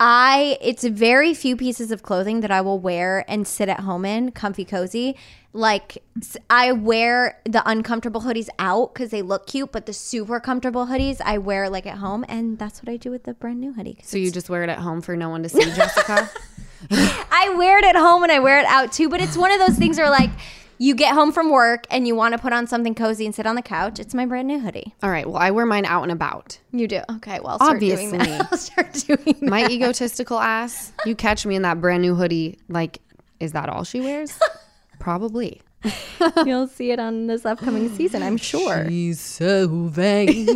I 0.00 0.58
it's 0.60 0.84
very 0.84 1.34
few 1.34 1.56
pieces 1.56 1.90
of 1.90 2.02
clothing 2.02 2.40
that 2.40 2.50
I 2.50 2.60
will 2.60 2.78
wear 2.78 3.24
and 3.28 3.46
sit 3.46 3.68
at 3.68 3.80
home 3.80 4.04
in, 4.04 4.32
comfy, 4.32 4.64
cozy. 4.64 5.16
Like 5.52 6.02
I 6.50 6.72
wear 6.72 7.40
the 7.44 7.62
uncomfortable 7.64 8.22
hoodies 8.22 8.48
out 8.58 8.92
because 8.92 9.10
they 9.10 9.22
look 9.22 9.46
cute, 9.46 9.70
but 9.70 9.86
the 9.86 9.92
super 9.92 10.40
comfortable 10.40 10.86
hoodies 10.86 11.20
I 11.24 11.38
wear 11.38 11.70
like 11.70 11.86
at 11.86 11.98
home, 11.98 12.24
and 12.28 12.58
that's 12.58 12.82
what 12.82 12.88
I 12.88 12.96
do 12.96 13.10
with 13.10 13.22
the 13.22 13.34
brand 13.34 13.60
new 13.60 13.72
hoodie. 13.72 13.98
So 14.02 14.18
you 14.18 14.32
just 14.32 14.50
wear 14.50 14.64
it 14.64 14.68
at 14.68 14.78
home 14.78 15.00
for 15.00 15.16
no 15.16 15.28
one 15.28 15.44
to 15.44 15.48
see, 15.48 15.64
Jessica. 15.64 16.28
I 16.90 17.54
wear 17.56 17.78
it 17.78 17.84
at 17.84 17.96
home 17.96 18.24
and 18.24 18.32
I 18.32 18.40
wear 18.40 18.58
it 18.58 18.66
out 18.66 18.92
too, 18.92 19.08
but 19.08 19.20
it's 19.20 19.36
one 19.36 19.52
of 19.52 19.60
those 19.60 19.78
things 19.78 19.96
where 19.96 20.10
like 20.10 20.30
you 20.78 20.94
get 20.94 21.14
home 21.14 21.32
from 21.32 21.50
work 21.50 21.86
and 21.90 22.06
you 22.06 22.14
want 22.14 22.32
to 22.32 22.38
put 22.38 22.52
on 22.52 22.66
something 22.66 22.94
cozy 22.94 23.26
and 23.26 23.34
sit 23.34 23.46
on 23.46 23.54
the 23.54 23.62
couch, 23.62 23.98
it's 23.98 24.14
my 24.14 24.26
brand 24.26 24.48
new 24.48 24.58
hoodie. 24.60 24.94
All 25.02 25.10
right. 25.10 25.26
Well, 25.26 25.40
I 25.40 25.50
wear 25.50 25.66
mine 25.66 25.84
out 25.84 26.02
and 26.02 26.12
about. 26.12 26.58
You 26.72 26.88
do. 26.88 27.00
Okay, 27.16 27.40
well, 27.40 27.52
I'll 27.52 27.58
start 27.58 27.80
doing 27.80 28.14
Obviously. 28.14 28.46
I'll 28.50 28.58
start 28.58 28.92
doing 28.92 29.36
that. 29.40 29.42
My 29.42 29.66
egotistical 29.68 30.38
ass. 30.38 30.92
You 31.04 31.14
catch 31.14 31.46
me 31.46 31.54
in 31.56 31.62
that 31.62 31.80
brand 31.80 32.02
new 32.02 32.14
hoodie. 32.14 32.58
Like, 32.68 33.00
is 33.40 33.52
that 33.52 33.68
all 33.68 33.84
she 33.84 34.00
wears? 34.00 34.38
Probably. 34.98 35.60
You'll 36.46 36.66
see 36.68 36.90
it 36.92 36.98
on 36.98 37.26
this 37.26 37.44
upcoming 37.44 37.94
season, 37.94 38.22
I'm 38.22 38.38
sure. 38.38 38.88
She's 38.88 39.20
so 39.20 39.68
vain. 39.68 40.46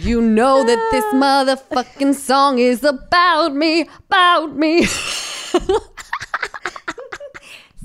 you 0.00 0.20
know 0.22 0.64
that 0.64 0.88
this 0.90 1.04
motherfucking 1.12 2.14
song 2.14 2.58
is 2.58 2.82
about 2.82 3.54
me, 3.54 3.88
about 4.08 4.56
me. 4.56 4.86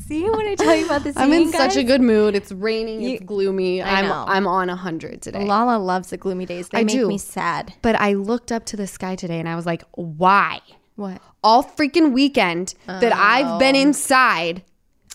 See 0.08 0.30
when 0.30 0.48
I 0.48 0.56
tell 0.56 0.76
you 0.76 0.86
about 0.86 1.04
this? 1.04 1.16
I'm 1.18 1.32
in 1.34 1.52
such 1.52 1.76
a 1.76 1.84
good 1.84 2.02
mood. 2.02 2.36
It's 2.36 2.52
raining. 2.52 3.02
It's 3.02 3.24
gloomy. 3.24 3.82
I 3.82 4.00
I'm. 4.00 4.12
I'm 4.12 4.48
on 4.48 4.70
a 4.70 4.76
hundred 4.76 5.22
today. 5.22 5.46
Lala 5.46 5.78
loves 5.78 6.10
the 6.10 6.18
gloomy 6.18 6.46
days. 6.46 6.70
They 6.70 6.80
I 6.80 6.84
make 6.84 6.96
do. 6.96 7.08
me 7.08 7.18
sad. 7.18 7.74
But 7.82 7.96
I 7.96 8.14
looked 8.14 8.52
up 8.52 8.66
to 8.68 8.78
the 8.78 8.88
sky 8.88 9.16
today 9.16 9.40
and 9.40 9.48
I 9.48 9.56
was 9.56 9.66
like, 9.66 9.84
why? 9.92 10.62
What? 10.96 11.22
All 11.44 11.64
freaking 11.64 12.12
weekend 12.12 12.76
that 12.86 13.14
I've 13.14 13.60
been 13.60 13.76
oh. 13.76 13.80
inside, 13.80 14.64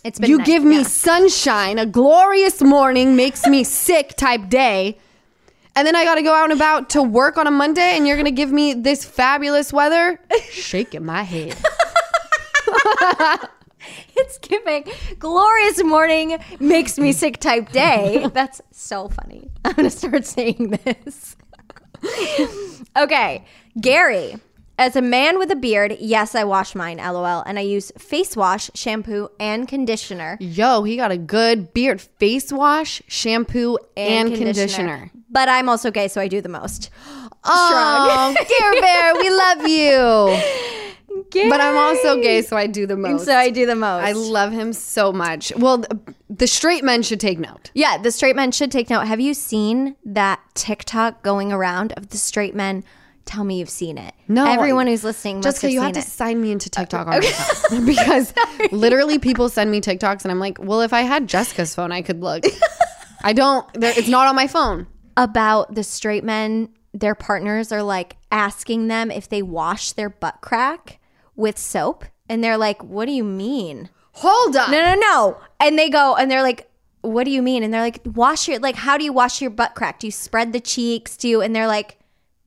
It's 0.02 0.18
been 0.18 0.30
you 0.30 0.38
nice, 0.38 0.46
give 0.46 0.64
me 0.64 0.78
yeah. 0.78 0.82
sunshine, 0.82 1.78
a 1.78 1.86
glorious 1.86 2.62
morning, 2.62 3.14
makes 3.14 3.46
me 3.46 3.62
sick 3.86 4.16
type 4.16 4.48
day. 4.48 4.98
And 5.76 5.86
then 5.86 5.94
I 5.94 6.04
got 6.04 6.14
to 6.14 6.22
go 6.22 6.32
out 6.32 6.44
and 6.44 6.54
about 6.54 6.90
to 6.90 7.02
work 7.02 7.36
on 7.36 7.46
a 7.46 7.50
Monday, 7.50 7.96
and 7.96 8.06
you're 8.06 8.16
going 8.16 8.24
to 8.24 8.30
give 8.30 8.50
me 8.50 8.72
this 8.72 9.04
fabulous 9.04 9.74
weather? 9.74 10.18
Shaking 10.50 11.04
my 11.04 11.22
head. 11.22 11.54
It's 14.18 14.38
giving 14.38 14.84
glorious 15.18 15.82
morning 15.84 16.38
makes 16.58 16.98
me 16.98 17.12
sick 17.12 17.38
type 17.38 17.70
day. 17.70 18.26
That's 18.32 18.62
so 18.70 19.08
funny. 19.08 19.50
I'm 19.64 19.74
gonna 19.74 19.90
start 19.90 20.24
saying 20.24 20.78
this. 20.84 21.36
okay, 22.96 23.44
Gary. 23.80 24.36
As 24.78 24.94
a 24.94 25.00
man 25.00 25.38
with 25.38 25.50
a 25.50 25.56
beard, 25.56 25.96
yes, 26.00 26.34
I 26.34 26.44
wash 26.44 26.74
mine, 26.74 26.98
lol, 26.98 27.42
and 27.46 27.58
I 27.58 27.62
use 27.62 27.92
face 27.96 28.36
wash, 28.36 28.70
shampoo, 28.74 29.30
and 29.40 29.66
conditioner. 29.66 30.36
Yo, 30.38 30.82
he 30.82 30.96
got 30.96 31.10
a 31.10 31.16
good 31.16 31.72
beard 31.72 32.02
face 32.02 32.52
wash, 32.52 33.00
shampoo, 33.06 33.78
and, 33.96 34.34
conditioner. 34.34 35.10
But 35.30 35.48
I'm 35.48 35.70
also 35.70 35.90
gay, 35.90 36.08
so 36.08 36.20
I 36.20 36.28
do 36.28 36.42
the 36.42 36.50
most. 36.50 36.90
Oh, 37.44 38.34
Gare 38.36 38.80
Bear, 38.82 39.14
we 39.14 39.30
love 39.30 39.66
you. 39.66 41.05
But 41.32 41.60
I'm 41.60 41.76
also 41.76 42.20
gay, 42.20 42.42
so 42.42 42.56
I 42.56 42.66
do 42.66 42.86
the 42.86 42.96
most. 42.96 43.24
so 43.24 43.34
I 43.34 43.50
do 43.50 43.66
the 43.66 43.76
most. 43.76 44.04
I 44.04 44.12
love 44.12 44.52
him 44.52 44.72
so 44.72 45.12
much. 45.12 45.52
Well, 45.56 45.78
th- 45.82 46.00
the 46.28 46.46
straight 46.46 46.84
men 46.84 47.02
should 47.02 47.20
take 47.20 47.38
note. 47.38 47.70
Yeah, 47.74 47.98
the 47.98 48.10
straight 48.10 48.36
men 48.36 48.52
should 48.52 48.70
take 48.72 48.90
note. 48.90 49.06
Have 49.06 49.20
you 49.20 49.34
seen 49.34 49.96
that 50.04 50.40
TikTok 50.54 51.22
going 51.22 51.52
around 51.52 51.92
of 51.96 52.08
the 52.10 52.16
straight 52.18 52.54
men? 52.54 52.84
Tell 53.24 53.42
me 53.42 53.58
you've 53.58 53.68
seen 53.70 53.98
it. 53.98 54.14
No, 54.28 54.46
everyone 54.46 54.86
who's 54.86 55.02
listening 55.02 55.36
must 55.38 55.46
Jessica, 55.46 55.66
have 55.66 55.72
you 55.74 55.80
have 55.80 55.92
to 55.94 55.98
it. 55.98 56.04
sign 56.04 56.40
me 56.40 56.52
into 56.52 56.70
uh, 56.70 56.78
TikTok 56.80 57.08
on 57.08 57.18
my 57.18 57.20
phone 57.20 57.84
because 57.86 58.32
literally 58.70 59.18
people 59.18 59.48
send 59.48 59.70
me 59.70 59.80
TikToks 59.80 60.22
and 60.22 60.30
I'm 60.30 60.38
like, 60.38 60.58
well, 60.60 60.80
if 60.82 60.92
I 60.92 61.00
had 61.02 61.28
Jessica's 61.28 61.74
phone, 61.74 61.90
I 61.90 62.02
could 62.02 62.20
look. 62.20 62.44
I 63.24 63.32
don't. 63.32 63.66
there- 63.74 63.94
It's 63.96 64.08
not 64.08 64.28
on 64.28 64.36
my 64.36 64.46
phone. 64.46 64.86
about 65.16 65.74
the 65.74 65.82
straight 65.82 66.22
men. 66.24 66.68
Their 66.94 67.14
partners 67.16 67.72
are 67.72 67.82
like 67.82 68.16
asking 68.30 68.86
them 68.88 69.10
if 69.10 69.28
they 69.28 69.42
wash 69.42 69.92
their 69.92 70.08
butt 70.08 70.38
crack 70.40 70.98
with 71.36 71.58
soap, 71.58 72.04
and 72.28 72.42
they're 72.42 72.56
like, 72.58 72.82
"What 72.82 73.04
do 73.06 73.12
you 73.12 73.24
mean?" 73.24 73.90
Hold 74.12 74.56
up. 74.56 74.70
No, 74.70 74.80
no, 74.82 74.94
no. 75.00 75.38
And 75.60 75.78
they 75.78 75.90
go 75.90 76.16
and 76.16 76.30
they're 76.30 76.42
like, 76.42 76.70
"What 77.02 77.24
do 77.24 77.30
you 77.30 77.42
mean?" 77.42 77.62
And 77.62 77.72
they're 77.72 77.82
like, 77.82 78.00
"Wash 78.04 78.48
your 78.48 78.58
like. 78.58 78.74
How 78.76 78.96
do 78.96 79.04
you 79.04 79.12
wash 79.12 79.40
your 79.42 79.50
butt 79.50 79.74
crack? 79.74 80.00
Do 80.00 80.06
you 80.06 80.10
spread 80.10 80.52
the 80.52 80.60
cheeks? 80.60 81.16
Do 81.16 81.28
you?" 81.28 81.40
And 81.42 81.54
they're 81.54 81.66
like, 81.66 81.98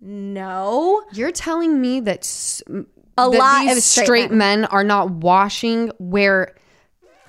"No." 0.02 1.04
You're 1.14 1.32
telling 1.32 1.80
me 1.80 2.00
that 2.02 2.20
s- 2.20 2.64
A 2.68 3.30
that 3.30 3.38
lot 3.38 3.68
of 3.78 3.84
straight 3.84 4.06
straight 4.06 4.32
men. 4.32 4.62
men 4.62 4.66
are 4.66 4.84
not 4.84 5.12
washing 5.12 5.92
where 6.00 6.56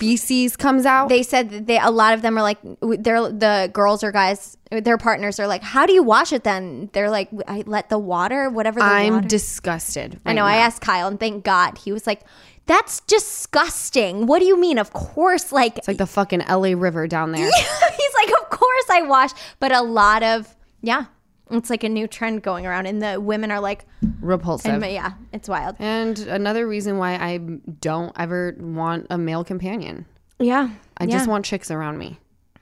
feces 0.01 0.57
comes 0.57 0.85
out. 0.87 1.09
they 1.09 1.23
said 1.23 1.51
that 1.51 1.67
they 1.67 1.79
a 1.79 1.91
lot 1.91 2.15
of 2.15 2.23
them 2.23 2.37
are 2.39 2.43
like 2.43 2.59
they're 2.81 3.31
the 3.31 3.71
girls 3.73 4.03
or 4.03 4.11
guys 4.11 4.57
their 4.71 4.97
partners 4.99 5.39
are 5.39 5.47
like 5.47 5.63
how 5.63 5.85
do 5.87 5.93
you 5.93 6.03
wash 6.03 6.33
it 6.33 6.43
then 6.43 6.89
they're 6.93 7.11
like 7.11 7.29
i 7.47 7.63
let 7.67 7.89
the 7.91 7.99
water 7.99 8.49
whatever 8.51 8.81
the 8.81 8.87
I'm 8.87 9.15
water. 9.15 9.29
disgusted. 9.29 10.19
i 10.25 10.33
know 10.33 10.45
i 10.45 10.57
asked 10.57 10.81
kyle 10.81 11.07
and 11.09 11.21
thank 11.21 11.45
god 11.45 11.77
he 11.79 11.93
was 11.93 12.07
like 12.07 12.23
that's 12.67 13.01
disgusting 13.01 14.27
what 14.27 14.39
do 14.39 14.45
you 14.47 14.59
mean 14.59 14.79
of 14.79 14.93
course 14.93 15.53
like, 15.53 15.79
It's 15.79 15.89
like 15.89 15.99
the 15.99 16.07
fucking 16.07 16.41
LA 16.49 16.73
River 16.77 17.07
down 17.07 17.33
there. 17.33 17.45
he's 17.51 18.15
like 18.15 18.31
of 18.41 18.51
course 18.51 18.85
i 18.91 19.03
wash 19.03 19.31
but 19.59 19.73
a 19.73 19.83
lot 19.83 20.23
of 20.23 20.55
yeah 20.81 21.05
it's 21.51 21.71
like 21.71 21.85
a 21.85 21.89
new 21.89 22.07
trend 22.07 22.43
going 22.43 22.67
around 22.67 22.87
and 22.87 23.03
the 23.03 23.21
women 23.21 23.51
are 23.51 23.61
like 23.61 23.85
Repulsive. 24.21 24.83
and 24.83 24.93
yeah 24.93 25.13
it's 25.33 25.49
wild 25.49 25.77
And 25.79 26.19
another 26.21 26.67
reason 26.67 26.99
why 26.99 27.15
I 27.15 27.39
don't 27.39 28.13
ever 28.19 28.57
want 28.59 29.07
a 29.11 29.19
male 29.19 29.45
companion. 29.45 30.07
yeah 30.39 30.71
I 30.97 31.07
just 31.07 31.29
want 31.29 31.45
chicks 31.45 31.71
around 31.71 31.99
me 31.99 32.19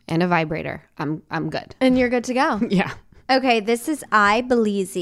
and 0.08 0.22
a 0.22 0.28
vibrator. 0.28 0.82
I'm 0.98 1.22
I'm 1.30 1.50
good. 1.50 1.74
and 1.80 1.98
you're 1.98 2.08
good 2.08 2.24
to 2.24 2.34
go 2.34 2.60
Yeah. 2.70 2.92
okay 3.30 3.60
this 3.60 3.88
is 3.88 4.04
i 4.12 4.40
Belize. 4.42 4.96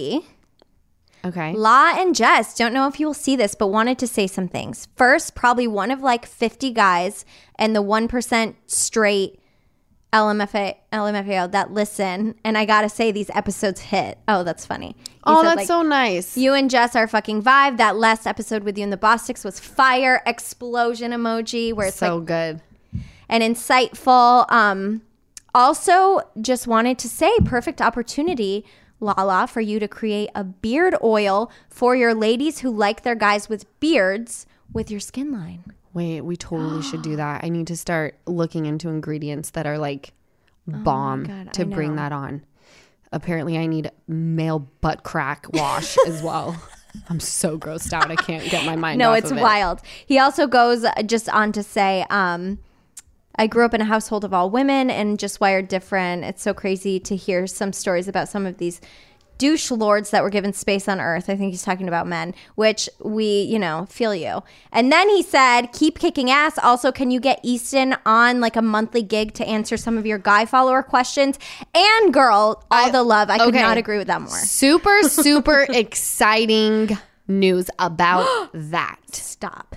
Okay. 1.25 1.53
La 1.55 1.93
and 2.01 2.15
Jess, 2.15 2.57
don't 2.57 2.73
know 2.73 2.87
if 2.87 3.01
you 3.01 3.07
will 3.07 3.15
see 3.15 3.35
this, 3.35 3.57
but 3.57 3.67
wanted 3.69 3.99
to 3.99 4.07
say 4.07 4.29
some 4.29 4.47
things. 4.47 4.87
First, 4.95 5.35
probably 5.35 5.67
one 5.67 5.91
of 5.91 6.01
like 6.01 6.25
50 6.25 6.71
guys 6.71 7.25
and 7.59 7.75
the 7.75 7.83
1% 7.83 8.55
straight 8.69 9.41
LMFA, 10.17 10.77
LMFAO 10.93 11.53
that 11.53 11.73
listen. 11.73 12.35
And 12.43 12.57
I 12.57 12.65
gotta 12.65 12.89
say, 12.89 13.13
these 13.13 13.29
episodes 13.31 13.81
hit. 13.81 14.19
Oh, 14.27 14.43
that's 14.45 14.65
funny. 14.65 14.97
Oh, 15.25 15.43
said, 15.43 15.49
that's 15.49 15.57
like, 15.57 15.67
so 15.67 15.83
nice. 15.83 16.37
You 16.37 16.55
and 16.55 16.71
Jess 16.71 16.97
are 16.97 17.07
fucking 17.07 17.43
vibe. 17.43 17.77
That 17.77 17.97
last 17.97 18.27
episode 18.27 18.63
with 18.65 18.79
you 18.79 18.85
and 18.85 18.93
the 18.93 18.97
Bostics 18.97 19.45
was 19.45 19.61
fire 19.61 20.23
explosion 20.25 21.13
emoji 21.13 21.73
where 21.75 21.89
it's 21.89 21.99
so 21.99 22.17
like 22.17 22.27
good. 22.27 22.61
and 23.29 23.43
insightful. 23.43 24.51
Um, 24.51 25.03
also, 25.55 26.21
just 26.41 26.67
wanted 26.67 26.99
to 27.01 27.09
say, 27.09 27.31
perfect 27.45 27.83
opportunity, 27.83 28.65
Lala, 29.01 29.47
for 29.47 29.61
you 29.61 29.79
to 29.79 29.89
create 29.89 30.31
a 30.35 30.45
beard 30.45 30.97
oil 31.03 31.51
for 31.69 31.95
your 31.95 32.15
ladies 32.15 32.61
who 32.61 32.71
like 32.71 33.03
their 33.03 33.15
guys 33.15 33.49
with 33.49 33.67
beards 33.81 34.47
with 34.73 34.91
your 34.91 35.01
skin 35.01 35.31
line. 35.31 35.65
Wait, 35.97 36.21
we 36.21 36.37
totally 36.37 36.83
should 36.83 37.01
do 37.01 37.17
that. 37.25 37.43
I 37.43 37.49
need 37.49 37.67
to 37.69 37.77
start 37.77 38.19
looking 38.27 38.67
into 38.67 38.91
ingredients 38.91 39.51
that 39.51 39.67
are 39.67 39.79
like 39.79 40.13
bomb 40.67 41.25
Oh 41.25 41.45
God, 41.45 41.53
to 41.55 41.65
bring 41.65 41.97
that 41.97 42.13
on. 42.13 42.45
Apparently, 43.13 43.57
I 43.57 43.67
need 43.67 43.91
male 44.07 44.59
butt 44.83 45.05
crack 45.05 45.47
wash 45.55 45.97
as 46.07 46.23
well. 46.23 46.61
I'm 47.09 47.21
so 47.21 47.59
grossed 47.59 47.95
out. 47.95 48.11
I 48.11 48.17
can't 48.17 48.45
get 48.51 48.67
my 48.67 48.77
mind 48.77 48.99
No, 48.99 49.13
off 49.13 49.19
it's 49.19 49.31
of 49.31 49.39
it. 49.39 49.43
wild. 49.43 49.81
He 50.05 50.19
also 50.19 50.47
goes 50.47 50.85
uh, 50.85 50.93
just 51.03 51.29
on 51.31 51.51
to 51.53 51.63
say, 51.63 52.05
um, 52.11 52.59
I 53.39 53.47
grew 53.47 53.65
up 53.65 53.73
in 53.75 53.81
a 53.81 53.85
household 53.87 54.25
of 54.25 54.35
all 54.35 54.51
women 54.51 54.91
and 54.91 55.19
just 55.19 55.41
wired 55.41 55.69
different. 55.69 56.25
It's 56.25 56.43
so 56.43 56.53
crazy 56.53 56.99
to 57.01 57.17
hear 57.17 57.47
some 57.47 57.73
stories 57.73 58.07
about 58.09 58.29
some 58.29 58.45
of 58.45 58.59
these 58.59 58.81
douche 59.39 59.71
lords 59.71 60.11
that 60.11 60.23
were 60.23 60.31
given 60.31 60.53
space 60.53 60.89
on 60.89 61.01
earth. 61.01 61.29
I 61.29 61.37
think 61.37 61.53
he's 61.53 61.63
talking 61.63 61.89
about 61.89 62.07
men, 62.07 62.35
which 62.55 62.89
we, 63.03 63.43
you 63.43 63.59
know, 63.59 63.87
feel 63.89 64.15
you. 64.15 64.43
And 64.73 64.91
then 64.91 65.09
he 65.09 65.23
said, 65.23 65.73
keep 65.73 65.99
kicking 65.99 66.31
ass. 66.31 66.59
Also, 66.59 66.93
can 66.93 67.11
you 67.11 67.21
get 67.21 67.41
Easton 67.43 67.97
on 68.05 68.41
like 68.41 68.57
a 68.57 68.63
monthly 68.63 69.03
gig 69.03 69.35
to 69.35 69.47
answer 69.47 69.77
some 69.77 69.99
of 69.99 70.07
your 70.07 70.19
guy 70.19 70.45
follower 70.45 70.83
questions? 70.83 71.39
And 71.75 72.13
girl, 72.13 72.65
all 72.71 72.91
the 72.91 73.03
love. 73.03 73.31
I 73.31 73.39
could 73.39 73.55
not 73.55 73.79
agree 73.79 73.99
with 73.99 74.07
that 74.09 74.21
more. 74.21 74.31
Super, 74.31 75.03
super 75.09 75.67
exciting 75.69 76.97
news 77.29 77.71
about 77.79 78.51
that. 78.55 78.99
Stop. 79.13 79.77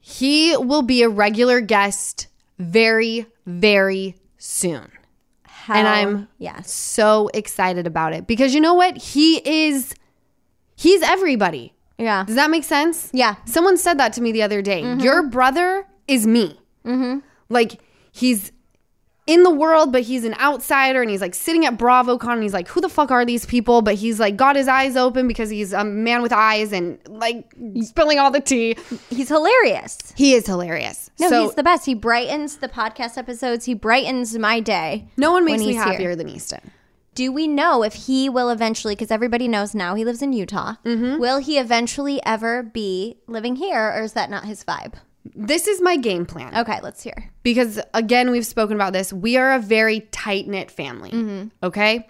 He 0.00 0.56
will 0.56 0.82
be 0.82 1.02
a 1.02 1.08
regular 1.08 1.60
guest 1.60 2.26
very, 2.58 3.26
very 3.46 4.16
soon. 4.38 4.90
And 5.68 5.88
I'm 5.88 6.28
yes. 6.38 6.70
so 6.70 7.30
excited 7.34 7.86
about 7.86 8.12
it 8.12 8.26
because 8.26 8.54
you 8.54 8.60
know 8.60 8.74
what? 8.74 8.96
He 8.96 9.68
is, 9.68 9.94
he's 10.76 11.02
everybody. 11.02 11.72
Yeah. 11.98 12.24
Does 12.24 12.36
that 12.36 12.50
make 12.50 12.64
sense? 12.64 13.10
Yeah. 13.12 13.36
Someone 13.44 13.76
said 13.76 13.98
that 13.98 14.12
to 14.14 14.20
me 14.20 14.32
the 14.32 14.42
other 14.42 14.62
day. 14.62 14.96
Your 14.96 15.22
brother 15.22 15.86
is 16.08 16.26
me. 16.26 16.58
Mm-hmm. 16.84 17.20
Like 17.48 17.80
he's 18.12 18.52
in 19.26 19.42
the 19.42 19.50
world, 19.50 19.90
but 19.90 20.02
he's 20.02 20.24
an 20.24 20.34
outsider 20.34 21.00
and 21.00 21.10
he's 21.10 21.20
like 21.22 21.34
sitting 21.34 21.64
at 21.64 21.78
BravoCon 21.78 22.34
and 22.34 22.42
he's 22.42 22.52
like, 22.52 22.68
who 22.68 22.80
the 22.80 22.88
fuck 22.90 23.10
are 23.10 23.24
these 23.24 23.46
people? 23.46 23.80
But 23.80 23.94
he's 23.94 24.20
like 24.20 24.36
got 24.36 24.54
his 24.56 24.68
eyes 24.68 24.96
open 24.96 25.26
because 25.26 25.48
he's 25.50 25.72
a 25.72 25.82
man 25.84 26.20
with 26.20 26.32
eyes 26.32 26.72
and 26.72 26.98
like 27.08 27.54
spilling 27.82 28.18
all 28.18 28.30
the 28.30 28.40
tea. 28.40 28.76
He's 29.08 29.28
hilarious. 29.28 30.12
He 30.16 30.34
is 30.34 30.46
hilarious. 30.46 31.10
No, 31.18 31.28
so 31.30 31.42
he's 31.44 31.54
the 31.54 31.62
best. 31.62 31.86
He 31.86 31.94
brightens 31.94 32.56
the 32.56 32.68
podcast 32.68 33.16
episodes. 33.16 33.64
He 33.64 33.72
brightens 33.74 34.36
my 34.36 34.60
day. 34.60 35.08
no 35.16 35.32
one 35.32 35.44
makes 35.44 35.58
when 35.58 35.60
me 35.68 35.72
he's 35.74 35.82
here. 35.82 35.92
happier 35.92 36.14
than 36.16 36.28
Easton. 36.28 36.70
Do 37.14 37.30
we 37.32 37.46
know 37.46 37.84
if 37.84 37.94
he 37.94 38.28
will 38.28 38.50
eventually, 38.50 38.96
because 38.96 39.12
everybody 39.12 39.46
knows 39.46 39.72
now 39.72 39.94
he 39.94 40.04
lives 40.04 40.20
in 40.20 40.32
Utah, 40.32 40.74
Mm-hmm. 40.84 41.18
will 41.20 41.38
he 41.38 41.58
eventually 41.58 42.20
ever 42.26 42.62
be 42.64 43.18
living 43.28 43.54
here 43.56 43.88
or 43.96 44.02
is 44.02 44.14
that 44.14 44.30
not 44.30 44.44
his 44.46 44.64
vibe? 44.64 44.94
This 45.24 45.66
is 45.66 45.80
my 45.80 45.96
game 45.96 46.26
plan. 46.26 46.56
Okay, 46.56 46.80
let's 46.82 47.02
hear. 47.02 47.30
because 47.42 47.80
again 47.94 48.30
we've 48.30 48.46
spoken 48.46 48.76
about 48.76 48.92
this. 48.92 49.12
We 49.12 49.36
are 49.36 49.54
a 49.54 49.58
very 49.58 50.00
tight 50.12 50.46
knit 50.46 50.70
family 50.70 51.10
mm-hmm. 51.10 51.48
okay? 51.62 52.08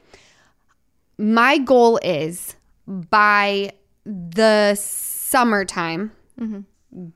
My 1.17 1.59
goal 1.59 2.01
is 2.03 2.57
by 2.87 3.73
the 4.05 4.75
summertime 4.75 6.13
mm-hmm. 6.39 6.61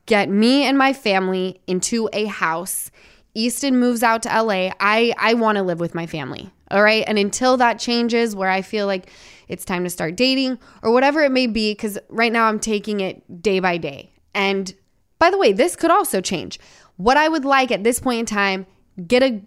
get 0.05 0.29
me 0.29 0.63
and 0.63 0.77
my 0.77 0.93
family 0.93 1.61
into 1.67 2.09
a 2.13 2.25
house. 2.25 2.91
Easton 3.35 3.79
moves 3.79 4.01
out 4.03 4.23
to 4.23 4.41
la 4.41 4.71
i 4.79 5.13
i 5.17 5.33
want 5.33 5.57
to 5.57 5.63
live 5.63 5.79
with 5.79 5.93
my 5.93 6.05
family 6.07 6.51
all 6.71 6.83
right? 6.83 7.03
And 7.07 7.17
until 7.17 7.57
that 7.57 7.79
changes 7.79 8.35
where 8.35 8.49
i 8.49 8.61
feel 8.61 8.85
like 8.85 9.09
it's 9.47 9.65
time 9.65 9.83
to 9.83 9.89
start 9.89 10.15
dating 10.15 10.59
or 10.81 10.91
whatever 10.91 11.21
it 11.21 11.31
may 11.31 11.47
be 11.47 11.71
because 11.71 11.97
right 12.09 12.31
now 12.31 12.45
i'm 12.45 12.59
taking 12.59 13.01
it 13.01 13.41
day 13.41 13.59
by 13.59 13.77
day. 13.77 14.13
And 14.33 14.73
by 15.19 15.29
the 15.29 15.37
way 15.37 15.53
this 15.53 15.75
could 15.75 15.91
also 15.91 16.21
change 16.21 16.59
what 16.97 17.17
i 17.17 17.27
would 17.27 17.45
like 17.45 17.71
at 17.71 17.83
this 17.83 17.99
point 17.99 18.19
in 18.19 18.25
time 18.25 18.65
get 19.07 19.21
a 19.21 19.41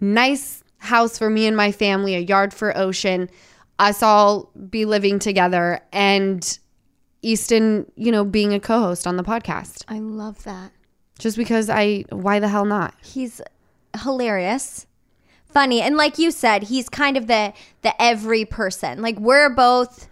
nice 0.00 0.62
house 0.78 1.18
for 1.18 1.30
me 1.30 1.46
and 1.46 1.56
my 1.56 1.70
family 1.72 2.14
a 2.14 2.20
yard 2.20 2.52
for 2.52 2.76
ocean 2.76 3.28
us 3.78 4.02
all 4.02 4.50
be 4.68 4.84
living 4.84 5.18
together 5.18 5.80
and 5.92 6.58
easton 7.22 7.90
you 7.96 8.10
know 8.12 8.24
being 8.24 8.52
a 8.54 8.60
co-host 8.60 9.06
on 9.06 9.16
the 9.16 9.24
podcast 9.24 9.84
I 9.88 9.98
love 9.98 10.42
that. 10.44 10.72
just 11.18 11.36
because 11.36 11.68
i 11.70 12.04
why 12.10 12.38
the 12.40 12.48
hell 12.48 12.64
not 12.64 12.94
He's 13.02 13.40
hilarious, 14.02 14.86
funny, 15.44 15.80
and 15.80 15.96
like 15.96 16.18
you 16.18 16.30
said, 16.30 16.64
he's 16.64 16.88
kind 16.88 17.16
of 17.16 17.26
the 17.26 17.52
the 17.82 18.00
every 18.00 18.44
person. 18.44 19.02
Like 19.02 19.18
we're 19.18 19.48
both 19.50 20.07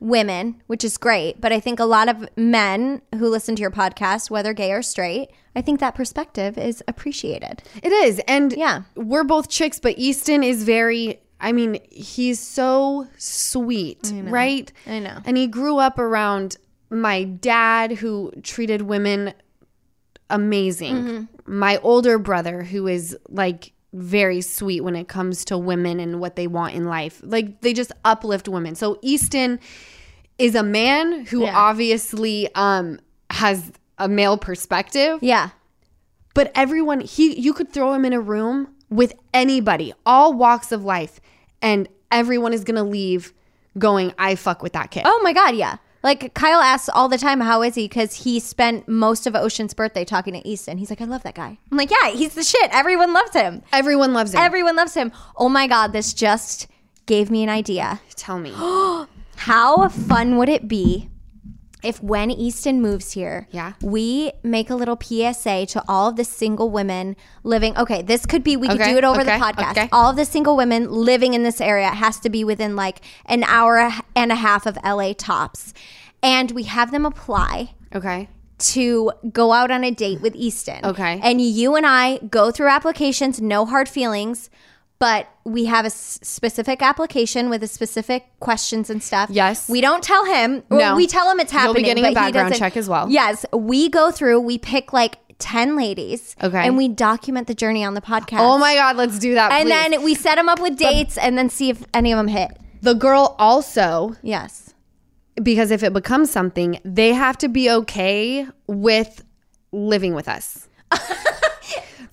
women, 0.00 0.62
which 0.66 0.84
is 0.84 0.96
great, 0.96 1.40
but 1.40 1.52
I 1.52 1.60
think 1.60 1.80
a 1.80 1.84
lot 1.84 2.08
of 2.08 2.28
men 2.36 3.02
who 3.16 3.28
listen 3.28 3.56
to 3.56 3.60
your 3.62 3.70
podcast, 3.70 4.30
whether 4.30 4.52
gay 4.52 4.72
or 4.72 4.82
straight, 4.82 5.30
I 5.56 5.62
think 5.62 5.80
that 5.80 5.94
perspective 5.94 6.56
is 6.56 6.82
appreciated. 6.86 7.62
It 7.82 7.92
is. 7.92 8.20
And 8.28 8.52
Yeah. 8.52 8.82
we're 8.94 9.24
both 9.24 9.48
chicks, 9.48 9.80
but 9.80 9.98
Easton 9.98 10.42
is 10.42 10.64
very 10.64 11.20
I 11.40 11.52
mean, 11.52 11.78
he's 11.92 12.40
so 12.40 13.06
sweet, 13.16 14.12
right? 14.24 14.72
I 14.88 14.98
know. 14.98 15.18
And 15.24 15.36
he 15.36 15.46
grew 15.46 15.78
up 15.78 15.96
around 16.00 16.56
my 16.90 17.22
dad 17.22 17.92
who 17.92 18.32
treated 18.42 18.82
women 18.82 19.34
amazing. 20.30 20.94
Mm-hmm. 20.96 21.58
My 21.58 21.78
older 21.78 22.18
brother 22.18 22.62
who 22.64 22.86
is 22.86 23.16
like 23.28 23.72
very 23.92 24.40
sweet 24.40 24.82
when 24.82 24.94
it 24.96 25.08
comes 25.08 25.44
to 25.46 25.56
women 25.58 25.98
and 26.00 26.20
what 26.20 26.36
they 26.36 26.46
want 26.46 26.74
in 26.74 26.84
life. 26.84 27.20
Like 27.24 27.60
they 27.62 27.72
just 27.72 27.92
uplift 28.04 28.48
women. 28.48 28.74
So 28.74 28.98
Easton 29.02 29.58
is 30.38 30.54
a 30.54 30.62
man 30.62 31.24
who 31.26 31.42
Yeah. 31.44 31.56
obviously 31.56 32.48
um 32.54 33.00
has 33.30 33.72
a 33.98 34.08
male 34.08 34.38
perspective 34.38 35.18
Yeah. 35.20 35.50
but 36.34 36.52
everyone 36.54 37.00
he 37.00 37.38
you 37.38 37.52
could 37.52 37.72
throw 37.72 37.92
him 37.92 38.04
in 38.04 38.12
a 38.12 38.20
room 38.20 38.68
with 38.88 39.12
anybody 39.34 39.92
all 40.06 40.32
walks 40.32 40.70
of 40.72 40.84
life 40.84 41.20
and 41.60 41.88
everyone 42.12 42.52
is 42.52 42.62
gonna 42.64 42.84
leave 42.84 43.32
going 43.76 44.14
i 44.18 44.34
fuck 44.36 44.62
with 44.62 44.72
that 44.74 44.90
kid 44.92 45.02
Oh 45.04 45.20
my 45.24 45.32
god, 45.32 45.56
yeah. 45.56 45.76
Like 46.02 46.34
Kyle 46.34 46.60
asks 46.60 46.88
all 46.88 47.08
the 47.08 47.18
time, 47.18 47.40
"How 47.40 47.62
is 47.62 47.74
he?" 47.74 47.88
Because 47.88 48.14
he 48.24 48.38
spent 48.40 48.88
most 48.88 49.26
of 49.26 49.34
Ocean's 49.34 49.74
birthday 49.74 50.04
talking 50.04 50.34
to 50.34 50.46
Easton. 50.46 50.78
He's 50.78 50.90
like, 50.90 51.00
"I 51.00 51.04
love 51.04 51.22
that 51.24 51.34
guy." 51.34 51.58
I'm 51.70 51.76
like, 51.78 51.90
"Yeah, 51.90 52.10
he's 52.10 52.34
the 52.34 52.44
shit. 52.44 52.70
Everyone 52.72 53.12
loves 53.12 53.32
him. 53.32 53.62
everyone 53.72 54.12
loves 54.12 54.32
him 54.32 54.40
Everyone 54.40 54.76
loves 54.76 54.94
him." 54.94 55.12
Oh 55.36 55.48
my 55.48 55.66
god, 55.66 55.92
this 55.92 56.12
just 56.12 56.68
gave 57.06 57.30
me 57.30 57.42
an 57.42 57.48
idea. 57.48 58.00
tell 58.14 58.38
me 58.38 58.52
How 59.36 59.88
fun 59.88 60.36
would 60.36 60.48
it 60.48 60.68
be 60.68 61.08
if 61.82 62.02
when 62.02 62.30
Easton 62.30 62.80
moves 62.82 63.12
here, 63.12 63.46
Yeah. 63.50 63.72
we 63.82 64.32
make 64.42 64.70
a 64.70 64.74
little 64.74 64.96
PSA 65.00 65.66
to 65.66 65.82
all 65.88 66.08
of 66.08 66.16
the 66.16 66.24
single 66.24 66.70
women 66.70 67.16
living. 67.44 67.76
Okay, 67.76 68.02
this 68.02 68.26
could 68.26 68.42
be 68.42 68.56
we 68.56 68.68
could 68.68 68.78
do 68.78 68.96
it 68.96 69.04
over 69.04 69.22
the 69.24 69.30
podcast. 69.32 69.70
okay. 69.72 69.88
All 69.92 70.10
of 70.10 70.16
the 70.16 70.24
single 70.24 70.56
women 70.56 70.90
living 70.90 71.34
in 71.34 71.42
this 71.42 71.60
area 71.60 71.88
has 71.90 72.18
to 72.20 72.30
be 72.30 72.44
within 72.44 72.74
like 72.76 73.00
an 73.26 73.44
hour 73.44 73.90
and 74.16 74.32
a 74.32 74.36
half 74.36 74.66
of 74.66 74.76
LA 74.84 75.12
tops, 75.12 75.72
and 76.22 76.50
we 76.52 76.64
have 76.64 76.90
them 76.90 77.06
apply 77.06 77.74
okay 77.94 78.28
to 78.58 79.12
go 79.32 79.52
out 79.52 79.70
on 79.70 79.84
a 79.84 79.90
date 79.92 80.20
with 80.20 80.34
Easton. 80.34 80.84
Okay. 80.84 81.20
And 81.22 81.40
you 81.40 81.76
and 81.76 81.86
I 81.86 82.18
go 82.18 82.50
through 82.50 82.66
applications, 82.68 83.40
no 83.40 83.64
hard 83.64 83.88
feelings, 83.88 84.50
but 84.98 85.28
we 85.44 85.66
have 85.66 85.84
a 85.84 85.86
s- 85.86 86.18
specific 86.22 86.82
application 86.82 87.48
with 87.50 87.62
a 87.62 87.68
specific 87.68 88.24
questions 88.40 88.90
and 88.90 89.02
stuff. 89.02 89.30
Yes. 89.30 89.68
We 89.68 89.80
don't 89.80 90.02
tell 90.02 90.24
him. 90.24 90.62
No. 90.70 90.96
We 90.96 91.06
tell 91.06 91.30
him 91.30 91.38
it's 91.40 91.52
happening. 91.52 91.84
You'll 91.84 91.94
be 91.94 92.00
getting 92.02 92.12
a 92.12 92.14
background 92.14 92.54
check 92.56 92.76
as 92.76 92.88
well. 92.88 93.08
Yes. 93.08 93.46
We 93.52 93.88
go 93.88 94.10
through, 94.10 94.40
we 94.40 94.58
pick 94.58 94.92
like 94.92 95.18
10 95.38 95.76
ladies. 95.76 96.34
Okay. 96.42 96.66
And 96.66 96.76
we 96.76 96.88
document 96.88 97.46
the 97.46 97.54
journey 97.54 97.84
on 97.84 97.94
the 97.94 98.00
podcast. 98.00 98.38
oh 98.40 98.58
my 98.58 98.74
god 98.74 98.96
let's 98.96 99.18
do 99.20 99.34
that 99.34 99.52
And 99.52 99.68
please. 99.68 99.90
then 99.90 100.02
we 100.04 100.14
set 100.16 100.34
them 100.34 100.48
up 100.48 100.58
with 100.58 100.76
dates 100.76 101.16
and 101.16 101.38
then 101.38 101.48
see 101.48 101.70
if 101.70 101.84
any 101.94 102.10
of 102.12 102.16
them 102.16 102.26
hit. 102.28 102.50
the 102.82 102.94
girl 102.94 103.36
also 103.38 104.16
Yes. 104.22 104.74
because 105.40 105.70
if 105.70 105.84
it 105.84 105.92
becomes 105.92 106.28
something 106.28 106.80
they 106.84 107.12
have 107.12 107.38
to 107.38 107.48
be 107.48 107.70
okay 107.70 108.48
with 108.66 109.22
living 109.70 110.12
with 110.14 110.28
us 110.28 110.66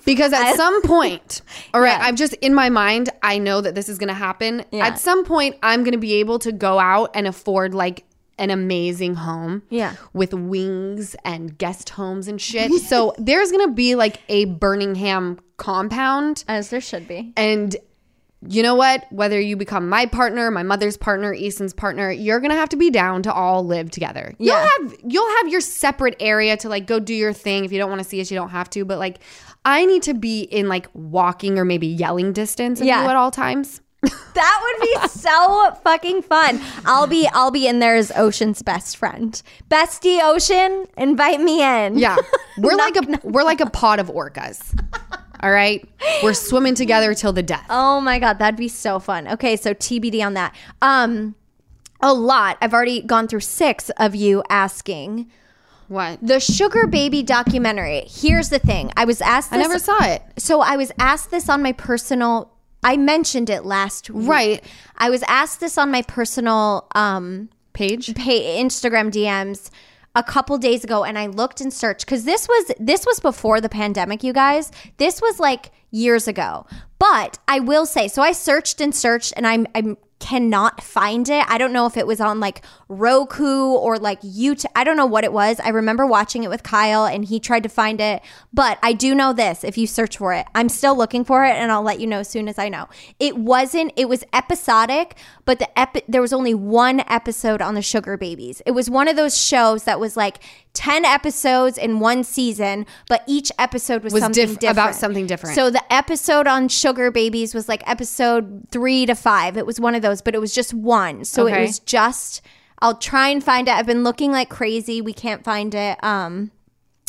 because 0.05 0.31
at 0.33 0.55
some 0.55 0.81
point 0.83 1.41
all 1.73 1.81
right 1.81 1.97
Yeah. 1.99 2.05
i'm 2.07 2.15
just 2.15 2.33
in 2.35 2.53
my 2.53 2.69
mind 2.69 3.09
i 3.23 3.37
know 3.37 3.61
that 3.61 3.75
this 3.75 3.89
is 3.89 3.97
going 3.97 4.07
to 4.09 4.13
happen 4.13 4.63
Yeah. 4.71 4.87
at 4.87 4.99
some 4.99 5.25
point 5.25 5.55
i'm 5.63 5.83
going 5.83 5.93
to 5.93 5.97
be 5.97 6.15
able 6.15 6.39
to 6.39 6.51
go 6.51 6.79
out 6.79 7.11
and 7.13 7.27
afford 7.27 7.73
like 7.73 8.03
an 8.37 8.49
amazing 8.49 9.15
home 9.15 9.63
Yeah. 9.69 9.95
with 10.13 10.33
wings 10.33 11.15
and 11.23 11.57
guest 11.57 11.89
homes 11.91 12.27
and 12.27 12.41
shit 12.41 12.71
so 12.81 13.13
there's 13.17 13.51
going 13.51 13.65
to 13.67 13.73
be 13.73 13.95
like 13.95 14.21
a 14.29 14.45
Burningham 14.47 15.39
compound 15.57 16.43
As 16.47 16.69
there 16.69 16.81
should 16.81 17.07
be. 17.07 17.33
and 17.37 17.75
you 18.47 18.61
know 18.61 18.75
what? 18.75 19.11
Whether 19.11 19.39
you 19.39 19.55
become 19.55 19.89
my 19.89 20.05
partner, 20.05 20.51
my 20.51 20.61
mother's 20.61 20.97
partner, 20.97 21.33
Easton's 21.33 21.73
partner, 21.73 22.11
you're 22.11 22.39
gonna 22.39 22.53
have 22.53 22.69
to 22.69 22.75
be 22.75 22.91
down 22.91 23.23
to 23.23 23.33
all 23.33 23.65
live 23.65 23.89
together. 23.89 24.35
Yeah. 24.37 24.53
You'll 24.77 24.87
have 24.91 24.99
you'll 25.07 25.35
have 25.37 25.47
your 25.47 25.61
separate 25.61 26.15
area 26.19 26.55
to 26.57 26.69
like 26.69 26.85
go 26.85 26.99
do 26.99 27.15
your 27.15 27.33
thing. 27.33 27.65
If 27.65 27.71
you 27.71 27.79
don't 27.79 27.89
want 27.89 28.03
to 28.03 28.07
see 28.07 28.21
us, 28.21 28.29
you 28.29 28.37
don't 28.37 28.49
have 28.49 28.69
to. 28.71 28.85
But 28.85 28.99
like, 28.99 29.17
I 29.65 29.85
need 29.85 30.03
to 30.03 30.13
be 30.13 30.41
in 30.43 30.69
like 30.69 30.87
walking 30.93 31.57
or 31.59 31.65
maybe 31.65 31.87
yelling 31.87 32.31
distance 32.33 32.79
of 32.79 32.85
Yeah. 32.87 33.03
you 33.03 33.09
at 33.09 33.15
all 33.15 33.31
times. 33.31 33.81
That 34.35 34.61
would 34.61 34.81
be 35.01 35.07
so 35.07 35.71
fucking 35.83 36.21
fun. 36.23 36.61
I'll 36.85 37.07
be 37.07 37.27
I'll 37.33 37.49
be 37.49 37.65
in 37.67 37.79
there 37.79 37.95
as 37.95 38.11
Ocean's 38.15 38.61
best 38.61 38.97
friend. 38.97 39.41
Bestie 39.71 40.19
Ocean, 40.21 40.85
invite 40.97 41.39
me 41.41 41.63
in. 41.63 41.97
Yeah, 41.97 42.15
we're 42.59 42.75
like 42.75 42.95
a 42.97 43.19
we're 43.23 43.43
like 43.43 43.61
a 43.61 43.69
pod 43.69 43.97
of 43.99 44.07
orcas. 44.07 44.77
All 45.41 45.49
right, 45.51 45.87
we're 46.21 46.33
swimming 46.35 46.75
together 46.75 47.15
till 47.15 47.33
the 47.33 47.41
death. 47.41 47.65
Oh 47.69 47.99
my 47.99 48.19
god, 48.19 48.37
that'd 48.37 48.57
be 48.57 48.67
so 48.67 48.99
fun. 48.99 49.27
Okay, 49.27 49.55
so 49.55 49.73
TBD 49.73 50.23
on 50.23 50.35
that. 50.35 50.53
Um 50.83 51.33
a 52.01 52.13
lot. 52.13 52.57
I've 52.61 52.73
already 52.73 53.01
gone 53.01 53.27
through 53.27 53.39
6 53.39 53.89
of 53.97 54.13
you 54.13 54.43
asking 54.49 55.31
What? 55.87 56.19
the 56.21 56.39
Sugar 56.39 56.87
Baby 56.87 57.23
documentary. 57.23 58.05
Here's 58.07 58.49
the 58.49 58.59
thing. 58.59 58.91
I 58.97 59.05
was 59.05 59.21
asked 59.21 59.51
this, 59.51 59.59
I 59.59 59.61
never 59.61 59.79
saw 59.79 60.03
it. 60.03 60.23
So 60.37 60.61
I 60.61 60.77
was 60.77 60.91
asked 60.99 61.31
this 61.31 61.49
on 61.49 61.61
my 61.61 61.71
personal 61.71 62.51
I 62.83 62.97
mentioned 62.97 63.49
it 63.49 63.65
last 63.65 64.11
week. 64.11 64.29
Right. 64.29 64.63
I 64.97 65.09
was 65.09 65.23
asked 65.23 65.59
this 65.59 65.77
on 65.77 65.91
my 65.91 66.03
personal 66.03 66.87
um 66.95 67.49
Page. 67.73 68.15
pay 68.15 68.63
Instagram 68.63 69.11
DMs 69.11 69.69
a 70.15 70.23
couple 70.23 70.57
days 70.57 70.85
ago 70.85 71.03
and 71.03 71.19
I 71.19 71.27
looked 71.27 71.59
and 71.59 71.73
searched 71.73 72.07
cuz 72.07 72.23
this 72.23 72.47
was 72.47 72.71
this 72.79 73.05
was 73.05 73.19
before 73.19 73.59
the 73.59 73.69
pandemic 73.69 74.23
you 74.23 74.33
guys. 74.33 74.71
This 74.97 75.21
was 75.21 75.39
like 75.39 75.71
years 75.91 76.27
ago. 76.27 76.65
But 76.99 77.39
I 77.47 77.59
will 77.59 77.85
say 77.85 78.07
so 78.07 78.21
I 78.21 78.31
searched 78.31 78.79
and 78.79 78.95
searched 78.95 79.33
and 79.35 79.45
I'm 79.45 79.67
I'm 79.75 79.97
cannot 80.19 80.81
find 80.81 81.27
it. 81.29 81.45
I 81.47 81.57
don't 81.57 81.73
know 81.73 81.85
if 81.85 81.97
it 81.97 82.07
was 82.07 82.21
on 82.21 82.39
like 82.39 82.61
Roku 82.87 83.71
or 83.71 83.97
like 83.99 84.21
YouTube. 84.21 84.65
I 84.75 84.83
don't 84.83 84.97
know 84.97 85.05
what 85.05 85.23
it 85.23 85.33
was. 85.33 85.59
I 85.59 85.69
remember 85.69 86.05
watching 86.05 86.43
it 86.43 86.49
with 86.49 86.63
Kyle 86.63 87.05
and 87.05 87.25
he 87.25 87.39
tried 87.39 87.63
to 87.63 87.69
find 87.69 87.99
it. 87.99 88.21
But 88.53 88.79
I 88.81 88.93
do 88.93 89.13
know 89.13 89.33
this 89.33 89.63
if 89.63 89.77
you 89.77 89.87
search 89.87 90.17
for 90.17 90.33
it. 90.33 90.47
I'm 90.55 90.69
still 90.69 90.95
looking 90.95 91.25
for 91.25 91.43
it 91.43 91.51
and 91.51 91.71
I'll 91.71 91.83
let 91.83 91.99
you 91.99 92.07
know 92.07 92.19
as 92.19 92.29
soon 92.29 92.47
as 92.47 92.57
I 92.57 92.69
know. 92.69 92.87
It 93.19 93.37
wasn't, 93.37 93.91
it 93.97 94.07
was 94.07 94.23
episodic, 94.33 95.17
but 95.45 95.59
the 95.59 95.79
epi- 95.79 96.01
there 96.07 96.21
was 96.21 96.33
only 96.33 96.53
one 96.53 97.01
episode 97.07 97.61
on 97.61 97.75
the 97.75 97.81
Sugar 97.81 98.17
Babies. 98.17 98.61
It 98.65 98.71
was 98.71 98.89
one 98.89 99.07
of 99.07 99.15
those 99.15 99.37
shows 99.37 99.83
that 99.83 99.99
was 99.99 100.17
like 100.17 100.39
10 100.73 101.05
episodes 101.05 101.77
in 101.77 101.99
one 101.99 102.23
season, 102.23 102.85
but 103.07 103.23
each 103.27 103.51
episode 103.59 104.03
was, 104.03 104.11
Was 104.11 104.23
something 104.23 104.47
diff- 104.47 104.59
different. 104.59 104.75
about 104.77 104.95
something 104.95 105.27
different. 105.27 105.55
So 105.55 105.69
the 105.69 105.83
episode 105.93 106.47
on 106.47 106.67
Sugar 106.67 107.11
Babies 107.11 107.53
was 107.53 107.69
like 107.69 107.87
episode 107.89 108.67
three 108.71 109.05
to 109.05 109.15
five. 109.15 109.55
It 109.57 109.65
was 109.65 109.79
one 109.79 109.95
of 109.95 110.01
those, 110.01 110.21
but 110.21 110.35
it 110.35 110.39
was 110.41 110.53
just 110.53 110.73
one. 110.73 111.23
So 111.25 111.45
Okay. 111.47 111.59
it 111.59 111.61
was 111.67 111.79
just. 111.79 112.41
I'll 112.79 112.97
try 112.97 113.29
and 113.29 113.41
find 113.43 113.67
it. 113.69 113.71
I've 113.73 113.85
been 113.85 114.03
looking 114.03 114.31
like 114.33 114.49
crazy. 114.49 114.99
We 115.01 115.13
can't 115.13 115.43
find 115.45 115.73
it. 115.73 116.03
Um, 116.03 116.51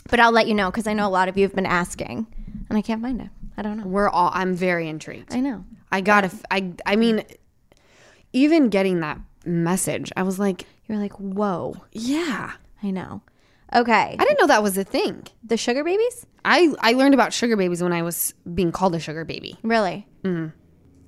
but 0.08 0.20
I'll 0.20 0.30
let 0.30 0.46
you 0.46 0.54
know 0.54 0.70
because 0.70 0.86
I 0.86 0.92
know 0.92 1.08
a 1.08 1.10
lot 1.10 1.28
of 1.28 1.36
you 1.36 1.42
have 1.42 1.54
been 1.56 1.66
asking, 1.66 2.26
and 2.68 2.78
I 2.78 2.82
can't 2.82 3.02
find 3.02 3.20
it. 3.20 3.28
I 3.56 3.62
don't 3.62 3.78
know. 3.78 3.86
We're 3.86 4.08
all. 4.08 4.30
I'm 4.32 4.54
very 4.54 4.88
intrigued. 4.88 5.34
I 5.34 5.40
know. 5.40 5.64
I 5.90 6.02
gotta. 6.02 6.30
I. 6.50 6.72
I 6.86 6.94
mean, 6.94 7.24
even 8.36 8.68
getting 8.68 9.00
that 9.00 9.18
message, 9.44 10.12
I 10.16 10.22
was 10.22 10.38
like, 10.38 10.66
You're 10.86 10.98
like, 10.98 11.14
whoa. 11.14 11.76
yeah. 11.92 12.52
I 12.82 12.90
know. 12.90 13.22
Okay. 13.74 14.16
I 14.16 14.24
didn't 14.24 14.38
know 14.38 14.46
that 14.46 14.62
was 14.62 14.78
a 14.78 14.84
thing. 14.84 15.26
The 15.42 15.56
sugar 15.56 15.82
babies? 15.82 16.26
I 16.44 16.72
I 16.80 16.92
learned 16.92 17.14
about 17.14 17.32
sugar 17.32 17.56
babies 17.56 17.82
when 17.82 17.92
I 17.92 18.02
was 18.02 18.34
being 18.54 18.70
called 18.70 18.94
a 18.94 19.00
sugar 19.00 19.24
baby. 19.24 19.58
Really? 19.62 20.06
Mm-hmm. 20.22 20.54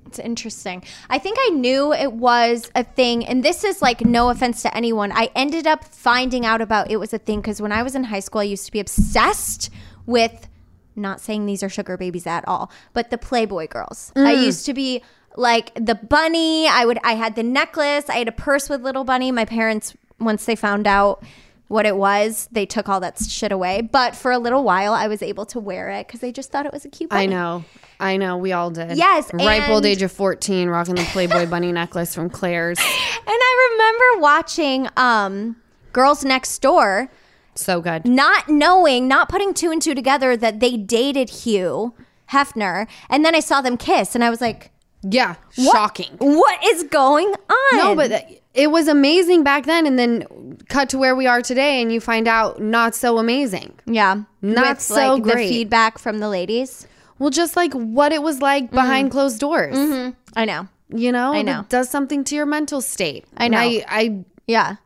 It's 0.07 0.19
interesting. 0.19 0.83
I 1.11 1.19
think 1.19 1.37
I 1.39 1.51
knew 1.51 1.93
it 1.93 2.13
was 2.13 2.71
a 2.75 2.83
thing, 2.83 3.27
and 3.27 3.45
this 3.45 3.63
is 3.63 3.83
like 3.83 4.01
no 4.01 4.31
offense 4.31 4.63
to 4.63 4.75
anyone. 4.75 5.13
I 5.13 5.31
ended 5.37 5.67
up 5.67 5.85
finding 5.85 6.47
out 6.47 6.63
about 6.63 6.91
it 6.91 6.97
was 6.97 7.13
a 7.13 7.19
thing 7.19 7.41
because 7.41 7.61
when 7.61 7.73
I 7.73 7.83
was 7.83 7.95
in 7.95 8.05
high 8.05 8.21
school, 8.21 8.41
I 8.41 8.45
used 8.45 8.65
to 8.67 8.73
be 8.73 8.81
obsessed 8.81 9.71
with 10.07 10.49
not 10.97 11.21
saying 11.21 11.47
these 11.47 11.63
are 11.63 11.69
sugar 11.69 11.97
babies 11.97 12.27
at 12.27 12.49
all, 12.49 12.73
but 12.93 13.11
the 13.11 13.19
Playboy 13.19 13.69
girls. 13.69 14.13
I 14.17 14.35
mm. 14.35 14.45
used 14.45 14.67
to 14.67 14.75
be 14.75 15.03
like 15.39 15.73
the 15.75 15.95
bunny. 15.95 16.67
I 16.69 16.85
would 16.85 16.99
I 17.05 17.15
had 17.15 17.35
the 17.37 17.43
necklace. 17.43 18.09
I 18.11 18.17
had 18.17 18.29
a 18.29 18.33
purse 18.33 18.69
with 18.69 18.83
little 18.83 19.05
bunny. 19.05 19.33
My 19.33 19.45
parents 19.45 19.95
once 20.21 20.45
they 20.45 20.57
found 20.57 20.87
out 20.87 21.23
what 21.69 21.85
it 21.85 21.97
was, 21.97 22.49
they 22.51 22.65
took 22.65 22.89
all 22.89 22.99
that 23.01 23.19
shit 23.21 23.53
away. 23.53 23.83
But 23.83 24.17
for 24.17 24.33
a 24.33 24.39
little 24.39 24.65
while, 24.65 24.95
I 24.95 25.07
was 25.07 25.23
able 25.23 25.45
to 25.47 25.61
wear 25.61 25.91
it 25.91 26.07
because 26.07 26.21
they 26.21 26.33
just 26.33 26.51
thought 26.51 26.65
it 26.67 26.73
was 26.73 26.85
a 26.85 26.89
cute. 26.89 27.11
Bunny. 27.11 27.25
I 27.25 27.27
know. 27.27 27.65
I 28.01 28.17
know. 28.17 28.37
We 28.39 28.53
all 28.53 28.71
did. 28.71 28.97
Yes, 28.97 29.31
Ripe 29.35 29.69
old 29.69 29.85
age 29.85 30.01
of 30.03 30.11
14, 30.11 30.69
rocking 30.69 30.95
the 30.95 31.03
Playboy 31.13 31.47
bunny 31.47 31.73
necklace 31.73 32.15
from 32.15 32.31
Claire's. 32.31 32.79
And 33.31 33.37
I 33.39 33.69
remember 33.73 34.23
watching 34.23 34.89
um, 34.97 35.57
Girls 35.93 36.25
Next 36.25 36.59
Door, 36.63 37.11
So 37.55 37.83
good. 37.83 38.07
not 38.07 38.49
knowing, 38.49 39.07
not 39.07 39.29
putting 39.29 39.53
two 39.53 39.71
and 39.71 39.83
two 39.83 39.95
together 39.95 40.35
that 40.35 40.61
they 40.61 40.79
dated 40.79 41.29
Hugh 41.29 41.93
Hefner. 42.33 42.89
And 43.11 43.23
then 43.27 43.35
I 43.35 43.41
saw 43.41 43.61
them 43.61 43.77
kiss, 43.77 44.15
and 44.15 44.25
I 44.25 44.31
was 44.31 44.41
like, 44.41 44.71
Yeah. 45.03 45.37
what- 45.57 45.73
Shocking. 45.77 46.13
What 46.19 46.59
is 46.65 46.85
going 46.85 47.29
on? 47.29 47.77
No, 47.77 47.95
but 47.95 48.09
th- 48.09 48.43
it 48.55 48.71
was 48.71 48.89
amazing 48.89 49.45
back 49.45 49.67
then. 49.67 49.87
And 49.87 49.99
then 49.99 50.59
cut 50.69 50.89
to 50.91 50.99
where 50.99 51.15
we 51.15 51.27
are 51.27 51.41
today, 51.43 51.81
and 51.81 51.93
you 51.93 52.01
find 52.01 52.27
out 52.27 52.61
not 52.61 52.95
so 52.95 53.19
amazing. 53.19 53.75
yeah, 53.87 54.23
Not 54.43 54.77
With, 54.77 54.81
so 54.81 55.15
like, 55.15 55.23
great. 55.23 55.49
The 55.49 55.55
feedback 55.55 55.99
from 55.99 56.19
the 56.19 56.29
ladies. 56.29 56.87
Well, 57.19 57.31
just 57.31 57.57
like 57.57 57.73
what 57.73 58.13
it 58.13 58.23
was 58.23 58.41
like 58.41 58.65
mm-hmm. 58.67 58.75
behind 58.77 59.11
closed 59.11 59.41
doors. 59.41 59.77
Mm-hmm. 59.77 60.11
I 60.37 60.45
know. 60.45 60.69
You 60.91 61.13
know, 61.13 61.33
I 61.35 61.43
know. 61.43 61.61
It 61.61 61.69
does 61.69 61.91
something 61.91 62.25
to 62.25 62.35
your 62.35 62.47
mental 62.47 62.81
state. 62.81 63.25
I 63.37 63.49
know. 63.49 63.59
I, 63.59 63.85
I 63.89 64.25
Yeah. 64.47 64.77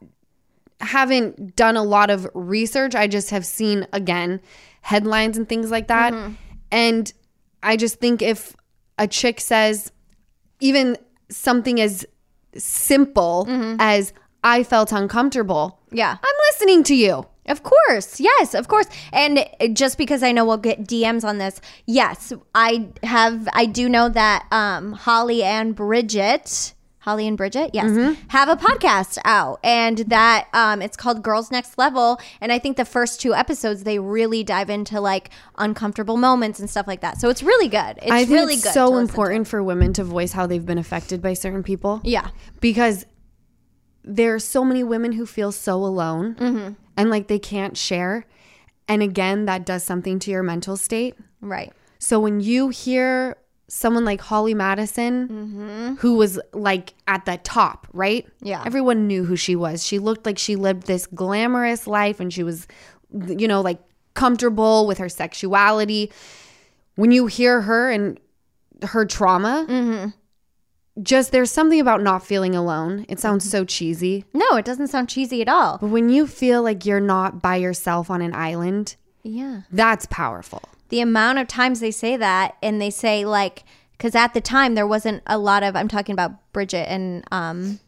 haven't 0.81 1.55
done 1.57 1.77
a 1.77 1.83
lot 1.83 2.11
of 2.11 2.29
research. 2.35 2.95
I 2.95 3.07
just 3.07 3.31
have 3.31 3.47
seen 3.47 3.87
again 3.93 4.41
headlines 4.81 5.39
and 5.39 5.49
things 5.49 5.71
like 5.71 5.89
that. 5.89 6.13
Mm-hmm. 6.13 6.33
And 6.73 7.13
I 7.63 7.77
just 7.77 8.01
think 8.01 8.21
if 8.23 8.57
a 8.99 9.07
chick 9.07 9.41
says 9.41 9.93
even 10.63 10.97
something 11.31 11.81
as 11.81 12.07
simple 12.57 13.47
as 13.81 14.13
I 14.45 14.63
felt 14.63 14.93
uncomfortable, 14.93 15.79
Yeah. 15.91 16.17
I'm 16.23 16.37
listening 16.51 16.83
to 16.85 16.95
you. 16.95 17.27
Of 17.47 17.63
course. 17.65 18.21
Yes, 18.21 18.55
of 18.55 18.69
course. 18.69 18.87
And 19.13 19.45
just 19.73 19.99
because 19.99 20.23
I 20.23 20.31
know 20.33 20.45
we'll 20.45 20.59
get 20.71 20.85
DMs 20.85 21.25
on 21.25 21.39
this, 21.39 21.61
yes, 21.87 22.33
I 22.55 22.89
have 23.03 23.49
I 23.53 23.67
do 23.67 23.89
know 23.89 24.09
that 24.09 24.47
um 24.53 24.93
Holly 24.93 25.43
and 25.43 25.75
Bridget 25.75 26.73
Holly 27.03 27.27
and 27.29 27.37
Bridget, 27.37 27.71
yes, 27.75 27.87
Mm-hmm. 27.91 28.29
have 28.29 28.49
a 28.49 28.57
podcast 28.57 29.19
out, 29.25 29.59
and 29.65 29.99
that 30.09 30.49
um, 30.53 30.81
it's 30.81 30.97
called 30.97 31.23
Girls 31.23 31.51
Next 31.51 31.77
Level. 31.79 32.21
And 32.41 32.53
I 32.53 32.59
think 32.59 32.77
the 32.77 32.85
first 32.85 33.21
two 33.21 33.35
episodes 33.35 33.85
they 33.85 33.99
really 33.99 34.43
dive 34.45 34.71
into 34.71 35.01
like 35.01 35.31
uncomfortable 35.59 36.17
moments 36.17 36.61
and 36.61 36.71
stuff 36.71 36.87
like 36.87 37.01
that. 37.01 37.21
So 37.21 37.29
it's 37.29 37.43
really 37.43 37.69
good. 37.69 37.99
It's 38.03 38.11
I 38.11 38.19
think 38.25 38.31
really 38.31 38.55
it's 38.55 38.65
good. 38.65 38.73
so 38.73 38.99
important 38.99 39.49
for 39.49 39.63
women 39.63 39.93
to 39.95 40.05
voice 40.05 40.33
how 40.33 40.47
they've 40.47 40.65
been 40.65 40.79
affected 40.79 41.21
by 41.21 41.35
certain 41.35 41.63
people. 41.63 42.01
Yeah, 42.05 42.29
because 42.61 43.05
there 44.05 44.35
are 44.35 44.39
so 44.41 44.65
many 44.65 44.83
women 44.83 45.13
who 45.13 45.27
feel 45.27 45.53
so 45.53 45.77
alone 45.85 46.35
Mm-hmm. 46.37 46.73
and 46.97 47.11
like 47.11 47.29
they 47.29 47.39
can't 47.39 47.77
share. 47.77 48.27
And 48.89 49.03
again, 49.03 49.45
that 49.47 49.65
does 49.65 49.85
something 49.85 50.19
to 50.21 50.31
your 50.31 50.43
mental 50.43 50.77
state. 50.77 51.15
right. 51.41 51.73
So 51.99 52.19
when 52.19 52.41
you 52.41 52.69
hear 52.71 53.37
someone 53.75 54.05
like 54.05 54.21
Holly 54.21 54.53
Madison, 54.53 55.97
who 56.01 56.15
was 56.17 56.39
like 56.53 56.93
at 57.09 57.25
the 57.25 57.39
top, 57.39 57.87
right? 57.95 58.27
Mm-hmm. 58.27 58.47
Yeah. 58.47 58.63
Everyone 58.67 59.07
knew 59.07 59.25
who 59.25 59.35
she 59.35 59.57
was. 59.57 59.83
She 59.85 59.99
looked 59.99 60.27
like 60.27 60.37
she 60.39 60.57
lived 60.57 60.87
this 60.87 61.07
glamorous 61.07 61.87
life 61.87 62.21
and 62.21 62.31
she 62.33 62.43
was, 62.43 62.67
you 63.27 63.49
know, 63.49 63.63
like 63.63 63.81
comfortable 64.15 64.87
with 64.87 64.99
her 64.99 65.09
sexuality. 65.09 66.13
When 66.97 67.13
you 67.13 67.27
hear 67.27 67.63
her 67.63 67.91
and 67.91 68.21
her 68.83 69.07
trauma, 69.07 69.65
Mm-hmm. 69.69 70.11
just 71.03 71.33
there's 71.33 71.51
something 71.51 71.81
about 71.81 72.03
not 72.03 72.27
feeling 72.27 72.55
alone. 72.55 73.07
It 73.09 73.19
sounds 73.21 73.45
Mm-hmm. 73.45 73.51
so 73.53 73.65
cheesy. 73.65 74.25
No, 74.35 74.57
it 74.57 74.67
doesn't 74.67 74.89
sound 74.89 75.09
cheesy 75.09 75.41
at 75.41 75.49
all. 75.49 75.79
But 75.79 75.89
when 75.89 76.11
you 76.11 76.27
feel 76.27 76.63
like 76.63 76.85
you're 76.85 77.01
not 77.01 77.41
by 77.41 77.57
yourself 77.57 78.11
on 78.11 78.21
an 78.21 78.35
island, 78.35 78.97
Yeah. 79.23 79.63
that's 79.71 80.05
powerful. 80.07 80.63
The 80.93 81.01
amount 81.01 81.39
of 81.39 81.49
times 81.49 81.81
they 81.81 81.91
say 81.91 82.19
that 82.19 82.55
and 82.63 82.79
they 82.81 82.91
say 82.91 83.25
like 83.25 83.65
because 83.97 84.15
at 84.15 84.35
the 84.35 84.43
time 84.43 84.75
there 84.75 84.87
wasn't 84.87 85.23
a 85.27 85.39
lot 85.39 85.63
of 85.63 85.75
i'm 85.75 85.89
talking 85.89 86.13
about 86.13 86.53
bridget 86.53 86.87
and 86.91 87.25
um 87.33 87.81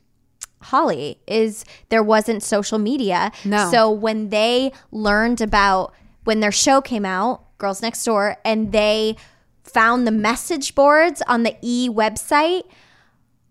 holly 0.62 1.18
is 1.28 1.66
there 1.90 2.02
wasn't 2.02 2.42
social 2.42 2.78
media 2.78 3.30
No. 3.44 3.70
so 3.70 3.90
when 3.90 4.30
they 4.30 4.72
learned 4.90 5.42
about 5.42 5.92
when 6.24 6.40
their 6.40 6.50
show 6.50 6.80
came 6.80 7.04
out 7.04 7.42
girls 7.58 7.82
next 7.82 8.02
door 8.04 8.38
and 8.42 8.72
they 8.72 9.16
found 9.64 10.06
the 10.06 10.10
message 10.10 10.74
boards 10.74 11.20
on 11.28 11.42
the 11.42 11.56
e 11.60 11.90
website 11.90 12.62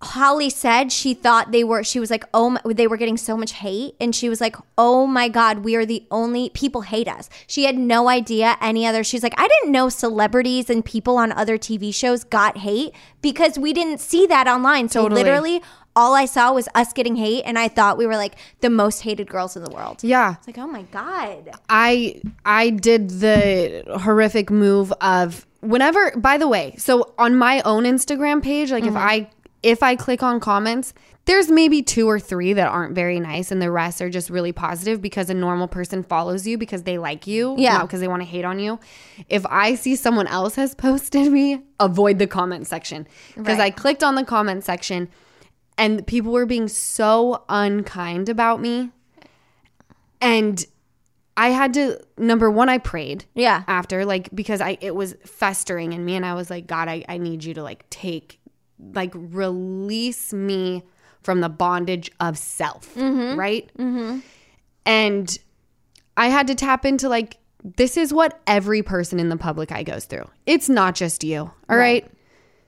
Holly 0.04 0.50
said 0.50 0.92
she 0.92 1.14
thought 1.14 1.52
they 1.52 1.64
were, 1.64 1.84
she 1.84 2.00
was 2.00 2.12
like, 2.12 2.26
oh, 2.34 2.52
my, 2.52 2.62
they 2.66 2.88
were 2.88 2.98
getting 2.98 3.18
so 3.18 3.36
much 3.38 3.54
hate. 3.54 3.96
And 4.00 4.16
she 4.16 4.30
was 4.30 4.42
like, 4.42 4.56
oh 4.78 5.08
my 5.08 5.28
God, 5.28 5.60
we 5.60 5.76
are 5.76 5.86
the 5.86 6.06
only, 6.12 6.50
people 6.50 6.82
hate 6.82 7.08
us. 7.08 7.30
She 7.48 7.66
had 7.66 7.78
no 7.78 8.10
idea 8.10 8.58
any 8.62 8.86
other, 8.86 9.04
she's 9.04 9.24
like, 9.24 9.34
I 9.38 9.48
didn't 9.48 9.72
know 9.72 9.90
celebrities 9.90 10.70
and 10.70 10.84
people 10.84 11.18
on 11.18 11.32
other 11.32 11.58
TV 11.58 11.94
shows 11.94 12.24
got 12.24 12.58
hate 12.58 12.94
because 13.22 13.58
we 13.58 13.74
didn't 13.74 14.00
see 14.00 14.28
that 14.28 14.48
online. 14.48 14.90
So 14.90 15.04
Totally. 15.04 15.24
literally, 15.24 15.62
all 15.96 16.16
I 16.16 16.26
saw 16.26 16.54
was 16.54 16.68
us 16.76 16.94
getting 16.94 17.16
hate. 17.16 17.44
And 17.46 17.58
I 17.58 17.68
thought 17.68 17.98
we 17.98 18.08
were 18.08 18.18
like 18.18 18.36
the 18.62 18.70
most 18.70 19.02
hated 19.02 19.28
girls 19.28 19.56
in 19.56 19.64
the 19.64 19.72
world. 19.72 20.04
Yeah. 20.04 20.36
It's 20.38 20.48
like, 20.48 20.58
oh 20.58 20.68
my 20.68 20.84
God. 20.84 21.52
I 21.70 22.22
I 22.46 22.72
did 22.72 23.10
the 23.10 23.84
horrific 24.02 24.50
move 24.50 24.92
of 25.02 25.46
whenever 25.62 26.12
by 26.18 26.38
the 26.38 26.48
way, 26.48 26.76
so 26.78 27.14
on 27.18 27.36
my 27.36 27.62
own 27.62 27.84
Instagram 27.84 28.44
page, 28.44 28.72
like 28.72 28.84
if 28.84 28.90
mm-hmm. 28.90 28.98
I 28.98 29.30
if 29.64 29.82
I 29.82 29.96
click 29.96 30.22
on 30.22 30.40
comments, 30.40 30.94
there's 31.26 31.50
maybe 31.50 31.82
two 31.82 32.08
or 32.10 32.20
three 32.20 32.52
that 32.52 32.68
aren't 32.68 32.94
very 32.94 33.18
nice 33.20 33.50
and 33.50 33.62
the 33.62 33.72
rest 33.72 34.02
are 34.02 34.10
just 34.10 34.30
really 34.30 34.52
positive 34.52 35.02
because 35.02 35.30
a 35.30 35.34
normal 35.34 35.70
person 35.70 36.04
follows 36.04 36.46
you 36.46 36.58
because 36.58 36.84
they 36.84 36.98
like 36.98 37.26
you, 37.26 37.56
Yeah. 37.58 37.82
because 37.82 38.02
they 38.02 38.10
want 38.10 38.22
to 38.22 38.28
hate 38.28 38.44
on 38.44 38.60
you. 38.60 38.78
If 39.30 39.46
I 39.46 39.76
see 39.76 39.96
someone 39.96 40.28
else 40.28 40.56
has 40.56 40.76
posted 40.88 41.32
me, 41.32 41.62
avoid 41.80 42.20
the 42.20 42.28
comment 42.28 42.68
section 42.68 43.08
because 43.36 43.58
I 43.58 43.70
clicked 43.70 44.04
on 44.04 44.16
the 44.16 44.26
comment 44.26 44.66
section 44.66 45.08
and 45.78 46.06
people 46.06 46.34
were 46.34 46.46
being 46.46 46.68
so 46.68 47.46
unkind 47.48 48.28
about 48.28 48.60
me. 48.62 48.92
And 50.22 50.64
I 51.36 51.50
had 51.50 51.74
to 51.76 52.00
number 52.18 52.52
one, 52.52 52.70
I 52.70 52.78
prayed. 52.78 53.26
Yeah. 53.34 53.64
After, 53.68 54.06
like, 54.06 54.30
because 54.36 54.62
I 54.62 54.78
it 54.82 54.94
was 54.96 55.16
festering 55.26 55.94
in 55.94 56.06
me 56.06 56.16
and 56.16 56.26
I 56.26 56.34
was 56.34 56.50
like, 56.50 56.68
God, 56.68 56.88
I, 56.88 57.04
I 57.10 57.18
need 57.18 57.44
you 57.44 57.54
to 57.56 57.64
like 57.64 57.90
take 57.90 58.40
like 58.94 59.12
release 59.16 60.34
me 60.34 60.84
from 61.22 61.42
the 61.42 61.50
bondage 61.50 62.12
of 62.20 62.38
self. 62.38 62.96
Right? 63.38 63.70
Mm-hmm. 63.78 64.20
And 64.86 65.38
I 66.18 66.28
had 66.28 66.48
to 66.48 66.56
tap 66.56 66.86
into 66.86 67.10
like 67.10 67.38
this 67.64 67.96
is 67.96 68.14
what 68.14 68.42
every 68.46 68.84
person 68.84 69.20
in 69.20 69.30
the 69.30 69.38
public 69.38 69.72
eye 69.72 69.84
goes 69.84 70.06
through. 70.06 70.30
It's 70.46 70.68
not 70.68 70.96
just 70.96 71.24
you. 71.24 71.52
All 71.70 71.78
right. 71.78 72.10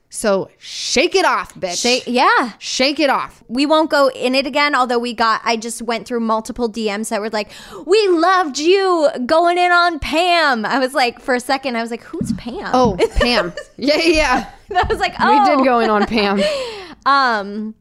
So 0.08 0.48
shake 0.58 1.14
it 1.14 1.24
off, 1.24 1.52
bitch. 1.54 1.82
They, 1.82 2.02
yeah. 2.10 2.52
shake 2.58 3.00
it 3.00 3.10
off. 3.10 3.42
we 3.48 3.66
won't 3.66 3.90
go 3.90 4.08
in 4.10 4.34
it 4.34 4.46
again 4.46 4.74
although 4.74 4.98
we 4.98 5.12
got 5.12 5.40
i 5.44 5.56
just 5.56 5.82
went 5.82 6.06
through 6.06 6.20
multiple 6.20 6.70
dms 6.70 7.08
that 7.10 7.20
were 7.20 7.28
like 7.30 7.50
we 7.86 8.08
loved 8.08 8.58
you 8.58 9.08
going 9.26 9.58
in 9.58 9.70
on 9.72 9.98
pam 9.98 10.64
i 10.64 10.78
was 10.78 10.94
like 10.94 11.20
for 11.20 11.34
a 11.34 11.40
second 11.40 11.76
i 11.76 11.82
was 11.82 11.90
like 11.90 12.02
who's 12.02 12.32
pam 12.34 12.70
Oh, 12.72 12.96
Pam. 13.20 13.52
yeah, 13.76 13.96
yeah. 13.98 14.50
i 14.74 14.86
was 14.88 14.98
like 14.98 15.12
We 15.18 15.24
oh 15.26 15.56
did 15.56 15.64
go 15.64 15.80
in 15.80 15.90
on 15.90 16.06
Pam. 16.06 16.40
um 17.06 17.74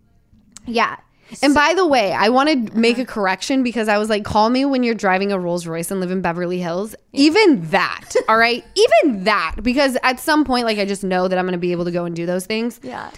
yeah 0.66 0.98
And 1.42 1.54
by 1.54 1.74
the 1.74 1.86
way, 1.88 2.14
I 2.14 2.30
want 2.30 2.50
to 2.50 2.78
make 2.78 2.98
a 2.98 3.06
correction 3.06 3.64
because 3.64 3.88
I 3.88 3.98
was 3.98 4.10
like, 4.10 4.24
call 4.24 4.50
me 4.50 4.64
when 4.66 4.84
you're 4.84 4.96
driving 4.96 5.32
a 5.32 5.40
Rolls 5.40 5.66
Royce 5.66 5.90
and 5.92 6.00
live 6.00 6.12
in 6.12 6.22
Beverly 6.22 6.60
Hills. 6.60 6.96
Even 7.14 7.68
that, 7.72 8.12
all 8.30 8.38
right? 8.38 8.64
Even 8.76 9.24
that, 9.24 9.56
because 9.64 9.98
at 10.04 10.20
some 10.20 10.46
point, 10.46 10.66
like, 10.66 10.78
I 10.78 10.86
just 10.86 11.04
know 11.04 11.28
that 11.28 11.38
I'm 11.38 11.46
going 11.46 11.54
to 11.54 11.58
be 11.58 11.72
able 11.72 11.86
to 11.86 11.92
go 11.92 12.06
and 12.06 12.16
do 12.16 12.26
those 12.26 12.46
things. 12.46 12.80
yeah 12.84 13.10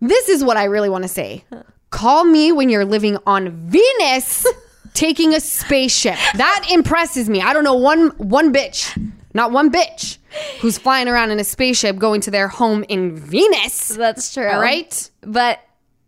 This 0.00 0.28
is 0.28 0.42
what 0.42 0.56
I 0.56 0.64
really 0.64 0.88
want 0.88 1.04
to 1.04 1.08
say. 1.08 1.44
Call 1.90 2.24
me 2.24 2.52
when 2.52 2.68
you're 2.68 2.84
living 2.84 3.18
on 3.26 3.50
Venus 3.50 4.46
taking 4.94 5.34
a 5.34 5.40
spaceship. 5.40 6.16
That 6.34 6.66
impresses 6.70 7.28
me. 7.28 7.40
I 7.42 7.52
don't 7.52 7.64
know 7.64 7.74
one 7.74 8.08
one 8.18 8.52
bitch, 8.52 8.96
not 9.34 9.52
one 9.52 9.70
bitch, 9.70 10.18
who's 10.60 10.78
flying 10.78 11.06
around 11.08 11.30
in 11.30 11.38
a 11.38 11.44
spaceship 11.44 11.96
going 11.98 12.20
to 12.22 12.30
their 12.30 12.48
home 12.48 12.84
in 12.88 13.14
Venus. 13.16 13.88
that's 13.88 14.32
true 14.34 14.48
All 14.48 14.60
right? 14.60 15.10
but 15.22 15.60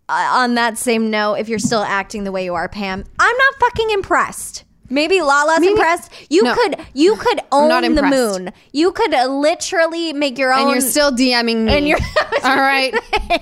uh, 0.08 0.28
on 0.32 0.54
that 0.54 0.78
same 0.78 1.10
note 1.10 1.34
if 1.34 1.48
you're 1.48 1.58
still 1.58 1.82
acting 1.82 2.24
the 2.24 2.32
way 2.32 2.44
you 2.44 2.54
are 2.54 2.68
pam 2.68 3.04
i'm 3.18 3.36
not 3.36 3.54
fucking 3.60 3.90
impressed 3.90 4.64
Maybe 4.90 5.20
Lala's 5.20 5.62
impressed. 5.66 6.10
You 6.30 6.44
No. 6.44 6.54
could 6.54 6.78
you 6.94 7.16
could 7.16 7.42
own 7.52 7.68
not 7.68 7.82
the 7.82 7.88
impressed. 7.88 8.10
moon. 8.40 8.52
You 8.72 8.90
could 8.92 9.10
literally 9.10 10.14
make 10.14 10.38
your 10.38 10.50
own 10.54 10.62
and 10.62 10.70
you're 10.70 10.80
still 10.80 11.10
DMing 11.12 11.64
me. 11.66 11.76
and 11.76 11.86
you're 11.86 11.98
all 12.42 12.56
right, 12.56 12.94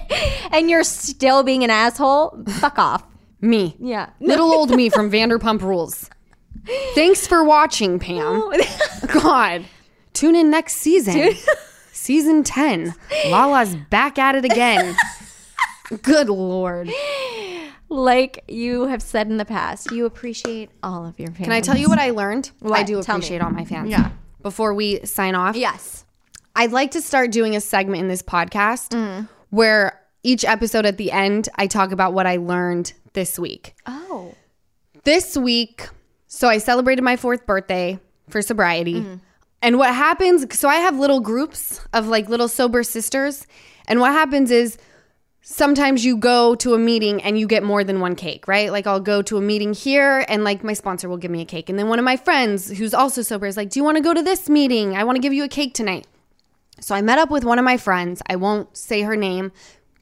and 0.50 0.68
you're 0.68 0.82
still 0.82 1.44
being 1.44 1.62
an 1.62 1.70
asshole. 1.70 2.42
Fuck 2.58 2.80
off. 2.80 3.04
me. 3.40 3.76
Yeah. 3.78 4.10
Little 4.20 4.50
old 4.52 4.70
me 4.74 4.88
from 4.88 5.08
Vanderpump 5.08 5.62
Rules. 5.62 6.10
Thanks 6.96 7.28
for 7.28 7.44
watching, 7.44 8.00
Pam. 8.00 8.50
God. 9.22 9.66
Tune 10.14 10.34
in 10.34 10.50
next 10.50 10.78
season. 10.78 11.30
season 11.92 12.42
10. 12.42 12.92
Lala's 13.28 13.76
back 13.88 14.18
at 14.18 14.34
it 14.34 14.44
again. 14.44 14.96
Good 16.02 16.28
Lord. 16.28 16.90
like 17.88 18.44
you 18.48 18.86
have 18.86 19.02
said 19.02 19.28
in 19.28 19.36
the 19.36 19.44
past, 19.44 19.90
you 19.92 20.06
appreciate 20.06 20.70
all 20.82 21.06
of 21.06 21.18
your 21.18 21.28
fans. 21.28 21.44
Can 21.44 21.52
I 21.52 21.60
tell 21.60 21.76
you 21.76 21.88
what 21.88 21.98
I 21.98 22.10
learned? 22.10 22.50
Well, 22.60 22.74
I 22.74 22.82
do 22.82 23.02
Tell 23.02 23.16
me. 23.16 23.20
appreciate 23.20 23.40
all 23.42 23.50
my 23.50 23.64
fans. 23.64 23.90
Yeah. 23.90 24.10
Before 24.42 24.74
we 24.74 25.04
sign 25.04 25.34
off, 25.34 25.56
Yes. 25.56 26.04
I'd 26.54 26.72
like 26.72 26.92
to 26.92 27.02
start 27.02 27.32
doing 27.32 27.54
a 27.54 27.60
segment 27.60 28.00
in 28.00 28.08
this 28.08 28.22
podcast 28.22 28.88
Mm. 28.90 29.28
where 29.50 30.00
each 30.22 30.44
episode 30.44 30.86
at 30.86 30.96
the 30.96 31.12
end, 31.12 31.48
I 31.56 31.66
talk 31.66 31.92
about 31.92 32.14
what 32.14 32.26
I 32.26 32.36
learned 32.36 32.92
this 33.12 33.38
week. 33.38 33.74
Oh. 33.86 34.34
this 35.04 35.36
week, 35.36 35.88
so 36.26 36.48
I 36.48 36.58
celebrated 36.58 37.02
my 37.02 37.16
fourth 37.16 37.46
birthday 37.46 38.00
for 38.28 38.42
sobriety. 38.42 39.06
And 39.62 39.78
what 39.78 39.94
happens, 39.94 40.58
so 40.58 40.68
I 40.68 40.76
have 40.76 40.98
little 40.98 41.20
groups 41.20 41.80
of 41.92 42.08
like 42.08 42.28
little 42.28 42.48
sober 42.48 42.82
sisters. 42.82 43.46
And 43.86 44.00
what 44.00 44.10
happens 44.12 44.50
is 44.50 44.78
sometimes 45.48 46.04
you 46.04 46.16
go 46.16 46.56
to 46.56 46.74
a 46.74 46.78
meeting 46.78 47.22
and 47.22 47.38
you 47.38 47.46
get 47.46 47.62
more 47.62 47.84
than 47.84 48.00
one 48.00 48.16
cake, 48.16 48.48
right? 48.48 48.72
Like 48.72 48.84
I'll 48.84 48.98
go 48.98 49.22
to 49.22 49.36
a 49.36 49.40
meeting 49.40 49.74
here 49.74 50.24
and 50.28 50.42
like 50.42 50.64
my 50.64 50.72
sponsor 50.72 51.08
will 51.08 51.18
give 51.18 51.30
me 51.30 51.40
a 51.40 51.44
cake. 51.44 51.70
And 51.70 51.78
then 51.78 51.88
one 51.88 52.00
of 52.00 52.04
my 52.04 52.16
friends 52.16 52.68
who's 52.68 52.92
also 52.92 53.22
sober 53.22 53.46
is 53.46 53.56
like, 53.56 53.70
Do 53.70 53.78
you 53.78 53.84
want 53.84 53.96
to 53.96 54.02
go 54.02 54.12
to 54.12 54.22
this 54.22 54.48
meeting? 54.48 54.96
I 54.96 55.04
want 55.04 55.14
to 55.14 55.22
give 55.22 55.32
you 55.32 55.44
a 55.44 55.48
cake 55.48 55.72
tonight. 55.72 56.04
So 56.80 56.96
I 56.96 57.00
met 57.00 57.20
up 57.20 57.30
with 57.30 57.44
one 57.44 57.60
of 57.60 57.64
my 57.64 57.76
friends. 57.76 58.22
I 58.26 58.34
won't 58.34 58.76
say 58.76 59.02
her 59.02 59.14
name 59.14 59.52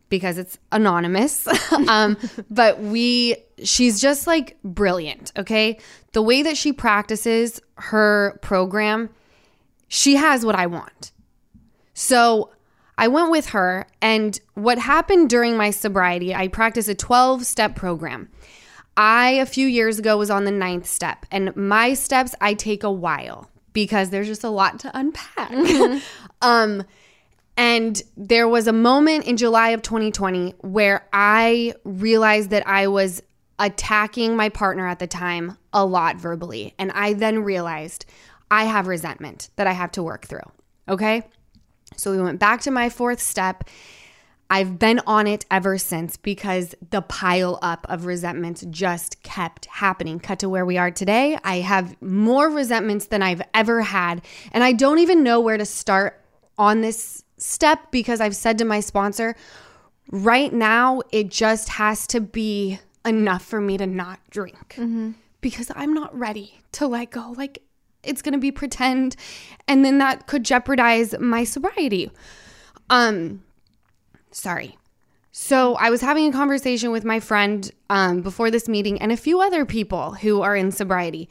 because 0.08 0.38
it's 0.38 0.56
anonymous. 0.72 1.46
um, 1.88 2.16
but 2.48 2.80
we, 2.80 3.36
she's 3.62 4.00
just 4.00 4.26
like 4.26 4.56
brilliant. 4.64 5.30
Okay. 5.36 5.78
The 6.12 6.22
way 6.22 6.42
that 6.42 6.56
she 6.56 6.72
practices 6.72 7.60
her 7.76 8.38
program, 8.40 9.10
she 9.88 10.16
has 10.16 10.42
what 10.42 10.54
I 10.54 10.68
want. 10.68 11.12
So 11.92 12.50
I 12.96 13.08
went 13.08 13.30
with 13.30 13.50
her, 13.50 13.86
and 14.00 14.38
what 14.54 14.78
happened 14.78 15.28
during 15.28 15.56
my 15.56 15.70
sobriety, 15.70 16.34
I 16.34 16.48
practiced 16.48 16.88
a 16.88 16.94
12 16.94 17.44
step 17.44 17.74
program. 17.74 18.30
I, 18.96 19.30
a 19.30 19.46
few 19.46 19.66
years 19.66 19.98
ago, 19.98 20.16
was 20.16 20.30
on 20.30 20.44
the 20.44 20.52
ninth 20.52 20.86
step, 20.86 21.26
and 21.30 21.54
my 21.56 21.94
steps, 21.94 22.34
I 22.40 22.54
take 22.54 22.84
a 22.84 22.92
while 22.92 23.50
because 23.72 24.10
there's 24.10 24.28
just 24.28 24.44
a 24.44 24.50
lot 24.50 24.78
to 24.80 24.90
unpack. 24.94 25.50
um, 26.42 26.84
and 27.56 28.02
there 28.16 28.48
was 28.48 28.66
a 28.66 28.72
moment 28.72 29.26
in 29.26 29.36
July 29.36 29.70
of 29.70 29.82
2020 29.82 30.54
where 30.60 31.06
I 31.12 31.74
realized 31.84 32.50
that 32.50 32.66
I 32.66 32.88
was 32.88 33.22
attacking 33.58 34.36
my 34.36 34.48
partner 34.48 34.86
at 34.86 34.98
the 34.98 35.06
time 35.06 35.56
a 35.72 35.84
lot 35.84 36.16
verbally. 36.16 36.74
And 36.78 36.90
I 36.92 37.12
then 37.12 37.44
realized 37.44 38.06
I 38.50 38.64
have 38.64 38.86
resentment 38.86 39.50
that 39.56 39.66
I 39.66 39.72
have 39.72 39.92
to 39.92 40.02
work 40.02 40.26
through. 40.26 40.50
Okay. 40.88 41.22
So 41.96 42.10
we 42.10 42.20
went 42.20 42.38
back 42.38 42.60
to 42.62 42.70
my 42.70 42.88
fourth 42.88 43.20
step. 43.20 43.64
I've 44.50 44.78
been 44.78 45.00
on 45.06 45.26
it 45.26 45.46
ever 45.50 45.78
since 45.78 46.16
because 46.16 46.74
the 46.90 47.02
pile 47.02 47.58
up 47.62 47.86
of 47.88 48.04
resentments 48.04 48.64
just 48.70 49.22
kept 49.22 49.66
happening. 49.66 50.20
Cut 50.20 50.38
to 50.40 50.48
where 50.48 50.66
we 50.66 50.76
are 50.76 50.90
today. 50.90 51.38
I 51.44 51.56
have 51.56 52.00
more 52.02 52.50
resentments 52.50 53.06
than 53.06 53.22
I've 53.22 53.42
ever 53.54 53.82
had. 53.82 54.22
And 54.52 54.62
I 54.62 54.72
don't 54.72 54.98
even 54.98 55.22
know 55.22 55.40
where 55.40 55.56
to 55.56 55.64
start 55.64 56.20
on 56.58 56.82
this 56.82 57.24
step 57.38 57.90
because 57.90 58.20
I've 58.20 58.36
said 58.36 58.58
to 58.58 58.64
my 58.64 58.80
sponsor, 58.80 59.34
right 60.10 60.52
now, 60.52 61.02
it 61.10 61.30
just 61.30 61.70
has 61.70 62.06
to 62.08 62.20
be 62.20 62.78
enough 63.04 63.44
for 63.44 63.60
me 63.60 63.76
to 63.78 63.86
not 63.86 64.20
drink 64.30 64.74
mm-hmm. 64.76 65.12
because 65.40 65.70
I'm 65.74 65.94
not 65.94 66.16
ready 66.16 66.60
to 66.72 66.86
let 66.86 67.10
go. 67.10 67.34
Like, 67.36 67.62
it's 68.06 68.22
going 68.22 68.32
to 68.32 68.38
be 68.38 68.52
pretend. 68.52 69.16
And 69.68 69.84
then 69.84 69.98
that 69.98 70.26
could 70.26 70.44
jeopardize 70.44 71.18
my 71.18 71.44
sobriety. 71.44 72.10
Um, 72.90 73.42
sorry. 74.30 74.76
So 75.32 75.74
I 75.74 75.90
was 75.90 76.00
having 76.00 76.28
a 76.28 76.32
conversation 76.32 76.92
with 76.92 77.04
my 77.04 77.18
friend 77.18 77.70
um, 77.90 78.20
before 78.20 78.50
this 78.50 78.68
meeting 78.68 79.00
and 79.00 79.10
a 79.10 79.16
few 79.16 79.40
other 79.40 79.64
people 79.64 80.12
who 80.12 80.42
are 80.42 80.54
in 80.54 80.70
sobriety. 80.70 81.28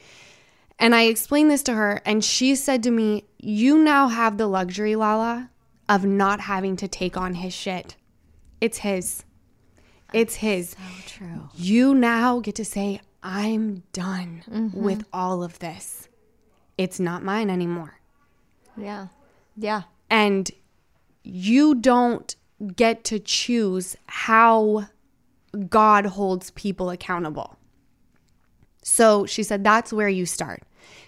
And 0.77 0.93
I 0.93 1.03
explained 1.03 1.49
this 1.49 1.63
to 1.63 1.73
her, 1.73 2.01
and 2.05 2.23
she 2.23 2.55
said 2.55 2.83
to 2.83 2.91
me, 2.91 3.23
You 3.39 3.77
now 3.77 4.09
have 4.09 4.37
the 4.37 4.47
luxury, 4.47 4.95
Lala, 4.95 5.51
of 5.87 6.03
not 6.03 6.41
having 6.41 6.75
to 6.77 6.87
take 6.87 7.15
on 7.15 7.35
his 7.35 7.53
shit. 7.53 7.95
It's 8.59 8.79
his. 8.79 9.23
It's 10.11 10.35
his. 10.35 10.71
So 10.71 10.77
True. 11.05 11.49
You 11.55 11.93
now 11.93 12.39
get 12.39 12.55
to 12.55 12.65
say, 12.65 12.99
I'm 13.21 13.83
done 13.93 14.71
with 14.73 15.05
all 15.13 15.43
of 15.43 15.59
this. 15.59 16.09
It's 16.77 16.99
not 16.99 17.23
mine 17.23 17.49
anymore. 17.49 17.99
Yeah. 18.77 19.07
Yeah. 19.55 19.83
And 20.09 20.49
you 21.23 21.75
don't 21.75 22.35
get 22.75 23.03
to 23.05 23.19
choose 23.19 23.95
how 24.07 24.87
God 25.69 26.05
holds 26.05 26.51
people 26.51 26.89
accountable. 26.89 27.57
So 28.83 29.25
she 29.25 29.43
said, 29.43 29.63
that's 29.63 29.93
where 29.93 30.09
you 30.09 30.25
start. 30.25 30.63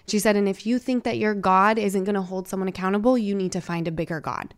She 0.06 0.18
said, 0.18 0.36
and 0.36 0.48
if 0.48 0.66
you 0.66 0.78
think 0.78 1.04
that 1.04 1.18
your 1.18 1.34
God 1.34 1.78
isn't 1.78 2.04
going 2.04 2.14
to 2.14 2.22
hold 2.22 2.48
someone 2.48 2.68
accountable, 2.68 3.18
you 3.18 3.34
need 3.34 3.52
to 3.52 3.60
find 3.60 3.88
a 3.88 3.92
bigger 3.92 4.20
God. 4.20 4.54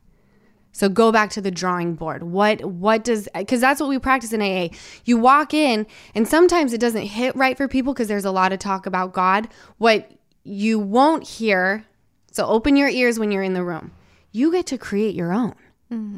So 0.72 0.88
go 0.88 1.10
back 1.10 1.30
to 1.30 1.40
the 1.40 1.50
drawing 1.50 1.94
board. 1.94 2.22
What 2.22 2.64
what 2.64 3.02
does 3.02 3.28
cuz 3.48 3.60
that's 3.60 3.80
what 3.80 3.88
we 3.88 3.98
practice 3.98 4.32
in 4.32 4.42
AA. 4.42 4.68
You 5.06 5.16
walk 5.16 5.54
in 5.54 5.86
and 6.14 6.28
sometimes 6.28 6.72
it 6.72 6.78
doesn't 6.78 7.06
hit 7.06 7.34
right 7.34 7.56
for 7.56 7.66
people 7.66 7.94
because 7.94 8.06
there's 8.06 8.26
a 8.26 8.30
lot 8.30 8.52
of 8.52 8.58
talk 8.58 8.86
about 8.86 9.12
God. 9.12 9.48
What 9.78 10.12
you 10.44 10.78
won't 10.78 11.26
hear, 11.26 11.84
so 12.30 12.46
open 12.46 12.76
your 12.76 12.88
ears 12.88 13.18
when 13.18 13.30
you're 13.30 13.42
in 13.42 13.54
the 13.54 13.64
room. 13.64 13.92
You 14.32 14.52
get 14.52 14.66
to 14.66 14.78
create 14.78 15.14
your 15.14 15.32
own. 15.32 15.54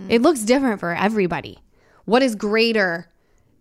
It 0.09 0.21
looks 0.21 0.41
different 0.41 0.81
for 0.81 0.95
everybody. 0.95 1.59
What 2.05 2.23
is 2.23 2.35
greater 2.35 3.09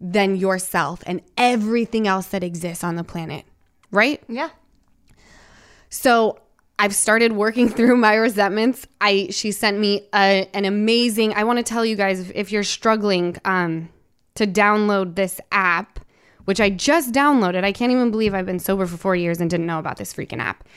than 0.01 0.35
yourself 0.35 1.03
and 1.05 1.21
everything 1.37 2.07
else 2.07 2.27
that 2.27 2.43
exists 2.43 2.83
on 2.83 2.95
the 2.95 3.03
planet? 3.03 3.45
Right? 3.91 4.23
Yeah. 4.27 4.49
So 5.89 6.39
I've 6.79 6.95
started 6.95 7.33
working 7.33 7.69
through 7.77 7.97
my 7.97 8.15
resentments. 8.15 8.87
I 8.99 9.27
she 9.31 9.51
sent 9.51 9.77
me 9.77 10.07
a, 10.13 10.49
an 10.53 10.65
amazing. 10.65 11.33
I 11.33 11.43
want 11.43 11.57
to 11.57 11.63
tell 11.63 11.85
you 11.85 11.95
guys 11.95 12.19
if, 12.19 12.31
if 12.33 12.51
you're 12.51 12.63
struggling 12.63 13.37
um, 13.45 13.89
to 14.35 14.47
download 14.47 15.15
this 15.15 15.39
app, 15.51 15.99
which 16.45 16.59
I 16.59 16.69
just 16.69 17.11
downloaded. 17.11 17.63
I 17.63 17.71
can't 17.71 17.91
even 17.91 18.11
believe 18.11 18.33
I've 18.33 18.45
been 18.45 18.59
sober 18.59 18.85
for 18.85 18.97
four 18.97 19.15
years 19.15 19.39
and 19.39 19.49
didn't 19.49 19.65
know 19.65 19.79
about 19.79 19.97
this 19.97 20.13
freaking 20.13 20.39
app. 20.39 20.67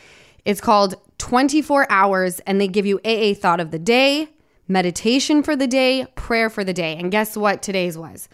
It's 0.45 0.61
called 0.61 0.95
24 1.19 1.87
Hours, 1.91 2.41
and 2.41 2.61
they 2.61 2.69
give 2.69 2.87
you 2.87 3.01
AA 3.05 3.35
thought 3.35 3.61
of 3.61 3.71
the 3.71 3.79
day, 3.79 4.29
meditation 4.67 5.43
for 5.43 5.55
the 5.55 5.67
day, 5.67 6.07
prayer 6.15 6.51
for 6.51 6.65
the 6.65 6.73
day. 6.73 6.97
And 6.97 7.11
guess 7.11 7.37
what 7.37 7.63
today's 7.63 7.97
was? 7.97 8.29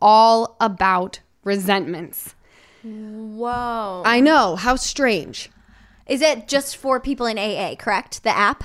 All 0.00 0.56
about 0.60 1.20
resentments. 1.44 2.34
Whoa. 2.82 4.02
I 4.04 4.20
know 4.20 4.56
how 4.56 4.76
strange. 4.76 5.50
Is 6.06 6.20
it 6.20 6.48
just 6.48 6.76
for 6.76 7.00
people 7.00 7.26
in 7.26 7.38
AA, 7.38 7.76
correct? 7.76 8.22
The 8.22 8.36
app? 8.36 8.64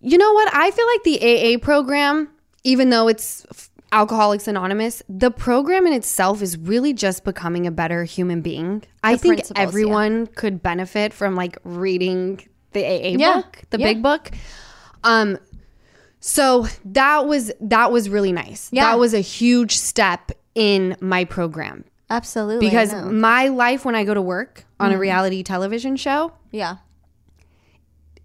You 0.00 0.18
know 0.18 0.32
what? 0.32 0.52
I 0.52 0.70
feel 0.72 0.86
like 0.86 1.02
the 1.04 1.54
AA 1.54 1.58
program, 1.58 2.28
even 2.64 2.90
though 2.90 3.08
it's 3.08 3.70
Alcoholics 3.92 4.48
Anonymous, 4.48 5.02
the 5.08 5.30
program 5.30 5.86
in 5.86 5.92
itself 5.92 6.40
is 6.40 6.56
really 6.58 6.92
just 6.94 7.24
becoming 7.24 7.66
a 7.66 7.70
better 7.70 8.04
human 8.04 8.40
being. 8.40 8.82
I 9.04 9.16
think 9.16 9.42
everyone 9.54 10.26
could 10.28 10.62
benefit 10.62 11.12
from 11.12 11.34
like 11.36 11.58
reading 11.62 12.40
the 12.72 12.84
AA 12.84 13.16
Yeah. 13.18 13.34
book, 13.36 13.58
the 13.70 13.78
Yeah. 13.78 13.86
big 13.86 14.02
book. 14.02 14.30
Um 15.04 15.38
so 16.20 16.66
that 16.86 17.26
was 17.26 17.52
that 17.60 17.92
was 17.92 18.08
really 18.08 18.32
nice. 18.32 18.70
Yeah. 18.72 18.84
That 18.84 18.98
was 18.98 19.12
a 19.12 19.20
huge 19.20 19.76
step 19.76 20.32
in 20.54 20.96
my 21.00 21.24
program 21.24 21.84
Absolutely. 22.08 22.66
Because 22.68 22.92
my 23.10 23.48
life 23.48 23.84
when 23.84 23.94
I 23.94 24.04
go 24.04 24.12
to 24.14 24.20
work 24.22 24.64
on 24.78 24.92
a 24.92 24.98
reality 24.98 25.42
television 25.42 25.96
show 25.96 26.32
yeah. 26.50 26.76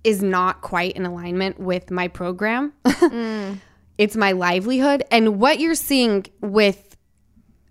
is 0.03 0.21
not 0.21 0.61
quite 0.61 0.93
in 0.97 1.05
alignment 1.05 1.57
with 1.59 1.89
my 1.89 2.07
program. 2.09 2.73
It's 3.97 4.15
my 4.15 4.31
livelihood. 4.31 5.03
And 5.11 5.39
what 5.39 5.59
you're 5.59 5.75
seeing 5.75 6.25
with, 6.41 6.95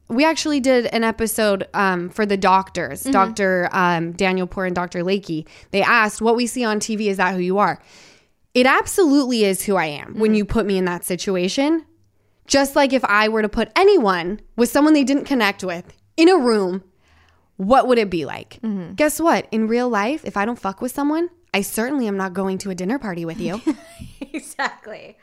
we 0.08 0.24
actually 0.24 0.60
did 0.60 0.86
an 0.86 1.04
episode 1.04 1.68
um, 1.74 2.10
for 2.10 2.26
the 2.26 2.36
doctors, 2.36 3.02
Dr. 3.02 3.68
Um, 3.72 4.12
Daniel 4.12 4.46
Poor 4.46 4.64
and 4.64 4.74
Dr. 4.74 5.02
Lakey. 5.02 5.46
They 5.70 5.82
asked, 5.82 6.20
What 6.20 6.36
we 6.36 6.46
see 6.46 6.64
on 6.64 6.80
TV, 6.80 7.06
is 7.06 7.16
that 7.18 7.34
who 7.34 7.40
you 7.40 7.58
are? 7.58 7.80
It 8.54 8.66
absolutely 8.66 9.44
is 9.44 9.62
who 9.62 9.76
I 9.76 9.86
am 9.86 10.18
when 10.18 10.34
you 10.34 10.44
put 10.44 10.64
me 10.66 10.78
in 10.78 10.86
that 10.86 11.04
situation. 11.04 11.84
Just 12.46 12.76
like 12.76 12.92
if 12.92 13.04
I 13.04 13.28
were 13.28 13.42
to 13.42 13.48
put 13.48 13.70
anyone 13.76 14.40
with 14.56 14.70
someone 14.70 14.94
they 14.94 15.04
didn't 15.04 15.24
connect 15.24 15.62
with 15.64 15.92
in 16.16 16.28
a 16.28 16.38
room 16.38 16.82
what 17.56 17.88
would 17.88 17.98
it 17.98 18.10
be 18.10 18.26
like? 18.26 18.58
Guess 18.96 19.20
what? 19.20 19.48
In 19.50 19.66
real 19.66 19.88
life, 19.88 20.24
if 20.24 20.36
I 20.36 20.44
don't 20.44 20.58
fuck 20.58 20.80
with 20.82 20.92
someone, 20.92 21.30
I 21.54 21.62
certainly 21.62 22.06
am 22.06 22.16
not 22.16 22.34
going 22.34 22.58
to 22.58 22.70
a 22.70 22.74
dinner 22.74 22.98
party 22.98 23.24
with 23.24 23.40
you. 23.40 23.60
Exactly. 24.32 25.16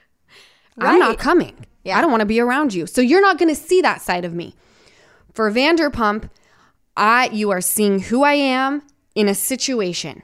I'm 0.80 1.00
not 1.00 1.10
Right. 1.10 1.20
coming. 1.20 1.66
I 1.86 2.00
don't 2.02 2.12
want 2.12 2.22
to 2.22 2.26
be 2.26 2.40
around 2.40 2.74
you. 2.74 2.88
So 2.88 3.02
you're 3.02 3.22
not 3.22 3.38
going 3.38 3.50
to 3.54 3.60
see 3.60 3.82
that 3.82 4.02
side 4.02 4.24
of 4.26 4.34
me. 4.34 4.56
For 5.34 5.52
Vanderpump, 5.52 6.30
I 6.96 7.30
you 7.34 7.50
are 7.52 7.62
seeing 7.62 8.00
who 8.00 8.24
I 8.24 8.34
am 8.34 8.84
in 9.16 9.28
a 9.28 9.36
situation. 9.36 10.22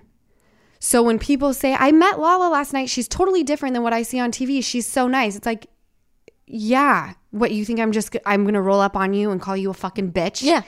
So 0.80 1.04
when 1.04 1.20
people 1.20 1.54
say, 1.54 1.76
I 1.78 1.92
met 1.92 2.20
Lala 2.20 2.50
last 2.50 2.72
night, 2.72 2.90
she's 2.90 3.08
totally 3.08 3.44
different 3.44 3.74
than 3.74 3.84
what 3.84 3.92
I 3.92 4.02
see 4.04 4.20
on 4.20 4.32
TV. 4.32 4.64
She's 4.64 4.88
so 4.88 5.08
nice. 5.08 5.36
It's 5.36 5.46
like, 5.46 5.68
yeah. 6.48 7.14
What 7.32 7.52
you 7.52 7.66
think 7.66 7.80
I'm 7.80 7.92
just 7.92 8.16
I'm 8.26 8.46
gonna 8.46 8.62
roll 8.62 8.80
up 8.80 8.96
on 8.96 9.14
you 9.14 9.30
and 9.32 9.42
call 9.42 9.58
you 9.58 9.70
a 9.70 9.74
fucking 9.74 10.14
bitch? 10.14 10.42
Yeah. 10.42 10.62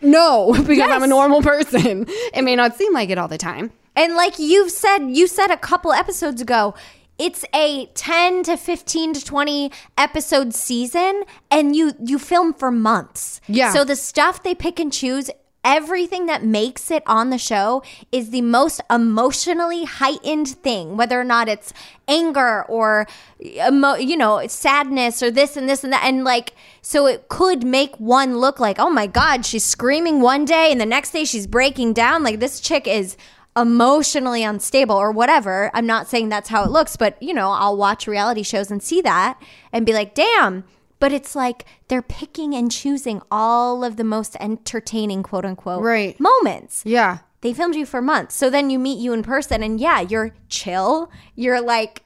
No, 0.00 0.52
because 0.66 0.90
I'm 0.90 1.02
a 1.02 1.06
normal 1.08 1.42
person. 1.42 2.06
It 2.32 2.42
may 2.42 2.56
not 2.56 2.76
seem 2.76 2.92
like 2.94 3.10
it 3.10 3.18
all 3.18 3.28
the 3.28 3.38
time. 3.38 3.72
And 3.96 4.14
like 4.14 4.38
you've 4.38 4.70
said, 4.70 4.98
you 5.08 5.26
said 5.26 5.50
a 5.50 5.56
couple 5.56 5.92
episodes 5.92 6.40
ago, 6.40 6.74
it's 7.18 7.44
a 7.54 7.86
10 7.94 8.44
to 8.44 8.56
15 8.56 9.14
to 9.14 9.24
20 9.24 9.72
episode 9.96 10.54
season 10.54 11.24
and 11.50 11.74
you 11.74 11.92
you 12.00 12.18
film 12.18 12.54
for 12.54 12.70
months. 12.70 13.40
Yeah. 13.48 13.72
So 13.72 13.84
the 13.84 13.96
stuff 13.96 14.42
they 14.42 14.54
pick 14.54 14.78
and 14.78 14.92
choose 14.92 15.30
Everything 15.64 16.26
that 16.26 16.44
makes 16.44 16.88
it 16.88 17.02
on 17.04 17.30
the 17.30 17.36
show 17.36 17.82
is 18.12 18.30
the 18.30 18.42
most 18.42 18.80
emotionally 18.88 19.84
heightened 19.84 20.48
thing, 20.48 20.96
whether 20.96 21.20
or 21.20 21.24
not 21.24 21.48
it's 21.48 21.74
anger 22.06 22.62
or, 22.68 23.08
emo- 23.44 23.96
you 23.96 24.16
know, 24.16 24.46
sadness 24.46 25.20
or 25.20 25.32
this 25.32 25.56
and 25.56 25.68
this 25.68 25.82
and 25.82 25.92
that. 25.92 26.04
And 26.04 26.22
like, 26.22 26.54
so 26.80 27.06
it 27.06 27.28
could 27.28 27.64
make 27.64 27.96
one 27.96 28.38
look 28.38 28.60
like, 28.60 28.78
oh 28.78 28.88
my 28.88 29.08
God, 29.08 29.44
she's 29.44 29.64
screaming 29.64 30.20
one 30.20 30.44
day 30.44 30.70
and 30.70 30.80
the 30.80 30.86
next 30.86 31.10
day 31.10 31.24
she's 31.24 31.48
breaking 31.48 31.92
down. 31.92 32.22
Like, 32.22 32.38
this 32.38 32.60
chick 32.60 32.86
is 32.86 33.16
emotionally 33.60 34.42
unstable 34.42 34.96
or 34.96 35.10
whatever. 35.12 35.70
I'm 35.74 35.86
not 35.86 36.08
saying 36.08 36.28
that's 36.28 36.48
how 36.48 36.64
it 36.64 36.70
looks, 36.70 36.96
but 36.96 37.20
you 37.22 37.34
know, 37.34 37.50
I'll 37.50 37.76
watch 37.76 38.06
reality 38.06 38.42
shows 38.42 38.70
and 38.70 38.82
see 38.82 39.00
that 39.02 39.40
and 39.72 39.84
be 39.86 39.92
like, 39.92 40.14
damn. 40.14 40.64
But 41.00 41.12
it's 41.12 41.36
like 41.36 41.64
they're 41.88 42.02
picking 42.02 42.54
and 42.54 42.70
choosing 42.72 43.22
all 43.30 43.84
of 43.84 43.96
the 43.96 44.04
most 44.04 44.36
entertaining, 44.40 45.22
quote 45.22 45.44
unquote, 45.44 45.82
Right. 45.82 46.18
moments. 46.18 46.82
Yeah. 46.84 47.18
They 47.40 47.52
filmed 47.52 47.76
you 47.76 47.86
for 47.86 48.02
months. 48.02 48.34
So 48.34 48.50
then 48.50 48.68
you 48.68 48.80
meet 48.80 48.98
you 48.98 49.12
in 49.12 49.22
person 49.22 49.62
and 49.62 49.78
yeah, 49.78 50.00
you're 50.00 50.34
chill. 50.48 51.08
You're 51.36 51.60
like 51.60 52.02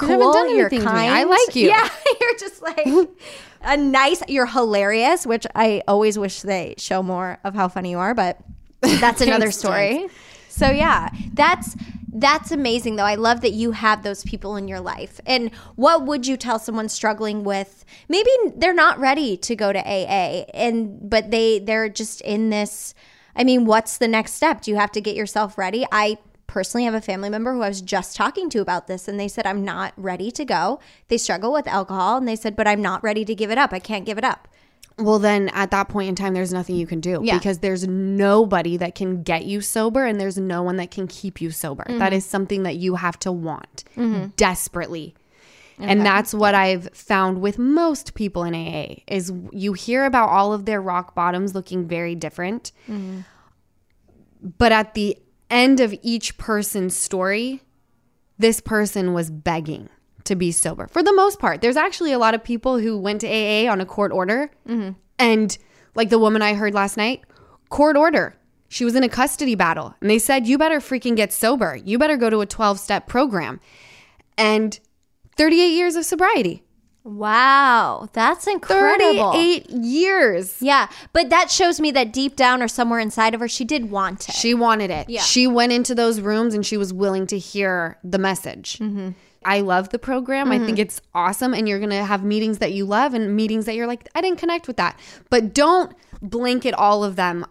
You 0.00 0.08
cool. 0.08 0.10
haven't 0.10 0.32
done 0.32 0.50
you're 0.56 0.66
anything 0.66 0.80
to 0.80 0.86
me. 0.86 0.90
kind. 0.90 1.14
I 1.14 1.22
like 1.22 1.54
you. 1.54 1.68
Yeah, 1.68 1.88
you're 2.20 2.36
just 2.36 2.60
like 2.62 2.84
a 3.62 3.76
nice. 3.76 4.22
You're 4.26 4.46
hilarious, 4.46 5.24
which 5.24 5.46
I 5.54 5.82
always 5.86 6.18
wish 6.18 6.42
they 6.42 6.74
show 6.78 7.04
more 7.04 7.38
of 7.44 7.54
how 7.54 7.68
funny 7.68 7.90
you 7.92 7.98
are, 8.00 8.12
but 8.12 8.40
that's 8.80 9.20
another 9.20 9.52
story. 9.52 10.08
So 10.56 10.70
yeah, 10.70 11.10
that's 11.34 11.76
that's 12.10 12.50
amazing 12.50 12.96
though. 12.96 13.04
I 13.04 13.16
love 13.16 13.42
that 13.42 13.52
you 13.52 13.72
have 13.72 14.02
those 14.02 14.24
people 14.24 14.56
in 14.56 14.68
your 14.68 14.80
life. 14.80 15.20
And 15.26 15.54
what 15.74 16.06
would 16.06 16.26
you 16.26 16.38
tell 16.38 16.58
someone 16.58 16.88
struggling 16.88 17.44
with 17.44 17.84
maybe 18.08 18.30
they're 18.56 18.72
not 18.72 18.98
ready 18.98 19.36
to 19.36 19.54
go 19.54 19.70
to 19.70 19.78
AA 19.78 20.46
and 20.54 21.10
but 21.10 21.30
they 21.30 21.58
they're 21.58 21.90
just 21.90 22.22
in 22.22 22.48
this 22.48 22.94
I 23.38 23.44
mean, 23.44 23.66
what's 23.66 23.98
the 23.98 24.08
next 24.08 24.32
step? 24.32 24.62
Do 24.62 24.70
you 24.70 24.78
have 24.78 24.92
to 24.92 25.00
get 25.02 25.14
yourself 25.14 25.58
ready? 25.58 25.84
I 25.92 26.16
personally 26.46 26.86
have 26.86 26.94
a 26.94 27.02
family 27.02 27.28
member 27.28 27.52
who 27.52 27.60
I 27.60 27.68
was 27.68 27.82
just 27.82 28.16
talking 28.16 28.48
to 28.48 28.60
about 28.60 28.86
this 28.86 29.08
and 29.08 29.20
they 29.20 29.28
said 29.28 29.46
I'm 29.46 29.62
not 29.62 29.92
ready 29.98 30.30
to 30.30 30.44
go. 30.46 30.80
They 31.08 31.18
struggle 31.18 31.52
with 31.52 31.66
alcohol 31.66 32.16
and 32.16 32.26
they 32.26 32.36
said 32.36 32.56
but 32.56 32.66
I'm 32.66 32.80
not 32.80 33.02
ready 33.02 33.26
to 33.26 33.34
give 33.34 33.50
it 33.50 33.58
up. 33.58 33.74
I 33.74 33.78
can't 33.78 34.06
give 34.06 34.16
it 34.16 34.24
up. 34.24 34.48
Well, 34.98 35.18
then 35.18 35.50
at 35.50 35.70
that 35.72 35.88
point 35.88 36.08
in 36.08 36.14
time, 36.14 36.32
there's 36.32 36.52
nothing 36.54 36.76
you 36.76 36.86
can 36.86 37.00
do 37.00 37.20
Yeah. 37.22 37.36
because 37.36 37.58
there's 37.58 37.86
nobody 37.86 38.78
that 38.78 38.94
can 38.94 39.22
get 39.22 39.44
you 39.44 39.60
sober 39.60 40.06
and 40.06 40.18
there's 40.18 40.38
no 40.38 40.62
one 40.62 40.76
that 40.76 40.90
can 40.90 41.06
keep 41.06 41.40
you 41.40 41.50
sober. 41.50 41.84
Mm-hmm. 41.84 41.98
That 41.98 42.14
is 42.14 42.24
something 42.24 42.62
that 42.62 42.76
you 42.76 42.94
have 42.94 43.18
to 43.20 43.32
want 43.32 43.84
desperately. 44.36 45.14
And 45.78 46.00
that's 46.06 46.32
what 46.32 46.54
I've 46.54 46.88
found 46.94 47.42
with 47.42 47.58
most 47.58 48.14
people 48.14 48.44
in 48.44 48.54
AA 48.54 49.02
is 49.06 49.30
you 49.52 49.74
hear 49.74 50.06
about 50.06 50.30
all 50.30 50.54
of 50.54 50.64
their 50.64 50.80
rock 50.80 51.14
bottoms 51.14 51.54
looking 51.54 51.86
very 51.86 52.14
different. 52.14 52.72
Mm-hmm. 52.88 53.20
But 54.56 54.72
at 54.72 54.94
the 54.94 55.18
end 55.50 55.80
of 55.80 55.94
each 56.02 56.38
person's 56.38 56.96
story, 56.96 57.60
this 58.38 58.60
person 58.60 59.12
was 59.12 59.30
begging 59.30 59.90
to 60.26 60.36
be 60.36 60.52
sober 60.52 60.86
for 60.88 61.02
the 61.02 61.12
most 61.12 61.38
part. 61.38 61.60
There's 61.60 61.76
actually 61.76 62.12
a 62.12 62.18
lot 62.18 62.34
of 62.34 62.42
people 62.44 62.78
who 62.78 62.98
went 62.98 63.20
to 63.22 63.28
AA 63.28 63.70
on 63.70 63.80
a 63.80 63.86
court 63.86 64.12
order. 64.12 64.50
And 65.18 65.58
like 65.94 66.10
the 66.10 66.18
woman 66.18 66.42
I 66.42 66.54
heard 66.54 66.74
last 66.74 66.96
night, 66.96 67.22
court 67.68 67.96
order. 67.96 68.36
She 68.68 68.84
was 68.84 68.94
in 68.96 69.04
a 69.04 69.08
custody 69.08 69.54
battle 69.54 69.94
and 70.00 70.10
they 70.10 70.18
said, 70.18 70.46
You 70.46 70.58
better 70.58 70.80
freaking 70.80 71.16
get 71.16 71.32
sober. 71.32 71.76
You 71.76 71.98
better 71.98 72.16
go 72.16 72.30
to 72.30 72.40
a 72.40 72.46
12 72.46 72.80
step 72.80 73.06
program. 73.06 73.60
And 74.36 74.78
38 75.36 75.68
years 75.68 75.96
of 75.96 76.04
sobriety. 76.04 76.64
Wow, 77.04 78.08
that's 78.12 78.48
incredible. 78.48 79.30
38 79.32 79.70
years. 79.70 80.60
Yeah, 80.60 80.88
but 81.12 81.30
that 81.30 81.52
shows 81.52 81.78
me 81.78 81.92
that 81.92 82.12
deep 82.12 82.34
down 82.34 82.60
or 82.60 82.66
somewhere 82.66 82.98
inside 82.98 83.32
of 83.32 83.38
her, 83.38 83.46
she 83.46 83.64
did 83.64 83.92
want 83.92 84.28
it. 84.28 84.34
She 84.34 84.54
wanted 84.54 84.90
it. 84.90 85.08
Yeah. 85.08 85.20
She 85.20 85.46
went 85.46 85.70
into 85.70 85.94
those 85.94 86.20
rooms 86.20 86.52
and 86.52 86.66
she 86.66 86.76
was 86.76 86.92
willing 86.92 87.28
to 87.28 87.38
hear 87.38 87.96
the 88.02 88.18
message. 88.18 88.80
Mm-hmm. 88.80 89.10
I 89.46 89.60
love 89.60 89.90
the 89.90 89.98
program. 89.98 90.50
I 90.50 90.58
think 90.58 90.72
mm-hmm. 90.72 90.80
it's 90.80 91.00
awesome. 91.14 91.54
And 91.54 91.68
you're 91.68 91.78
going 91.78 91.90
to 91.90 92.04
have 92.04 92.24
meetings 92.24 92.58
that 92.58 92.72
you 92.72 92.84
love 92.84 93.14
and 93.14 93.36
meetings 93.36 93.64
that 93.66 93.76
you're 93.76 93.86
like, 93.86 94.08
I 94.14 94.20
didn't 94.20 94.40
connect 94.40 94.66
with 94.66 94.76
that. 94.76 94.98
But 95.30 95.54
don't 95.54 95.94
blanket 96.20 96.74
all 96.74 97.04
of 97.04 97.14
them 97.14 97.46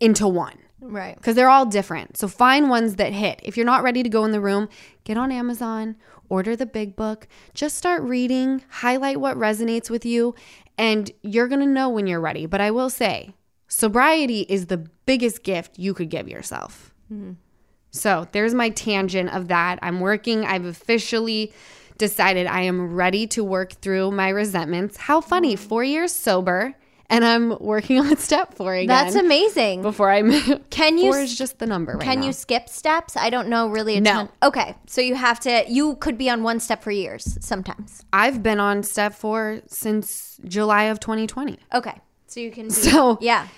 into 0.00 0.26
one 0.26 0.58
right. 0.80 1.14
because 1.16 1.36
they're 1.36 1.48
all 1.48 1.64
different. 1.64 2.16
So 2.16 2.26
find 2.26 2.68
ones 2.68 2.96
that 2.96 3.12
hit. 3.12 3.40
If 3.44 3.56
you're 3.56 3.66
not 3.66 3.84
ready 3.84 4.02
to 4.02 4.08
go 4.08 4.24
in 4.24 4.32
the 4.32 4.40
room, 4.40 4.68
get 5.04 5.16
on 5.16 5.30
Amazon, 5.30 5.96
order 6.28 6.56
the 6.56 6.66
big 6.66 6.96
book, 6.96 7.28
just 7.54 7.76
start 7.76 8.02
reading, 8.02 8.62
highlight 8.68 9.20
what 9.20 9.36
resonates 9.36 9.88
with 9.88 10.04
you, 10.04 10.34
and 10.76 11.10
you're 11.22 11.48
going 11.48 11.60
to 11.60 11.66
know 11.66 11.88
when 11.88 12.08
you're 12.08 12.20
ready. 12.20 12.46
But 12.46 12.60
I 12.60 12.72
will 12.72 12.90
say, 12.90 13.34
sobriety 13.68 14.40
is 14.48 14.66
the 14.66 14.78
biggest 15.06 15.44
gift 15.44 15.78
you 15.78 15.94
could 15.94 16.10
give 16.10 16.28
yourself. 16.28 16.92
Mm-hmm. 17.12 17.32
So 17.90 18.26
there's 18.32 18.54
my 18.54 18.70
tangent 18.70 19.30
of 19.34 19.48
that. 19.48 19.78
I'm 19.82 20.00
working, 20.00 20.44
I've 20.44 20.64
officially 20.66 21.52
decided 21.96 22.46
I 22.46 22.60
am 22.62 22.94
ready 22.94 23.26
to 23.28 23.42
work 23.42 23.72
through 23.72 24.10
my 24.12 24.28
resentments. 24.28 24.96
How 24.96 25.20
funny, 25.20 25.56
four 25.56 25.82
years 25.84 26.12
sober. 26.12 26.74
And 27.10 27.24
I'm 27.24 27.56
working 27.58 27.98
on 28.00 28.16
step 28.18 28.52
four 28.52 28.74
again 28.74 28.88
That's 28.88 29.14
amazing. 29.14 29.80
before 29.80 30.10
I'm 30.10 30.30
Can 30.68 30.98
you 30.98 31.10
four 31.10 31.20
is 31.20 31.36
just 31.36 31.58
the 31.58 31.66
number 31.66 31.92
right 31.94 32.02
Can 32.02 32.20
now. 32.20 32.26
you 32.26 32.32
skip 32.34 32.68
steps? 32.68 33.16
I 33.16 33.30
don't 33.30 33.48
know 33.48 33.68
really 33.70 33.96
a 33.96 34.00
No. 34.02 34.12
ton. 34.12 34.28
Okay, 34.42 34.74
so 34.86 35.00
you 35.00 35.14
have 35.14 35.40
to. 35.40 35.64
You 35.68 35.96
could 35.96 36.18
be 36.18 36.28
on 36.28 36.42
one 36.42 36.60
step 36.60 36.82
for 36.82 36.90
years 36.90 37.38
sometimes. 37.40 38.04
I've 38.12 38.42
been 38.42 38.60
on 38.60 38.82
step 38.82 39.14
four 39.14 39.62
since 39.68 40.38
July 40.44 40.84
of 40.84 41.00
2020. 41.00 41.58
Okay, 41.74 41.94
so 42.26 42.40
you 42.40 42.50
can. 42.50 42.66
Be, 42.66 42.74
So- 42.74 43.16
yeah, 43.22 43.48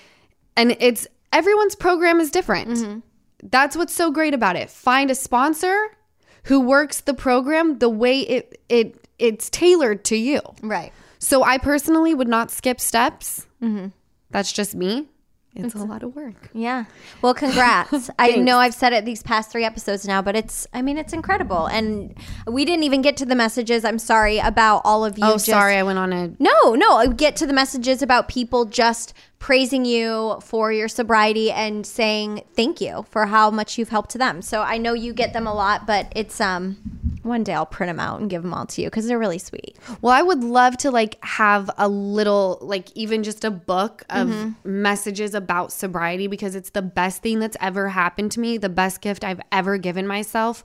And 0.57 0.77
it's 0.79 1.09
everyone's 1.33 1.75
program 1.75 2.21
is 2.21 2.31
different. 2.31 2.69
Mm-hmm. 2.71 2.99
That's 3.43 3.77
what's 3.77 3.95
so 3.95 4.11
great 4.11 4.35
about 4.35 4.57
it. 4.57 4.71
Find 4.71 5.11
a 5.11 5.15
sponsor 5.15 5.97
who 6.45 6.61
works 6.61 7.01
the 7.01 7.15
program 7.15 7.79
the 7.79 7.89
way 7.89 8.21
it 8.21 8.61
it 8.69 9.09
it's 9.19 9.51
tailored 9.51 10.05
to 10.07 10.17
you. 10.17 10.41
right. 10.63 10.93
So 11.19 11.43
I 11.43 11.59
personally 11.59 12.15
would 12.15 12.29
not 12.29 12.51
skip 12.51 12.81
steps. 12.81 13.47
Mm-hmm. 13.63 13.89
That's 14.31 14.53
just 14.53 14.75
me. 14.75 15.09
It's, 15.55 15.75
a 15.75 15.79
lot 15.79 16.03
of 16.05 16.15
work. 16.15 16.49
Yeah. 16.55 16.85
Well, 17.23 17.35
congrats. 17.35 18.09
I 18.19 18.37
know 18.37 18.59
I've 18.59 18.73
said 18.73 18.93
it 18.93 19.05
these 19.05 19.23
past 19.23 19.51
three 19.51 19.65
episodes 19.65 20.07
now, 20.07 20.23
but 20.23 20.37
it's, 20.37 20.67
I 20.73 20.81
mean, 20.81 20.97
it's 20.97 21.13
incredible. 21.13 21.67
And 21.67 22.15
we 22.47 22.65
didn't 22.65 22.85
even 22.85 23.03
get 23.03 23.17
to 23.19 23.27
the 23.27 23.35
messages. 23.35 23.85
I'm 23.85 23.99
sorry 23.99 24.39
about 24.39 24.83
all 24.85 25.05
of 25.05 25.19
you. 25.19 25.25
Oh, 25.25 25.33
just- 25.33 25.47
sorry, 25.47 25.77
I 25.77 25.83
went 25.83 25.99
on 25.99 26.13
a 26.13 26.29
No, 26.39 26.75
no. 26.75 26.97
I 26.97 27.09
get 27.09 27.35
to 27.37 27.47
the 27.47 27.53
messages 27.53 28.01
about 28.01 28.29
people 28.29 28.65
just 28.65 29.13
praising 29.41 29.87
you 29.87 30.39
for 30.43 30.71
your 30.71 30.87
sobriety 30.87 31.51
and 31.51 31.85
saying 31.85 32.43
thank 32.55 32.81
you 32.81 33.05
for 33.11 33.27
how 33.27 33.51
much 33.51 33.79
you've 33.79 33.89
helped 33.89 34.13
them. 34.13 34.43
So 34.43 34.61
I 34.61 34.77
know 34.77 34.93
you 34.93 35.13
get 35.13 35.33
them 35.33 35.47
a 35.47 35.55
lot, 35.55 35.87
but 35.87 36.13
it's 36.15 36.41
um 36.41 36.77
one 37.23 37.43
day 37.43 37.55
I'll 37.55 37.67
print 37.67 37.89
them 37.89 37.99
out 37.99 38.21
and 38.21 38.31
give 38.31 38.43
them 38.43 38.55
all 38.55 38.67
to 38.67 38.83
you 38.83 38.89
because 38.89 39.07
they're 39.07 39.19
really 39.19 39.39
sweet. 39.39 39.77
Well, 40.03 40.13
I 40.13 40.23
would 40.23 40.45
love 40.45 40.77
to 40.79 40.91
like 40.91 41.23
have 41.25 41.71
a 41.79 41.89
little 41.89 42.59
like 42.61 42.95
even 42.95 43.23
just 43.23 43.45
a 43.45 43.51
book 43.51 44.05
of 44.11 44.55
messages 44.65 45.35
about 45.35 45.73
sobriety 45.73 46.27
because 46.27 46.55
it's 46.55 46.71
the 46.71 46.83
best 46.83 47.23
thing 47.23 47.41
that's 47.41 47.57
ever 47.61 47.89
happened 47.89 48.33
to 48.33 48.41
me, 48.41 48.59
the 48.59 48.69
best 48.69 49.01
gift 49.01 49.25
I've 49.25 49.41
ever 49.51 49.79
given 49.79 50.07
myself. 50.07 50.65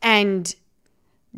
And 0.00 0.54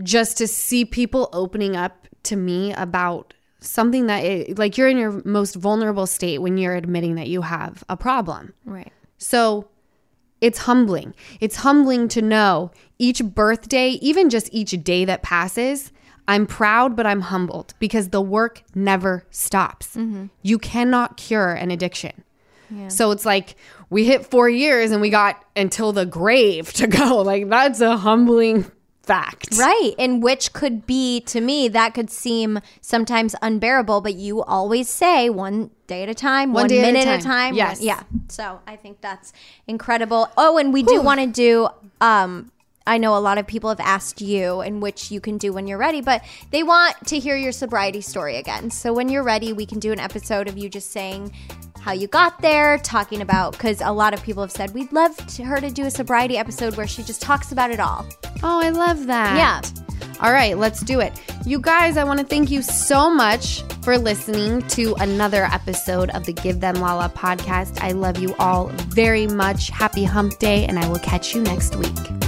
just 0.03 0.37
to 0.39 0.47
see 0.47 0.85
people 0.85 1.31
opening 1.33 1.77
up 1.77 2.07
to 2.25 2.37
me 2.37 2.75
about 2.75 3.33
something 3.61 4.06
that 4.06 4.24
it, 4.24 4.59
like 4.59 4.78
you're 4.78 4.88
in 4.88 4.98
your 4.98 5.22
most 5.24 5.54
vulnerable 5.54 6.06
state 6.06 6.38
when 6.38 6.59
you're 6.59 6.74
admitting 6.74 7.16
that 7.16 7.28
you 7.28 7.42
have 7.42 7.84
a 7.88 7.96
problem. 7.96 8.54
Right. 8.64 8.92
So 9.18 9.68
it's 10.40 10.61
humbling. 10.61 11.14
It's 11.40 11.56
humbling 11.56 12.09
to 12.09 12.22
know 12.22 12.70
each 12.98 13.22
birthday, 13.24 13.90
even 14.00 14.30
just 14.30 14.48
each 14.52 14.70
day 14.82 15.04
that 15.04 15.22
passes, 15.22 15.92
I'm 16.28 16.46
proud, 16.46 16.94
but 16.94 17.06
I'm 17.06 17.22
humbled 17.22 17.74
because 17.78 18.11
the 18.11 18.20
work 18.20 18.62
never 18.74 19.24
stops. 19.30 19.96
Mm-hmm. 19.96 20.26
You 20.42 20.59
cannot 20.59 21.16
cure 21.16 21.52
an 21.52 21.70
addiction. 21.70 22.24
So 22.88 23.12
it's 23.12 23.24
like 23.24 23.56
we 23.88 24.04
hit 24.04 24.26
four 24.26 24.48
years 24.48 24.90
and 24.90 25.00
we 25.00 25.09
got 25.09 25.42
until 25.56 25.92
the 25.92 26.04
grave 26.04 26.72
to 26.74 26.86
go. 26.86 27.22
Like 27.28 27.48
that's 27.48 27.80
a 27.80 27.96
humbling 27.96 28.70
fact. 29.09 29.56
Right. 29.59 29.94
And 29.98 30.22
which 30.22 30.52
could 30.52 30.86
be, 30.86 31.20
to 31.22 31.40
me, 31.40 31.66
that 31.68 31.94
could 31.94 32.11
seem 32.11 32.61
sometimes 32.80 33.34
unbearable, 33.42 34.00
but 34.02 34.14
you 34.14 34.42
always 34.44 34.88
say 34.88 35.28
one 35.30 35.70
day 35.86 36.02
at 36.02 36.09
a 36.09 36.14
time, 36.14 36.52
one, 36.52 36.68
day 36.68 36.80
at 36.80 36.88
a 36.88 36.92
minute 36.92 37.09
at 37.09 37.20
a 37.20 37.22
time. 37.22 37.52
time. 37.52 37.54
Yes. 37.54 37.78
one- 37.78 37.86
yeah. 37.86 38.02
So 38.28 38.61
I 38.66 38.76
think 38.76 39.00
that's 39.00 39.32
incredible. 39.66 40.28
Oh, 40.36 40.59
and 40.59 40.72
we 40.72 40.82
do 40.82 41.00
want 41.00 41.20
to 41.20 41.26
do, 41.26 41.68
um, 42.00 42.52
I 42.86 42.96
know 42.96 43.16
a 43.16 43.20
lot 43.20 43.36
of 43.36 43.46
people 43.46 43.68
have 43.68 43.80
asked 43.80 44.22
you, 44.22 44.61
and 44.61 44.80
which 44.80 45.11
you 45.11 45.20
can 45.20 45.36
do 45.36 45.52
when 45.52 45.66
you're 45.66 45.76
ready, 45.76 46.00
but 46.00 46.24
they 46.52 46.62
want 46.62 46.94
to 47.09 47.18
hear 47.18 47.36
your 47.36 47.52
sobriety 47.52 48.00
story 48.00 48.36
again. 48.36 48.70
So 48.70 48.94
when 48.94 49.11
you're 49.11 49.22
ready, 49.22 49.52
we 49.52 49.66
can 49.66 49.78
do 49.78 49.92
an 49.92 50.00
episode 50.00 50.48
of 50.48 50.56
you 50.56 50.70
just 50.70 50.90
saying 50.90 51.32
how 51.81 51.93
you 51.93 52.07
got 52.07 52.41
there, 52.43 52.79
talking 52.79 53.22
about, 53.22 53.53
because 53.53 53.81
a 53.81 53.91
lot 53.91 54.14
of 54.14 54.22
people 54.22 54.43
have 54.43 54.53
said 54.53 54.74
we'd 54.74 54.93
love 54.93 55.16
to, 55.35 55.45
her 55.45 55.61
to 55.61 55.70
do 55.70 55.87
a 55.87 55.91
sobriety 55.91 56.37
episode 56.37 56.76
where 56.76 56.87
she 56.87 57.03
just 57.03 57.22
talks 57.22 57.53
about 57.53 57.70
it 57.70 57.81
all. 57.81 58.07
Oh, 58.43 58.61
I 58.61 58.70
love 58.70 59.07
that. 59.07 59.37
Yeah. 59.37 59.61
All 60.20 60.33
right, 60.33 60.59
let's 60.59 60.81
do 60.81 61.01
it. 61.01 61.12
You 61.47 61.61
guys, 61.61 61.97
I 61.97 62.05
want 62.05 62.18
to 62.20 62.26
thank 62.26 62.51
you 62.51 62.61
so 62.61 63.09
much 63.09 63.62
for 63.83 63.97
listening 63.97 64.62
to 64.68 64.95
another 64.97 65.45
episode 65.45 66.11
of 66.11 66.24
the 66.26 66.33
Give 66.33 66.61
Them 66.61 66.76
Lala 66.76 67.09
podcast. 67.09 67.81
I 67.81 67.93
love 67.93 68.18
you 68.18 68.35
all 68.39 68.66
very 68.89 69.26
much. 69.26 69.70
Happy 69.70 70.05
hump 70.05 70.39
day, 70.39 70.66
and 70.66 70.79
I 70.79 70.89
will 70.89 70.99
catch 70.99 71.35
you 71.35 71.41
next 71.41 71.76
week. 71.76 72.28